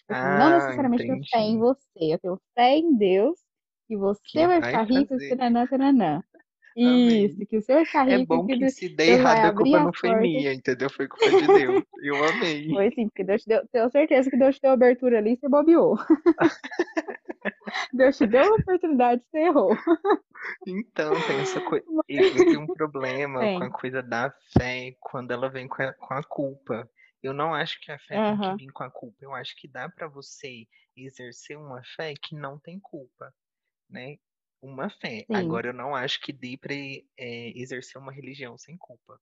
Tipo 0.00 0.12
assim, 0.14 0.28
não 0.28 0.50
Ah, 0.50 0.50
necessariamente 0.50 1.04
tenho 1.06 1.18
fé 1.32 1.40
em 1.40 1.58
entendi. 1.58 1.60
você, 1.60 1.86
eu 2.14 2.18
tenho 2.20 2.38
fé 2.54 2.76
em 2.78 2.96
Deus 2.96 3.38
que 3.88 3.96
Que 4.30 4.40
você 4.40 4.46
vai 4.46 4.60
vai 4.60 4.78
ficar 4.78 4.84
rico, 4.84 5.20
tananã, 5.28 5.66
tananã. 5.66 6.22
Isso, 6.78 7.34
Amém. 7.34 7.46
que 7.46 7.60
você 7.60 7.84
ficar 7.84 8.08
É 8.08 8.18
rico 8.18 8.22
e 8.22 8.36
bom 8.36 8.46
que 8.46 8.56
que 8.56 8.70
se 8.70 8.88
der 8.88 9.18
errado, 9.18 9.36
a 9.38 9.48
abrir 9.48 9.72
culpa 9.72 9.84
não 9.84 9.92
foi 9.92 10.14
minha, 10.14 10.52
entendeu? 10.52 10.88
Foi 10.88 11.08
culpa 11.08 11.28
de 11.28 11.46
Deus. 11.48 11.84
Eu 12.00 12.14
amei. 12.24 12.68
Foi 12.70 12.90
sim, 12.92 13.08
porque 13.08 13.24
Deus 13.24 13.42
te 13.42 13.48
deu, 13.48 13.66
tenho 13.66 13.90
certeza 13.90 14.30
que 14.30 14.36
Deus 14.36 14.54
te 14.54 14.62
deu 14.62 14.70
abertura 14.70 15.18
ali 15.18 15.32
e 15.32 15.36
você 15.36 15.48
bobeou. 15.48 15.96
Deus 17.92 18.16
te 18.16 18.28
deu 18.28 18.44
a 18.44 18.56
oportunidade 18.56 19.20
e 19.20 19.24
você 19.28 19.38
errou. 19.38 19.76
Então, 20.68 21.10
tem 21.26 21.40
essa 21.40 21.60
coisa. 21.62 21.84
Eu 22.08 22.44
tenho 22.44 22.60
um 22.60 22.66
problema 22.68 23.40
com 23.40 23.64
a 23.64 23.70
coisa 23.70 24.00
da 24.00 24.32
fé 24.56 24.94
quando 25.00 25.32
ela 25.32 25.48
vem 25.50 25.66
com 25.66 25.82
a, 25.82 25.92
com 25.94 26.14
a 26.14 26.22
culpa. 26.22 26.88
Eu 27.20 27.34
não 27.34 27.52
acho 27.52 27.80
que 27.80 27.90
a 27.90 27.98
fé 27.98 28.14
tem 28.14 28.38
que 28.38 28.64
vir 28.64 28.72
com 28.72 28.84
a 28.84 28.90
culpa. 28.90 29.16
Eu 29.20 29.34
acho 29.34 29.56
que 29.56 29.66
dá 29.66 29.88
para 29.88 30.06
você 30.06 30.64
exercer 30.96 31.58
uma 31.58 31.82
fé 31.96 32.14
que 32.14 32.36
não 32.36 32.56
tem 32.56 32.78
culpa, 32.78 33.34
né? 33.90 34.16
Uma 34.62 34.90
fé. 34.90 35.26
Sim, 35.26 35.28
Agora, 35.32 35.68
eu 35.68 35.72
não 35.72 35.94
acho 35.94 36.20
que 36.20 36.32
dê 36.32 36.56
para 36.58 36.74
exercer 37.54 38.00
uma 38.00 38.12
religião 38.12 38.56
sem 38.58 38.76
culpa. 38.76 39.20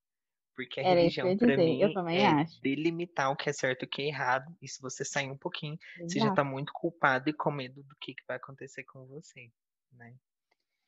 Porque 0.57 0.81
a 0.81 0.83
era 0.83 1.03
religião, 1.03 1.35
para 1.35 1.59
mim, 1.59 2.03
é 2.13 2.25
acho. 2.25 2.63
delimitar 2.63 3.31
o 3.33 3.37
que 3.37 3.51
é 3.51 3.55
certo 3.55 3.85
e 3.85 3.87
o 3.87 3.91
que 3.91 4.03
é 4.03 4.07
errado. 4.09 4.57
E 4.63 4.69
se 4.69 4.81
você 4.83 5.05
sair 5.05 5.31
um 5.31 5.39
pouquinho, 5.39 5.79
você 6.07 6.21
já 6.21 6.31
Exato. 6.31 6.41
tá 6.41 6.45
muito 6.45 6.73
culpado 6.75 7.31
e 7.31 7.35
com 7.35 7.51
medo 7.53 7.83
do 7.85 7.97
que, 8.01 8.15
que 8.15 8.25
vai 8.29 8.37
acontecer 8.39 8.85
com 8.85 9.07
você, 9.07 9.51
né? 9.93 10.17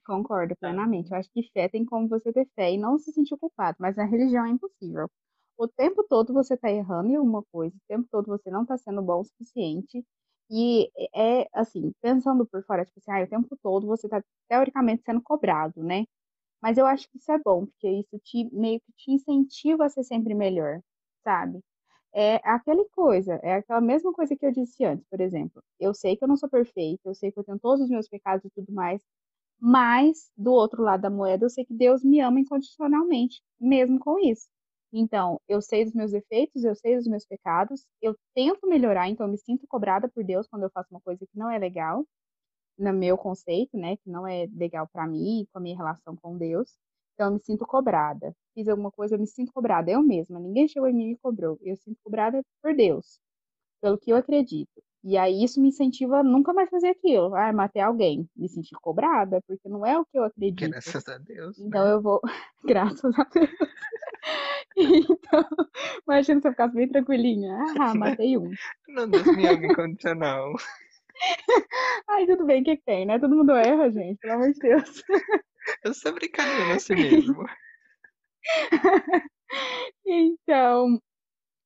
Concordo 0.05 0.57
Ah, 0.63 0.75
plenamente. 0.75 1.11
Eu 1.13 1.19
acho 1.19 1.31
que 1.31 1.51
fé 1.53 1.69
tem 1.69 1.85
como 1.85 2.09
você 2.09 2.33
ter 2.33 2.49
fé 2.55 2.73
e 2.73 2.79
não 2.79 2.99
se 2.99 3.13
sentir 3.13 3.37
culpado, 3.37 3.77
mas 3.81 3.97
na 3.97 4.05
religião 4.05 4.45
é 4.47 4.51
impossível. 4.51 5.09
O 5.57 5.69
tempo 5.69 6.05
todo 6.09 6.33
você 6.33 6.55
está 6.55 6.71
errando 6.71 7.11
em 7.11 7.17
alguma 7.17 7.43
coisa, 7.53 7.77
o 7.77 7.81
tempo 7.89 8.09
todo 8.11 8.27
você 8.27 8.51
não 8.51 8.63
está 8.63 8.77
sendo 8.79 9.03
bom 9.03 9.21
o 9.21 9.25
suficiente. 9.25 10.05
E 10.51 10.91
é 11.15 11.49
assim, 11.53 11.93
pensando 12.01 12.47
por 12.47 12.65
fora, 12.65 12.85
tipo 12.85 12.99
assim, 13.01 13.11
ah, 13.11 13.25
o 13.25 13.29
tempo 13.29 13.57
todo 13.63 13.87
você 13.87 14.07
está 14.07 14.23
teoricamente 14.49 15.03
sendo 15.05 15.23
cobrado, 15.23 15.83
né? 15.83 16.05
Mas 16.63 16.79
eu 16.79 16.87
acho 16.87 17.09
que 17.11 17.19
isso 17.19 17.33
é 17.33 17.39
bom, 17.39 17.67
porque 17.67 17.89
isso 17.91 18.19
te 18.25 18.49
meio 18.55 18.81
que 18.81 18.93
te 18.95 19.13
incentiva 19.13 19.87
a 19.87 19.89
ser 19.91 20.05
sempre 20.05 20.35
melhor, 20.35 20.81
sabe? 21.25 21.61
É 22.15 22.37
aquela 22.45 22.85
coisa, 22.91 23.35
é 23.43 23.55
aquela 23.57 23.81
mesma 23.81 24.13
coisa 24.13 24.37
que 24.37 24.47
eu 24.47 24.53
disse 24.53 24.85
antes, 24.85 25.07
por 25.11 25.21
exemplo. 25.21 25.63
Eu 25.81 25.95
sei 25.95 26.17
que 26.17 26.25
eu 26.25 26.29
não 26.29 26.37
sou 26.37 26.49
perfeita, 26.51 27.03
eu 27.09 27.15
sei 27.15 27.33
que 27.33 27.39
eu 27.41 27.45
tenho 27.45 27.59
todos 27.61 27.83
os 27.85 27.91
meus 27.91 28.09
pecados 28.09 28.45
e 28.47 28.51
tudo 28.51 28.73
mais, 28.73 29.03
mas 29.61 30.31
do 30.37 30.53
outro 30.53 30.83
lado 30.83 31.03
da 31.03 31.11
moeda, 31.11 31.45
eu 31.47 31.51
sei 31.51 31.65
que 31.65 31.75
Deus 31.75 32.05
me 32.05 32.21
ama 32.21 32.41
incondicionalmente, 32.41 33.43
mesmo 33.61 33.99
com 34.01 34.19
isso. 34.21 34.49
Então, 34.92 35.40
eu 35.48 35.61
sei 35.61 35.85
dos 35.85 35.94
meus 35.94 36.12
defeitos, 36.12 36.64
eu 36.64 36.74
sei 36.74 36.96
dos 36.96 37.07
meus 37.07 37.27
pecados, 37.27 37.87
eu 38.01 38.16
tento 38.35 38.66
melhorar, 38.66 39.09
então 39.09 39.27
eu 39.27 39.31
me 39.33 39.38
sinto 39.38 39.66
cobrada 39.68 40.09
por 40.09 40.24
Deus 40.24 40.46
quando 40.48 40.62
eu 40.64 40.70
faço 40.70 40.88
uma 40.90 41.01
coisa 41.01 41.27
que 41.27 41.38
não 41.38 41.51
é 41.51 41.59
legal, 41.59 42.05
no 42.79 42.92
meu 42.92 43.18
conceito, 43.18 43.77
né, 43.77 43.96
que 43.98 44.11
não 44.11 44.27
é 44.27 44.46
legal 44.55 44.88
para 44.92 45.07
mim, 45.07 45.46
com 45.53 45.59
a 45.59 45.62
minha 45.62 45.77
relação 45.77 46.16
com 46.16 46.37
Deus. 46.38 46.77
Então, 47.14 47.29
eu 47.29 47.35
me 47.35 47.40
sinto 47.40 47.66
cobrada. 47.66 48.35
Fiz 48.55 48.68
alguma 48.68 48.90
coisa, 48.92 49.16
eu 49.16 49.20
me 49.20 49.27
sinto 49.27 49.53
cobrada, 49.53 49.90
eu 49.90 50.03
mesma. 50.03 50.38
Ninguém 50.40 50.68
chegou 50.68 50.88
em 50.88 50.94
mim 50.94 51.05
e 51.05 51.09
me 51.11 51.18
cobrou. 51.18 51.59
Eu 51.62 51.77
sinto 51.77 51.98
cobrada 52.05 52.42
por 52.62 52.74
Deus, 52.74 53.20
pelo 53.83 53.98
que 53.98 54.12
eu 54.12 54.16
acredito. 54.16 54.83
E 55.05 55.17
aí 55.17 55.45
isso 55.45 55.61
me 55.61 55.69
incentiva 55.69 56.19
a 56.19 56.23
nunca 56.25 56.53
mais 56.53 56.69
fazer 56.69 56.89
aquilo. 56.89 57.35
Ah, 57.35 57.53
matei 57.53 57.81
alguém. 57.81 58.29
Me 58.37 58.49
sentir 58.49 58.75
cobrada, 58.81 59.41
porque 59.47 59.69
não 59.69 59.87
é 59.87 59.99
o 59.99 60.05
que 60.05 60.19
eu 60.19 60.25
acredito. 60.25 60.71
graças 60.71 61.09
a 61.09 61.19
Deus, 61.19 61.59
Então 61.59 61.85
né? 61.85 61.93
eu 61.93 62.03
vou. 62.03 62.21
Graças 62.65 63.19
a 63.19 63.25
Deus. 63.33 63.51
Então, 64.77 65.45
imagina 66.07 66.41
se 66.41 66.47
eu 66.49 66.53
ficasse 66.53 66.75
bem 66.75 66.89
tranquilinha. 66.89 67.57
Ah, 67.81 67.95
matei 67.95 68.37
um. 68.37 68.51
Não, 68.89 69.09
Deus 69.09 69.27
me 69.37 69.47
ama 69.47 69.67
incondicional. 69.67 70.53
Ai, 72.09 72.27
tudo 72.27 72.45
bem, 72.45 72.63
o 72.63 72.65
que, 72.65 72.77
que 72.77 72.83
tem, 72.85 73.07
né? 73.07 73.19
Todo 73.19 73.35
mundo 73.35 73.53
erra, 73.53 73.91
gente, 73.91 74.19
pelo 74.19 74.35
amor 74.35 74.53
de 74.53 74.59
Deus. 74.61 75.03
Eu 75.85 75.95
sou 75.95 76.13
brincalhona 76.13 76.75
assim 76.77 76.95
mesmo. 76.95 77.45
Então, 80.07 81.01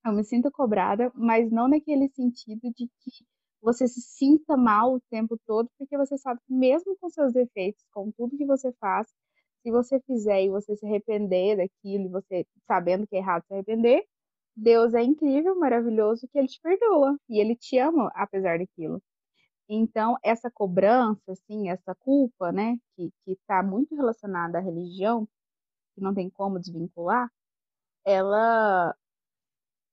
eu 0.05 0.13
me 0.13 0.25
sinto 0.25 0.51
cobrada, 0.51 1.11
mas 1.15 1.51
não 1.51 1.69
naquele 1.69 2.09
sentido 2.09 2.61
de 2.75 2.89
que 3.01 3.27
você 3.61 3.87
se 3.87 4.01
sinta 4.01 4.57
mal 4.57 4.95
o 4.95 5.01
tempo 5.11 5.39
todo, 5.47 5.69
porque 5.79 5.97
você 5.97 6.19
sabe 6.19 6.41
que 6.47 6.53
mesmo 6.53 6.97
com 7.01 7.09
seus 7.11 7.33
defeitos, 7.33 7.85
com 7.93 8.11
tudo 8.13 8.37
que 8.37 8.45
você 8.47 8.73
faz, 8.81 9.09
se 9.63 9.71
você 9.71 10.01
fizer 10.01 10.43
e 10.45 10.51
você 10.51 10.77
se 10.77 10.85
arrepender 10.85 11.57
daquilo, 11.57 12.07
e 12.07 12.09
você 12.09 12.47
sabendo 12.67 13.07
que 13.07 13.15
é 13.17 13.21
errado 13.21 13.45
se 13.47 13.55
arrepender, 13.55 14.05
Deus 14.57 14.95
é 14.95 15.03
incrível, 15.03 15.59
maravilhoso, 15.59 16.29
que 16.29 16.39
ele 16.39 16.49
te 16.49 16.61
perdoa 16.61 17.17
e 17.29 17.41
ele 17.41 17.57
te 17.57 17.79
ama 17.79 18.11
apesar 18.15 18.59
daquilo. 18.59 19.01
Então, 19.69 20.17
essa 20.23 20.51
cobrança, 20.51 21.33
assim, 21.33 21.71
essa 21.71 21.95
culpa, 21.95 22.53
né, 22.53 22.77
que 22.97 23.13
está 23.27 23.63
muito 23.63 23.95
relacionada 23.95 24.59
à 24.59 24.61
religião, 24.61 25.27
que 25.95 26.03
não 26.03 26.15
tem 26.15 26.31
como 26.31 26.59
desvincular, 26.61 27.31
ela 28.05 28.95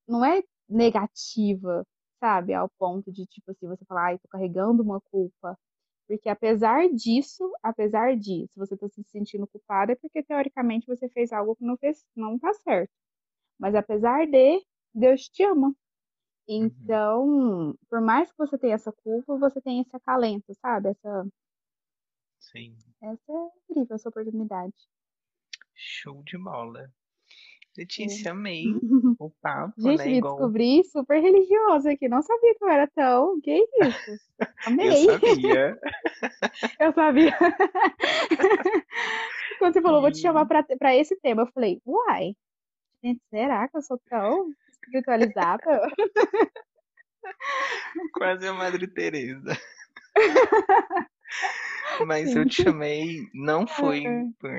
não 0.10 0.26
é 0.26 0.43
negativa, 0.70 1.86
sabe? 2.20 2.53
Ao 2.53 2.70
ponto 2.78 3.12
de, 3.12 3.26
tipo 3.28 3.51
assim, 3.51 3.68
você 3.68 3.86
falar, 3.86 4.07
ai, 4.07 4.20
tô 4.20 4.28
carregando 4.30 4.84
uma 4.84 5.01
culpa. 5.01 5.57
Porque 6.07 6.30
apesar 6.30 6.89
disso, 6.89 7.51
apesar 7.64 8.18
disso, 8.18 8.51
você 8.57 8.78
tá 8.78 8.89
se 8.89 9.03
sentindo 9.05 9.47
culpada 9.47 9.93
é 9.93 9.95
porque 9.95 10.24
teoricamente 10.24 10.88
você 10.88 11.10
fez 11.10 11.32
algo 11.34 11.55
que 11.55 11.66
não 11.66 11.78
fez, 11.78 12.05
não 12.16 12.38
tá 12.39 12.53
certo. 12.55 12.91
Mas 13.60 13.76
apesar 13.76 14.28
de, 14.28 14.66
Deus 14.93 15.30
te 15.30 15.43
ama. 15.43 15.76
Uhum, 16.62 16.95
Então, 16.95 17.76
por 17.89 18.01
mais 18.01 18.32
que 18.32 18.38
você 18.38 18.57
tenha 18.57 18.76
essa 18.76 18.91
culpa, 18.91 19.38
você 19.38 19.62
tem 19.62 19.82
esse 19.82 19.95
acalento, 19.95 20.53
sabe? 20.62 20.89
Essa, 20.89 21.28
sim. 22.39 22.76
essa 23.01 23.32
é 23.34 23.72
incrível, 23.74 23.95
essa 23.97 24.07
oportunidade. 24.07 24.88
Show 25.74 26.22
de 26.24 26.38
bola. 26.38 26.93
Letícia, 27.80 28.32
amei 28.32 28.65
o 29.17 29.30
papo, 29.41 29.73
Gente, 29.77 29.99
né? 29.99 30.05
me 30.07 30.17
Igual 30.17 30.36
descobri 30.36 30.84
super 30.84 31.21
religiosa 31.21 31.91
aqui. 31.91 32.09
Não 32.09 32.21
sabia 32.21 32.53
que 32.53 32.63
eu 32.65 32.67
era 32.67 32.88
tão. 32.88 33.39
Que 33.39 33.55
isso? 33.55 34.11
eu 34.41 34.47
Amei. 34.65 35.05
sabia. 35.05 35.80
Eu 36.80 36.93
sabia. 36.93 37.38
Quando 39.57 39.73
você 39.73 39.82
falou, 39.82 40.01
vou 40.01 40.11
te 40.11 40.19
chamar 40.19 40.45
pra, 40.45 40.61
pra 40.63 40.95
esse 40.95 41.15
tema, 41.21 41.43
eu 41.43 41.47
falei, 41.53 41.82
uai, 41.86 42.36
gente, 43.03 43.21
será 43.30 43.67
que 43.69 43.77
eu 43.77 43.82
sou 43.82 43.99
tão 44.09 44.53
espiritualizada? 44.69 45.89
quase 48.13 48.47
a 48.47 48.53
Madre 48.53 48.88
Teresa. 48.88 49.57
Mas 52.05 52.36
eu 52.36 52.43
Sim. 52.43 52.49
te 52.49 52.63
chamei 52.63 53.30
não 53.34 53.65
foi 53.67 54.03
por, 54.39 54.51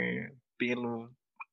pelo, 0.59 1.11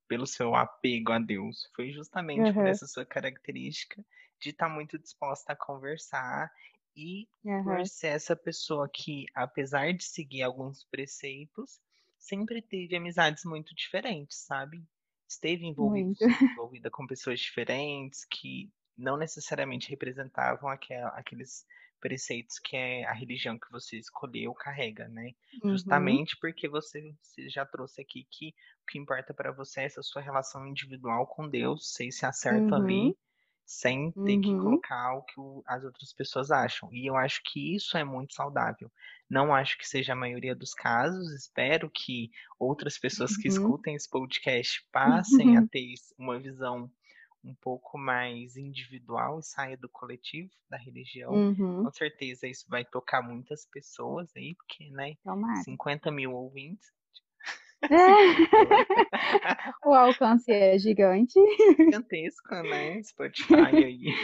pelo 0.08 0.26
seu 0.28 0.55
apego 0.55 1.12
a 1.12 1.20
Deus, 1.20 1.70
foi 1.76 1.91
justamente 1.91 2.53
por 2.55 2.68
Aham. 2.68 2.68
essa 2.68 2.88
sua 2.88 3.05
característica 3.05 4.05
de 4.39 4.49
estar 4.51 4.70
muito 4.70 4.97
disposta 4.97 5.53
a 5.53 5.55
conversar 5.55 6.51
e 6.95 7.28
por 7.64 7.86
Aham. 7.86 7.88
ser 7.88 8.08
essa 8.10 8.36
pessoa 8.36 8.89
que, 8.91 9.26
apesar 9.36 9.93
de 9.93 10.03
seguir 10.03 10.43
alguns 10.43 10.84
preceitos, 10.86 11.82
sempre 12.18 12.62
teve 12.62 12.95
amizades 12.95 13.43
muito 13.45 13.76
diferentes, 13.76 14.38
sabe? 14.38 14.84
Esteve 15.28 15.66
envolvido, 15.66 16.10
Muito. 16.10 16.26
envolvida 16.51 16.89
com 16.89 17.05
pessoas 17.05 17.39
diferentes 17.39 18.26
que 18.26 18.72
não 18.97 19.18
necessariamente 19.18 19.89
representavam 19.89 20.70
aquela, 20.70 21.10
aqueles 21.10 21.66
preceitos 22.00 22.60
que 22.60 22.76
é 22.76 23.06
a 23.06 23.14
religião 23.14 23.58
que 23.60 23.70
você 23.72 23.98
escolheu 23.98 24.54
carrega, 24.54 25.08
né? 25.08 25.32
Uhum. 25.64 26.26
Justamente 26.26 26.38
porque 26.39 26.68
você, 26.70 27.14
você 27.22 27.50
já 27.50 27.66
trouxe 27.66 28.02
aqui 28.02 28.28
que 28.32 28.50
o 28.50 28.86
que 28.91 28.98
importa 29.00 29.34
para 29.34 29.52
você 29.52 29.82
é 29.82 29.86
essa 29.86 30.02
sua 30.04 30.22
relação 30.22 30.66
individual 30.68 31.28
com 31.28 31.50
Deus, 31.50 31.91
vocês 31.93 32.18
se 32.18 32.26
acertam 32.26 32.78
Uhum. 32.78 32.82
ali 32.82 33.18
sem 33.66 34.14
ter 34.24 34.38
que 34.38 34.56
Uhum. 34.56 34.56
colocar 34.56 35.14
o 35.16 35.24
que 35.24 35.39
o- 35.39 35.62
as 35.68 35.84
outras 35.84 36.14
pessoas 36.14 36.52
acham. 36.52 36.89
E 36.93 37.06
eu 37.10 37.16
acho 37.18 37.41
que 37.45 37.76
isso 37.76 37.98
é 37.98 38.04
muito 38.04 38.34
saudável. 38.34 38.89
Não 39.30 39.54
acho 39.54 39.78
que 39.78 39.86
seja 39.88 40.14
a 40.14 40.16
maioria 40.16 40.56
dos 40.56 40.74
casos, 40.74 41.32
espero 41.34 41.89
que 41.93 42.30
outras 42.58 42.98
pessoas 42.98 43.36
que 43.36 43.48
Uhum. 43.48 43.48
escutem 43.48 43.95
esse 43.95 44.10
podcast 44.10 44.82
passem 44.91 45.58
a 45.58 45.62
ter 45.64 45.93
uma 46.18 46.39
visão 46.39 46.89
um 47.48 47.56
pouco 47.56 47.98
mais 47.98 48.56
individual 48.58 49.39
e 49.39 49.43
saia 49.43 49.78
do 49.78 49.89
coletivo, 49.89 50.52
da 50.70 50.78
religião. 50.78 51.41
Uhum. 51.41 51.84
Com 51.84 51.91
certeza 51.91 52.48
isso 52.48 52.66
vai 52.70 52.86
tocar 52.86 53.22
muitas 53.24 53.66
pessoas 53.72 54.32
aí, 54.36 54.56
porque, 54.56 54.89
né, 54.91 55.16
Tomara. 55.24 55.66
50 55.66 56.12
mil 56.12 56.34
ouvintes, 56.34 56.88
O 59.86 59.93
alcance 59.93 60.52
é 60.52 60.78
gigante. 60.80 61.39
gigantesco, 61.89 62.56
né, 62.64 63.02
Spotify 63.04 63.84
aí. 63.84 64.18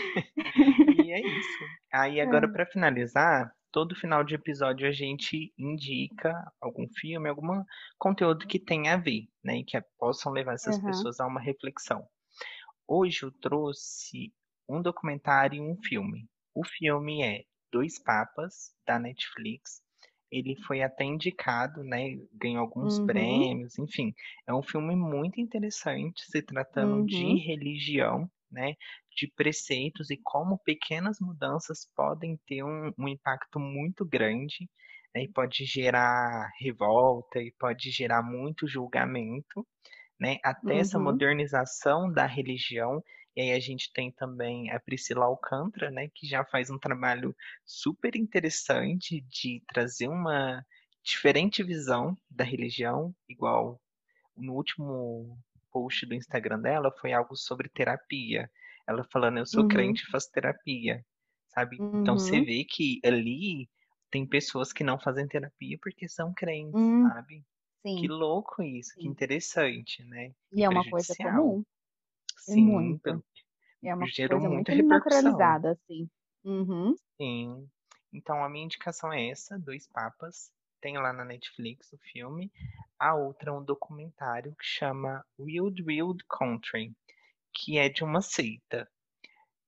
E 0.88 1.12
é 1.14 1.22
isso. 1.22 1.70
Aí 1.94 2.20
agora 2.22 2.48
É. 2.48 2.52
para 2.52 2.66
finalizar, 2.66 3.52
todo 3.72 3.96
final 3.96 4.24
de 4.24 4.36
episódio 4.36 4.88
a 4.88 4.92
gente 4.92 5.54
indica 5.58 6.34
algum 6.62 6.88
filme, 6.96 7.30
algum 7.30 7.64
conteúdo 8.00 8.48
que 8.48 8.60
tenha 8.60 8.94
a 8.96 8.98
ver, 8.98 9.28
né, 9.44 9.58
e 9.60 9.66
que 9.66 9.80
possam 9.98 10.32
levar 10.32 10.54
essas 10.54 10.78
Aham. 10.78 10.80
pessoas 10.80 11.20
a 11.20 11.28
uma 11.28 11.42
reflexão. 11.42 12.08
Hoje 12.96 13.24
eu 13.24 13.32
trouxe 13.32 14.32
um 14.70 14.80
documentário 14.80 15.58
e 15.58 15.62
um 15.62 15.76
filme. 15.84 16.28
O 16.54 16.64
filme 16.64 17.24
é 17.24 17.42
Dois 17.72 17.98
Papas, 17.98 18.72
da 18.86 19.00
Netflix. 19.00 19.82
Ele 20.32 20.56
foi 20.68 20.84
até 20.84 21.04
indicado, 21.04 21.84
né? 21.84 22.16
Ganhou 22.32 22.60
alguns 22.62 23.00
Uhum. 23.00 23.00
prêmios, 23.00 23.80
enfim. 23.80 24.14
É 24.48 24.54
um 24.54 24.62
filme 24.62 24.96
muito 24.96 25.42
interessante, 25.42 26.22
se 26.24 26.40
tratando 26.44 27.04
de 27.04 27.26
Uhum. 27.26 27.44
religião, 27.44 28.30
né? 28.52 28.76
De 29.18 29.28
preceitos 29.36 30.12
e 30.12 30.18
como 30.24 30.60
pequenas 30.60 31.18
mudanças 31.20 31.90
podem 31.96 32.38
ter 32.46 32.64
um, 32.64 32.92
um 32.98 33.08
impacto 33.08 33.60
muito 33.60 34.06
grande, 34.06 34.70
né, 35.16 35.24
e 35.24 35.32
pode 35.32 35.66
gerar 35.66 36.48
revolta 36.60 37.40
e 37.40 37.52
pode 37.60 37.90
gerar 37.90 38.22
muito 38.24 38.68
julgamento 38.68 39.68
né, 40.20 40.38
até 40.44 40.78
essa 40.78 41.00
Uhum. 41.00 41.00
modernização 41.00 42.12
da 42.12 42.26
religião. 42.26 43.04
E 43.36 43.42
aí 43.42 43.52
a 43.54 43.60
gente 43.60 43.92
tem 43.94 44.12
também 44.12 44.72
a 44.72 44.80
Priscila 44.80 45.26
Alcântara, 45.26 45.90
né, 45.92 46.10
que 46.14 46.28
já 46.28 46.46
faz 46.46 46.70
um 46.70 46.80
trabalho 46.80 47.36
super 47.66 48.16
interessante 48.16 49.22
de 49.22 49.62
trazer 49.68 50.08
uma 50.08 50.64
diferente 51.04 51.64
visão 51.64 52.18
da 52.30 52.44
religião, 52.44 53.14
igual 53.28 53.82
no 54.36 54.54
último 54.54 55.38
post 55.72 56.06
do 56.06 56.14
Instagram 56.16 56.60
dela 56.62 56.92
foi 57.00 57.14
algo 57.14 57.36
sobre 57.36 57.70
terapia. 57.70 58.50
Ela 58.88 59.04
falando, 59.12 59.40
eu 59.40 59.46
sou 59.46 59.64
Uhum. 59.64 59.64
crente 59.66 60.04
e 60.04 60.10
faço 60.12 60.30
terapia, 60.32 61.06
sabe? 61.50 61.84
Então 61.94 62.18
você 62.18 62.40
Uhum. 62.40 62.44
vê 62.44 62.66
que 62.66 63.00
ali 63.06 63.70
tem 64.12 64.28
pessoas 64.28 64.72
que 64.74 64.84
não 64.84 65.00
fazem 65.00 65.28
terapia 65.28 65.78
porque 65.82 66.08
são 66.08 66.34
crentes, 66.34 66.84
Hum, 66.84 67.14
sabe? 67.14 67.44
Que 67.96 68.08
sim, 68.08 68.08
louco 68.08 68.62
isso, 68.62 68.96
que 69.00 69.08
sim. 69.08 69.10
interessante, 69.10 70.04
né? 70.04 70.34
E 70.52 70.62
E 70.62 70.64
é 70.64 70.70
uma 70.70 70.86
coisa 70.86 71.16
prejudicial. 71.16 71.18
comum, 71.18 71.64
e 72.48 72.56
Sim, 72.56 72.58
muito. 72.58 73.04
pelo 73.04 73.24
É 73.84 73.96
uma 73.96 74.08
gerou 74.08 74.40
coisa 74.40 74.50
muita 74.50 74.72
muito 74.72 74.74
repercussão. 74.74 75.60
naturalizada, 75.66 75.72
assim. 75.72 76.10
Uhum. 76.44 76.96
Sim. 77.20 77.70
Então 78.12 78.44
a 78.44 78.50
minha 78.50 78.66
indicação 78.66 79.12
é 79.12 79.30
essa, 79.30 79.58
Dois 79.58 79.88
Papas. 79.88 80.52
Tem 80.82 80.98
lá 80.98 81.14
na 81.14 81.24
Netflix 81.26 81.92
o 81.94 81.98
filme. 81.98 82.52
A 83.00 83.16
outra 83.16 83.50
é 83.50 83.54
um 83.54 83.64
documentário 83.64 84.56
que 84.56 84.66
chama 84.66 85.26
Wild 85.40 85.82
Wild 85.84 86.24
Country, 86.30 86.94
que 87.54 87.78
é 87.78 87.90
de 87.90 88.04
uma 88.04 88.22
seita. 88.22 88.90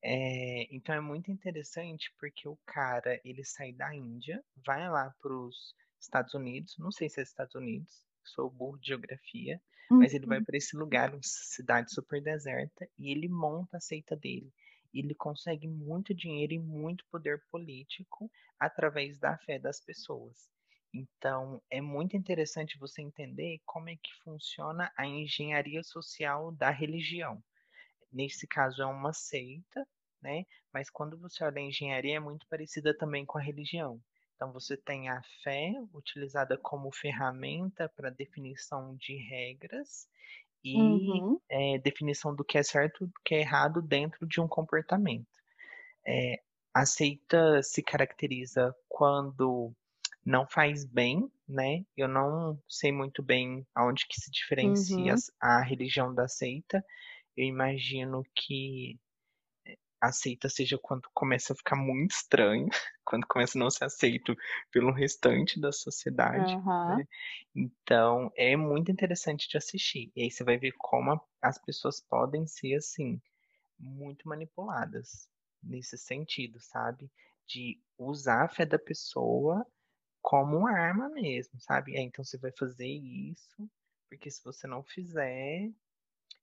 É, 0.03 0.67
então 0.75 0.95
é 0.95 1.01
muito 1.01 1.31
interessante 1.31 2.13
porque 2.19 2.47
o 2.47 2.57
cara, 2.65 3.19
ele 3.25 3.43
sai 3.43 3.73
da 3.73 3.93
Índia, 3.95 4.43
vai 4.65 4.89
lá 4.89 5.13
para 5.21 5.33
os 5.33 5.75
Estados 6.05 6.33
Unidos, 6.33 6.75
não 6.79 6.91
sei 6.91 7.09
se 7.09 7.19
é 7.19 7.23
Estados 7.23 7.55
Unidos, 7.55 8.05
sou 8.23 8.49
burro 8.49 8.79
de 8.79 8.87
geografia, 8.87 9.61
mas 9.99 10.13
ele 10.13 10.25
vai 10.25 10.39
Uhum. 10.39 10.45
para 10.45 10.57
esse 10.57 10.75
lugar, 10.77 11.13
uma 11.13 11.19
cidade 11.23 11.93
super 11.93 12.21
deserta, 12.21 12.87
e 12.97 13.11
ele 13.11 13.27
monta 13.29 13.77
a 13.77 13.81
seita 13.81 14.15
dele. 14.15 14.53
Ele 14.93 15.13
consegue 15.15 15.67
muito 15.67 16.13
dinheiro 16.13 16.53
e 16.53 16.59
muito 16.59 17.05
poder 17.11 17.43
político 17.51 18.31
através 18.59 19.19
da 19.19 19.37
fé 19.37 19.59
das 19.59 19.79
pessoas. 19.81 20.49
Então, 20.93 21.61
é 21.69 21.81
muito 21.81 22.15
interessante 22.17 22.79
você 22.79 23.01
entender 23.01 23.59
como 23.65 23.89
é 23.89 23.95
que 23.95 24.13
funciona 24.23 24.91
a 24.97 25.05
engenharia 25.05 25.83
social 25.83 26.51
da 26.51 26.69
religião. 26.71 27.43
Nesse 28.11 28.47
caso 28.47 28.81
é 28.81 28.85
uma 28.87 29.13
seita, 29.13 29.87
né? 30.21 30.45
Mas 30.73 30.89
quando 30.89 31.19
você 31.19 31.43
olha 31.43 31.59
a 31.59 31.65
engenharia 31.65 32.15
é 32.17 32.19
muito 32.19 32.47
parecida 32.47 32.97
também 32.97 33.25
com 33.25 33.37
a 33.37 33.41
religião. 33.41 34.01
Então 34.35 34.51
você 34.51 34.77
tem 34.77 35.09
a 35.09 35.21
fé 35.43 35.71
utilizada 35.93 36.57
como 36.57 36.91
ferramenta 36.93 37.89
para 37.95 38.09
definição 38.09 38.95
de 38.97 39.15
regras 39.17 40.07
e 40.63 41.23
Uhum. 41.23 41.39
é, 41.49 41.79
definição 41.79 42.35
do 42.35 42.45
que 42.45 42.57
é 42.57 42.63
certo 42.63 43.03
e 43.05 43.07
do 43.07 43.13
que 43.25 43.35
é 43.35 43.41
errado 43.41 43.81
dentro 43.81 44.27
de 44.27 44.41
um 44.41 44.47
comportamento. 44.47 45.27
É, 46.07 46.41
a 46.73 46.85
seita 46.85 47.61
se 47.63 47.81
caracteriza 47.83 48.75
quando 48.89 49.73
não 50.25 50.47
faz 50.47 50.85
bem, 50.85 51.31
né? 51.47 51.85
Eu 51.95 52.07
não 52.07 52.61
sei 52.67 52.91
muito 52.91 53.23
bem 53.23 53.65
aonde 53.75 54.05
que 54.07 54.19
se 54.19 54.31
diferencia 54.31 55.15
Uhum. 55.15 55.21
a 55.41 55.61
religião 55.63 56.13
da 56.13 56.27
seita. 56.27 56.83
Eu 57.37 57.45
imagino 57.45 58.23
que 58.35 58.99
a 60.07 60.11
seita 60.11 60.49
seja 60.49 60.77
quando 60.81 61.09
começa 61.13 61.53
a 61.53 61.55
ficar 61.55 61.75
muito 61.75 62.11
estranho, 62.11 62.67
quando 63.05 63.25
começa 63.27 63.57
a 63.57 63.61
não 63.61 63.69
ser 63.69 63.85
aceito 63.85 64.35
pelo 64.71 64.91
restante 64.91 65.59
da 65.59 65.71
sociedade, 65.71 66.57
Aham. 66.57 66.87
né? 66.87 67.05
Então, 67.55 68.31
é 68.35 68.55
muito 68.55 68.91
interessante 68.91 69.47
de 69.49 69.57
assistir. 69.57 70.11
E 70.15 70.23
aí 70.23 70.31
você 70.31 70.43
vai 70.43 70.57
ver 70.57 70.73
como 70.77 71.11
a- 71.11 71.21
as 71.41 71.57
pessoas 71.59 72.01
podem 72.01 72.45
ser, 72.47 72.75
assim, 72.75 73.21
muito 73.79 74.27
manipuladas 74.27 75.29
nesse 75.63 75.97
sentido, 75.97 76.59
sabe? 76.59 77.11
De 77.47 77.81
usar 77.97 78.45
a 78.45 78.49
fé 78.49 78.65
da 78.65 78.79
pessoa 78.79 79.65
como 80.21 80.57
uma 80.57 80.71
arma 80.77 81.09
mesmo, 81.09 81.59
sabe? 81.61 81.95
É, 81.97 82.01
então 82.01 82.23
você 82.25 82.37
vai 82.37 82.51
fazer 82.51 82.87
isso, 82.87 83.69
porque 84.09 84.29
se 84.31 84.43
você 84.43 84.67
não 84.67 84.83
fizer, 84.83 85.71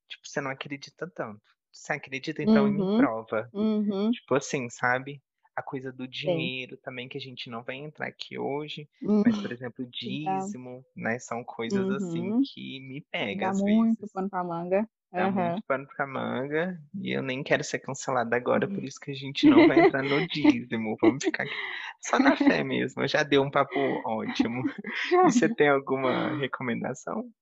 tipo, 0.09 0.27
você 0.29 0.41
não 0.41 0.51
acredita 0.51 1.11
tanto. 1.11 1.43
Você 1.75 1.95
acredita, 1.95 2.43
então, 2.43 2.69
Uhum. 2.69 2.93
prova. 2.95 3.51
Uhum. 3.53 4.13
Tipo 4.13 4.35
assim, 4.37 4.69
sabe? 4.71 5.23
A 5.57 5.63
coisa 5.63 5.93
do 5.93 6.09
Sim. 6.25 6.53
dinheiro 6.53 6.77
também, 6.79 7.09
que 7.09 7.19
a 7.19 7.21
gente 7.21 7.51
não 7.51 7.63
vai 7.65 7.77
entrar 7.77 8.09
aqui 8.09 8.39
hoje, 8.39 8.89
Hum. 9.01 9.23
mas, 9.25 9.39
por 9.41 9.53
exemplo, 9.53 9.87
Que 10.01 10.11
dá 10.25 10.47
dízimo, 10.47 10.85
né? 10.97 11.19
São 11.19 11.45
coisas 11.45 11.91
assim 11.91 12.33
uhum. 12.33 12.49
que 12.55 12.81
me 12.81 13.03
Que 13.19 13.33
pega 13.33 13.39
dá 13.39 13.53
às 13.53 13.63
muito 13.63 14.09
vezes. 14.09 14.13
pano 14.13 14.31
pra 14.31 14.45
manga. 14.45 14.89
Dá 15.15 15.27
Aham. 15.27 15.29
muito 15.29 15.63
pano 15.69 15.87
pra 15.95 16.07
manga 16.07 16.79
e 16.95 17.11
eu 17.15 17.23
nem 17.23 17.43
quero 17.43 17.63
ser 17.63 17.79
cancelada 17.81 18.35
agora, 18.35 18.67
por 18.67 18.83
isso 18.83 18.99
que 18.99 19.11
a 19.11 19.15
gente 19.15 19.47
não 19.47 19.67
vai 19.67 19.79
entrar 19.79 20.03
no 20.03 20.23
dízimo. 20.27 20.97
Vamos 21.03 21.25
ficar 21.25 21.45
aqui 21.45 21.59
só 22.01 22.19
na 22.19 22.35
fé 22.37 22.65
mesmo. 22.65 23.07
Já 23.07 23.23
deu 23.23 23.43
um 23.43 23.51
papo 23.51 24.01
ótimo. 24.07 24.63
E 25.25 25.31
você 25.33 25.49
tem 25.51 25.69
alguma 25.69 26.35
recomendação? 26.35 27.33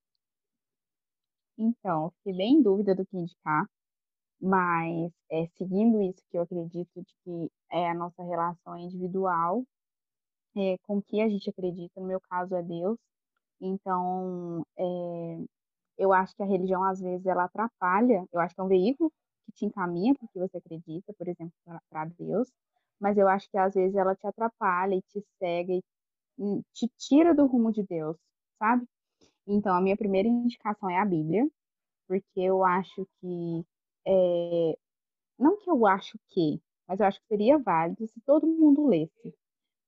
Então, 1.59 2.11
fiquei 2.19 2.33
bem 2.37 2.55
em 2.55 2.63
dúvida 2.63 2.95
do 2.95 3.05
que 3.07 3.17
indicar. 3.17 3.67
Mas 4.41 5.13
é, 5.31 5.47
seguindo 5.59 6.01
isso 6.03 6.23
que 6.31 6.39
eu 6.39 6.43
acredito 6.43 6.91
de 7.03 7.15
que 7.25 7.53
é 7.71 7.91
a 7.91 7.95
nossa 7.95 8.23
relação 8.23 8.79
individual 8.79 9.65
é, 10.57 10.77
com 10.87 11.03
que 11.03 11.21
a 11.21 11.29
gente 11.29 11.49
acredita, 11.51 12.01
no 12.01 12.07
meu 12.07 12.21
caso 12.21 12.55
é 12.55 12.63
Deus. 12.63 12.99
Então, 13.61 14.65
é, 14.79 14.85
eu 15.99 16.13
acho 16.13 16.35
que 16.37 16.43
a 16.43 16.47
religião 16.47 16.83
às 16.85 17.01
vezes 17.01 17.27
ela 17.27 17.45
atrapalha, 17.45 18.27
eu 18.33 18.41
acho 18.41 18.55
que 18.55 18.61
é 18.61 18.65
um 18.65 18.69
veículo 18.69 19.13
que 19.47 19.53
te 19.53 19.67
encaminha 19.67 20.15
para 20.15 20.25
o 20.27 20.29
que 20.29 20.39
você 20.39 20.59
acredita, 20.59 21.13
por 21.15 21.29
exemplo, 21.29 21.53
para 21.91 22.07
Deus, 22.19 22.51
mas 23.01 23.19
eu 23.19 23.29
acho 23.29 23.49
que 23.51 23.59
às 23.59 23.75
vezes 23.75 23.97
ela 23.97 24.15
te 24.17 24.27
atrapalha 24.27 24.95
e 24.95 25.03
te 25.03 25.23
cega 25.39 25.73
e 25.75 26.63
te 26.73 26.89
tira 26.99 27.35
do 27.35 27.47
rumo 27.47 27.73
de 27.73 27.83
Deus, 27.85 28.17
sabe? 28.59 28.87
Então, 29.47 29.75
a 29.77 29.81
minha 29.81 29.97
primeira 29.97 30.29
indicação 30.29 30.91
é 30.91 30.99
a 30.99 31.05
Bíblia, 31.05 31.49
porque 32.09 32.41
eu 32.41 32.65
acho 32.65 33.07
que 33.21 33.65
é, 34.07 34.77
não 35.39 35.57
que 35.59 35.71
eu 35.71 35.87
acho 35.87 36.19
que, 36.31 36.61
mas 36.89 37.01
eu 37.01 37.07
acho 37.07 37.21
que 37.21 37.27
seria 37.29 37.59
válido 37.59 38.07
se 38.09 38.21
todo 38.23 38.47
mundo 38.47 38.87
lesse. 38.87 39.35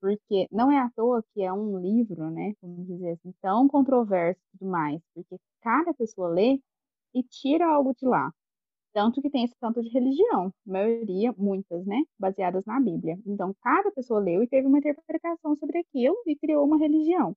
Porque 0.00 0.48
não 0.52 0.70
é 0.72 0.78
à 0.78 0.90
toa 0.90 1.24
que 1.34 1.42
é 1.42 1.52
um 1.52 1.78
livro, 1.80 2.30
né, 2.30 2.54
vamos 2.62 2.86
dizer 2.86 3.12
assim, 3.12 3.32
tão 3.42 3.68
controverso 3.68 4.40
e 4.54 4.58
tudo 4.58 4.70
mais, 4.70 5.00
porque 5.14 5.36
cada 5.62 5.94
pessoa 5.94 6.28
lê 6.28 6.60
e 7.14 7.22
tira 7.22 7.66
algo 7.66 7.94
de 7.94 8.06
lá. 8.06 8.32
Tanto 8.94 9.22
que 9.22 9.30
tem 9.30 9.44
esse 9.44 9.56
tanto 9.60 9.82
de 9.82 9.88
religião, 9.90 10.52
maioria, 10.66 11.34
muitas, 11.38 11.86
né, 11.86 12.02
baseadas 12.18 12.64
na 12.66 12.80
Bíblia. 12.80 13.18
Então, 13.26 13.54
cada 13.62 13.90
pessoa 13.92 14.20
leu 14.20 14.42
e 14.42 14.48
teve 14.48 14.66
uma 14.66 14.78
interpretação 14.78 15.56
sobre 15.56 15.78
aquilo 15.78 16.16
e 16.26 16.36
criou 16.36 16.66
uma 16.66 16.78
religião. 16.78 17.34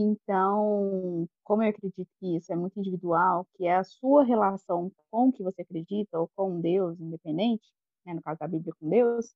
Então, 0.00 1.28
como 1.44 1.62
eu 1.64 1.70
acredito 1.70 2.08
que 2.20 2.36
isso 2.36 2.52
é 2.52 2.56
muito 2.56 2.78
individual, 2.78 3.46
que 3.56 3.66
é 3.66 3.74
a 3.76 3.84
sua 3.84 4.22
relação 4.24 4.92
com 5.10 5.28
o 5.28 5.32
que 5.32 5.42
você 5.42 5.62
acredita 5.62 6.20
ou 6.20 6.30
com 6.36 6.60
Deus, 6.60 7.00
independente, 7.00 7.66
né, 8.06 8.14
no 8.14 8.22
caso 8.22 8.38
da 8.38 8.46
Bíblia 8.48 8.72
com 8.80 8.88
Deus, 8.88 9.34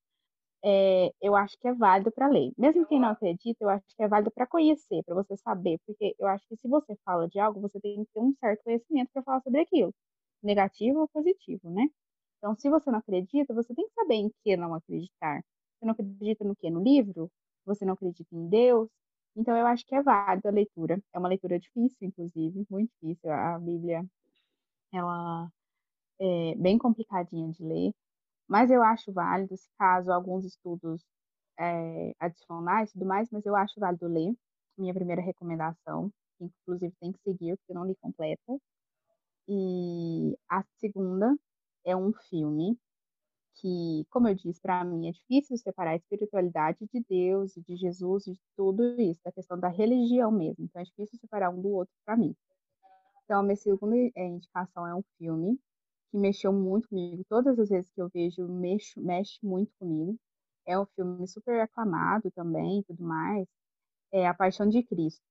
é, 0.65 1.13
eu 1.23 1.37
acho 1.37 1.59
que 1.61 1.69
é 1.69 1.75
válido 1.75 2.13
para 2.13 2.29
ler. 2.29 2.53
Mesmo 2.59 2.87
quem 2.87 3.01
não 3.01 3.09
acredita, 3.11 3.65
eu 3.65 3.69
acho 3.71 3.85
que 3.97 4.03
é 4.03 4.09
válido 4.09 4.31
para 4.33 4.47
conhecer, 4.47 5.03
para 5.05 5.15
você 5.15 5.37
saber, 5.39 5.79
porque 5.87 6.15
eu 6.19 6.27
acho 6.29 6.47
que 6.49 6.57
se 6.57 6.69
você 6.69 6.97
fala 7.05 7.29
de 7.29 7.39
algo, 7.41 7.61
você 7.61 7.81
tem 7.81 8.05
que 8.05 8.13
ter 8.13 8.21
um 8.21 8.35
certo 8.41 8.63
conhecimento 8.65 9.11
para 9.13 9.23
falar 9.23 9.43
sobre 9.43 9.61
aquilo, 9.61 9.95
negativo 10.43 11.01
ou 11.01 11.09
positivo, 11.09 11.71
né? 11.71 11.87
Então, 12.39 12.55
se 12.57 12.69
você 12.71 12.91
não 12.91 12.99
acredita, 13.01 13.55
você 13.55 13.75
tem 13.75 13.87
que 13.89 13.95
saber 13.95 14.15
em 14.17 14.31
que 14.45 14.57
não 14.57 14.75
acreditar. 14.75 15.43
Você 15.81 15.87
não 15.87 15.93
acredita 15.93 16.45
no 16.45 16.57
que? 16.57 16.71
No 16.71 16.83
livro? 16.83 17.31
Você 17.67 17.85
não 17.85 17.95
acredita 17.95 18.35
em 18.37 18.49
Deus? 18.49 18.89
Então, 19.37 19.57
eu 19.57 19.67
acho 19.67 19.87
que 19.87 19.95
é 19.95 20.03
válida 20.03 20.49
a 20.49 20.53
leitura. 20.53 21.03
É 21.13 21.19
uma 21.19 21.29
leitura 21.29 21.59
difícil, 21.59 22.09
inclusive, 22.09 22.67
muito 22.71 22.91
difícil. 23.01 23.31
A 23.31 23.59
Bíblia, 23.59 24.05
ela 24.93 25.51
é 26.21 26.55
bem 26.57 26.79
complicadinha 26.79 27.51
de 27.53 27.65
ler, 27.65 27.93
mas 28.49 28.71
eu 28.71 28.83
acho 28.83 29.13
válido, 29.13 29.57
se 29.57 29.69
caso 29.79 30.13
alguns 30.13 30.45
estudos 30.47 31.05
é, 31.59 32.15
adicionais 32.21 32.91
e 32.91 32.93
tudo 32.95 33.07
mais, 33.07 33.31
mas 33.31 33.47
eu 33.47 33.57
acho 33.57 33.81
válido 33.81 34.07
ler. 34.09 34.35
Minha 34.79 34.95
primeira 34.95 35.23
recomendação, 35.23 36.11
que 36.39 36.45
inclusive 36.47 36.95
tem 37.01 37.13
que 37.13 37.21
seguir, 37.21 37.57
porque 37.59 37.73
eu 37.73 37.77
não 37.77 37.87
li 37.87 37.97
completa. 37.97 38.59
E 39.49 40.37
a 40.49 40.63
segunda 40.79 41.37
é 41.85 41.97
um 41.97 42.13
filme 42.31 42.79
que, 43.57 44.07
como 44.11 44.29
eu 44.29 44.35
disse, 44.35 44.61
para 44.61 44.85
mim 44.85 45.09
é 45.09 45.13
difícil 45.13 45.57
separar 45.57 45.93
a 45.93 45.97
espiritualidade 45.97 46.79
de 46.93 47.05
Deus 47.09 47.57
e 47.57 47.63
de 47.63 47.77
Jesus 47.77 48.27
e 48.27 48.33
de 48.33 48.41
tudo 48.57 49.01
isso, 49.01 49.21
da 49.25 49.33
questão 49.33 49.59
da 49.59 49.69
religião 49.69 50.31
mesmo. 50.31 50.65
Então 50.65 50.81
é 50.81 50.85
difícil 50.85 51.19
separar 51.19 51.51
um 51.51 51.61
do 51.61 51.69
outro 51.69 51.95
para 52.05 52.17
mim. 52.17 52.35
Então, 53.25 53.41
a 53.41 53.43
minha 53.43 53.57
segunda 53.57 53.97
é, 53.97 54.27
indicação 54.27 54.87
é 54.87 54.95
um 54.95 55.03
filme 55.17 55.59
que 56.11 56.19
mexeu 56.19 56.53
muito 56.53 56.89
comigo. 56.89 57.25
Todas 57.29 57.59
as 57.59 57.69
vezes 57.71 57.91
que 57.91 58.03
eu 58.03 58.09
vejo, 58.13 58.47
mexo, 58.47 59.01
mexe 59.01 59.39
muito 59.43 59.73
comigo. 59.79 60.19
É 60.67 60.79
um 60.79 60.85
filme 60.87 61.27
super 61.27 61.61
aclamado 61.61 62.31
também 62.33 62.81
e 62.81 62.85
tudo 62.85 63.03
mais. 63.03 63.47
É 64.13 64.27
A 64.27 64.35
Paixão 64.35 64.69
de 64.69 64.83
Cristo. 64.83 65.23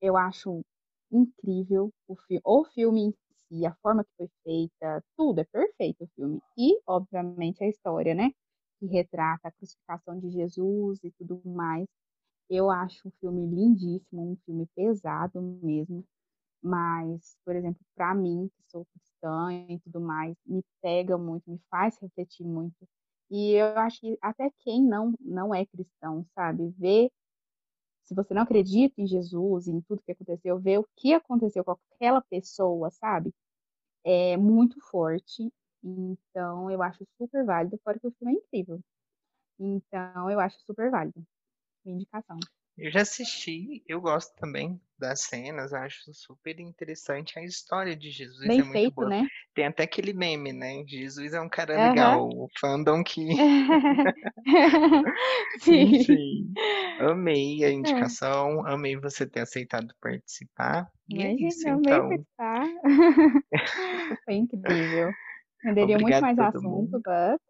Eu 0.00 0.16
acho 0.16 0.62
incrível 1.10 1.92
o, 2.06 2.16
o 2.44 2.64
filme 2.66 3.06
em 3.06 3.14
si, 3.48 3.66
a 3.66 3.74
forma 3.82 4.04
que 4.04 4.10
foi 4.16 4.28
feita, 4.44 5.02
tudo 5.16 5.40
é 5.40 5.44
perfeito 5.44 6.04
o 6.04 6.08
filme. 6.16 6.40
E, 6.56 6.80
obviamente, 6.86 7.62
a 7.64 7.68
história, 7.68 8.14
né? 8.14 8.30
Que 8.80 8.86
retrata 8.86 9.48
a 9.48 9.52
crucificação 9.52 10.18
de 10.20 10.30
Jesus 10.30 11.00
e 11.04 11.10
tudo 11.12 11.40
mais. 11.44 11.86
Eu 12.50 12.70
acho 12.70 13.08
um 13.08 13.12
filme 13.20 13.46
lindíssimo, 13.46 14.32
um 14.32 14.36
filme 14.44 14.66
pesado 14.76 15.40
mesmo. 15.62 16.04
Mas, 16.62 17.36
por 17.44 17.54
exemplo, 17.56 17.80
para 17.94 18.14
mim, 18.14 18.48
que 18.56 18.62
sou 18.70 18.84
cristã 18.86 19.52
e 19.70 19.78
tudo 19.80 20.00
mais, 20.00 20.36
me 20.46 20.62
pega 20.82 21.16
muito, 21.18 21.50
me 21.50 21.60
faz 21.70 21.96
refletir 22.00 22.44
muito. 22.46 22.76
E 23.30 23.52
eu 23.54 23.78
acho 23.78 24.00
que 24.00 24.18
até 24.22 24.50
quem 24.60 24.82
não, 24.82 25.14
não 25.20 25.54
é 25.54 25.66
cristão, 25.66 26.26
sabe, 26.34 26.70
ver 26.78 27.10
se 28.08 28.14
você 28.14 28.32
não 28.32 28.42
acredita 28.42 29.00
em 29.02 29.06
Jesus, 29.06 29.68
em 29.68 29.82
tudo 29.82 30.02
que 30.02 30.12
aconteceu, 30.12 30.58
ver 30.58 30.78
o 30.78 30.88
que 30.96 31.12
aconteceu 31.12 31.62
com 31.62 31.72
aquela 31.94 32.22
pessoa, 32.22 32.90
sabe? 32.90 33.34
É 34.04 34.36
muito 34.36 34.80
forte. 34.90 35.52
Então, 35.84 36.70
eu 36.70 36.82
acho 36.82 37.06
super 37.18 37.44
válido, 37.44 37.78
fora 37.84 37.98
que 37.98 38.06
o 38.06 38.12
filme 38.12 38.34
é 38.34 38.38
incrível. 38.38 38.80
Então, 39.60 40.30
eu 40.30 40.40
acho 40.40 40.58
super 40.66 40.90
válido. 40.90 41.22
Minha 41.84 41.96
indicação. 41.96 42.38
Eu 42.78 42.92
já 42.92 43.00
assisti, 43.02 43.82
eu 43.88 44.00
gosto 44.00 44.32
também 44.36 44.80
das 44.96 45.22
cenas, 45.22 45.72
acho 45.72 46.12
super 46.12 46.58
interessante. 46.60 47.38
A 47.38 47.42
história 47.44 47.96
de 47.96 48.10
Jesus 48.10 48.46
Bem 48.46 48.60
é 48.60 48.62
muito 48.62 48.72
feito, 48.72 48.94
boa. 48.94 49.08
né? 49.08 49.26
Tem 49.54 49.66
até 49.66 49.82
aquele 49.82 50.12
meme, 50.12 50.52
né? 50.52 50.84
Jesus 50.86 51.34
é 51.34 51.40
um 51.40 51.48
cara 51.48 51.76
legal, 51.76 52.28
o 52.28 52.48
fandom 52.60 53.02
que. 53.02 53.20
Sim. 55.60 55.96
Enfim, 55.96 56.52
amei 57.00 57.64
a 57.64 57.68
É. 57.68 57.72
indicação, 57.72 58.64
amei 58.66 58.96
você 58.96 59.26
ter 59.26 59.40
aceitado 59.40 59.92
participar. 60.00 60.88
E 61.08 61.20
é 61.20 61.32
isso, 61.34 61.68
amei 61.68 61.92
então. 61.92 62.08
participar. 62.08 62.66
Foi 64.24 64.34
incrível. 64.34 65.10
Renderia 65.64 65.98
muito 65.98 66.20
mais 66.20 66.38
assunto, 66.38 66.68
mundo. 66.68 67.00
but 67.04 67.40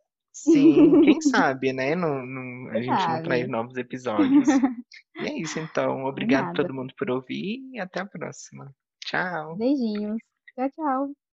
Sim, 0.43 1.01
quem 1.03 1.21
sabe, 1.23 1.73
né? 1.73 1.95
Não, 1.95 2.25
não- 2.25 2.69
a 2.71 2.75
quem 2.75 2.83
gente 2.85 3.09
não 3.09 3.23
traz 3.23 3.49
novos 3.49 3.77
episódios. 3.77 4.49
E 5.21 5.27
é 5.27 5.37
isso, 5.41 5.59
então. 5.59 6.05
Obrigado 6.05 6.45
a 6.47 6.53
todo 6.53 6.73
mundo 6.73 6.95
por 6.97 7.11
ouvir 7.11 7.59
e 7.73 7.81
até 7.81 8.01
a 8.01 8.07
próxima. 8.07 8.73
Tchau. 9.05 9.57
Beijinhos. 9.57 10.19
Tchau, 10.55 10.71
tchau. 10.71 11.19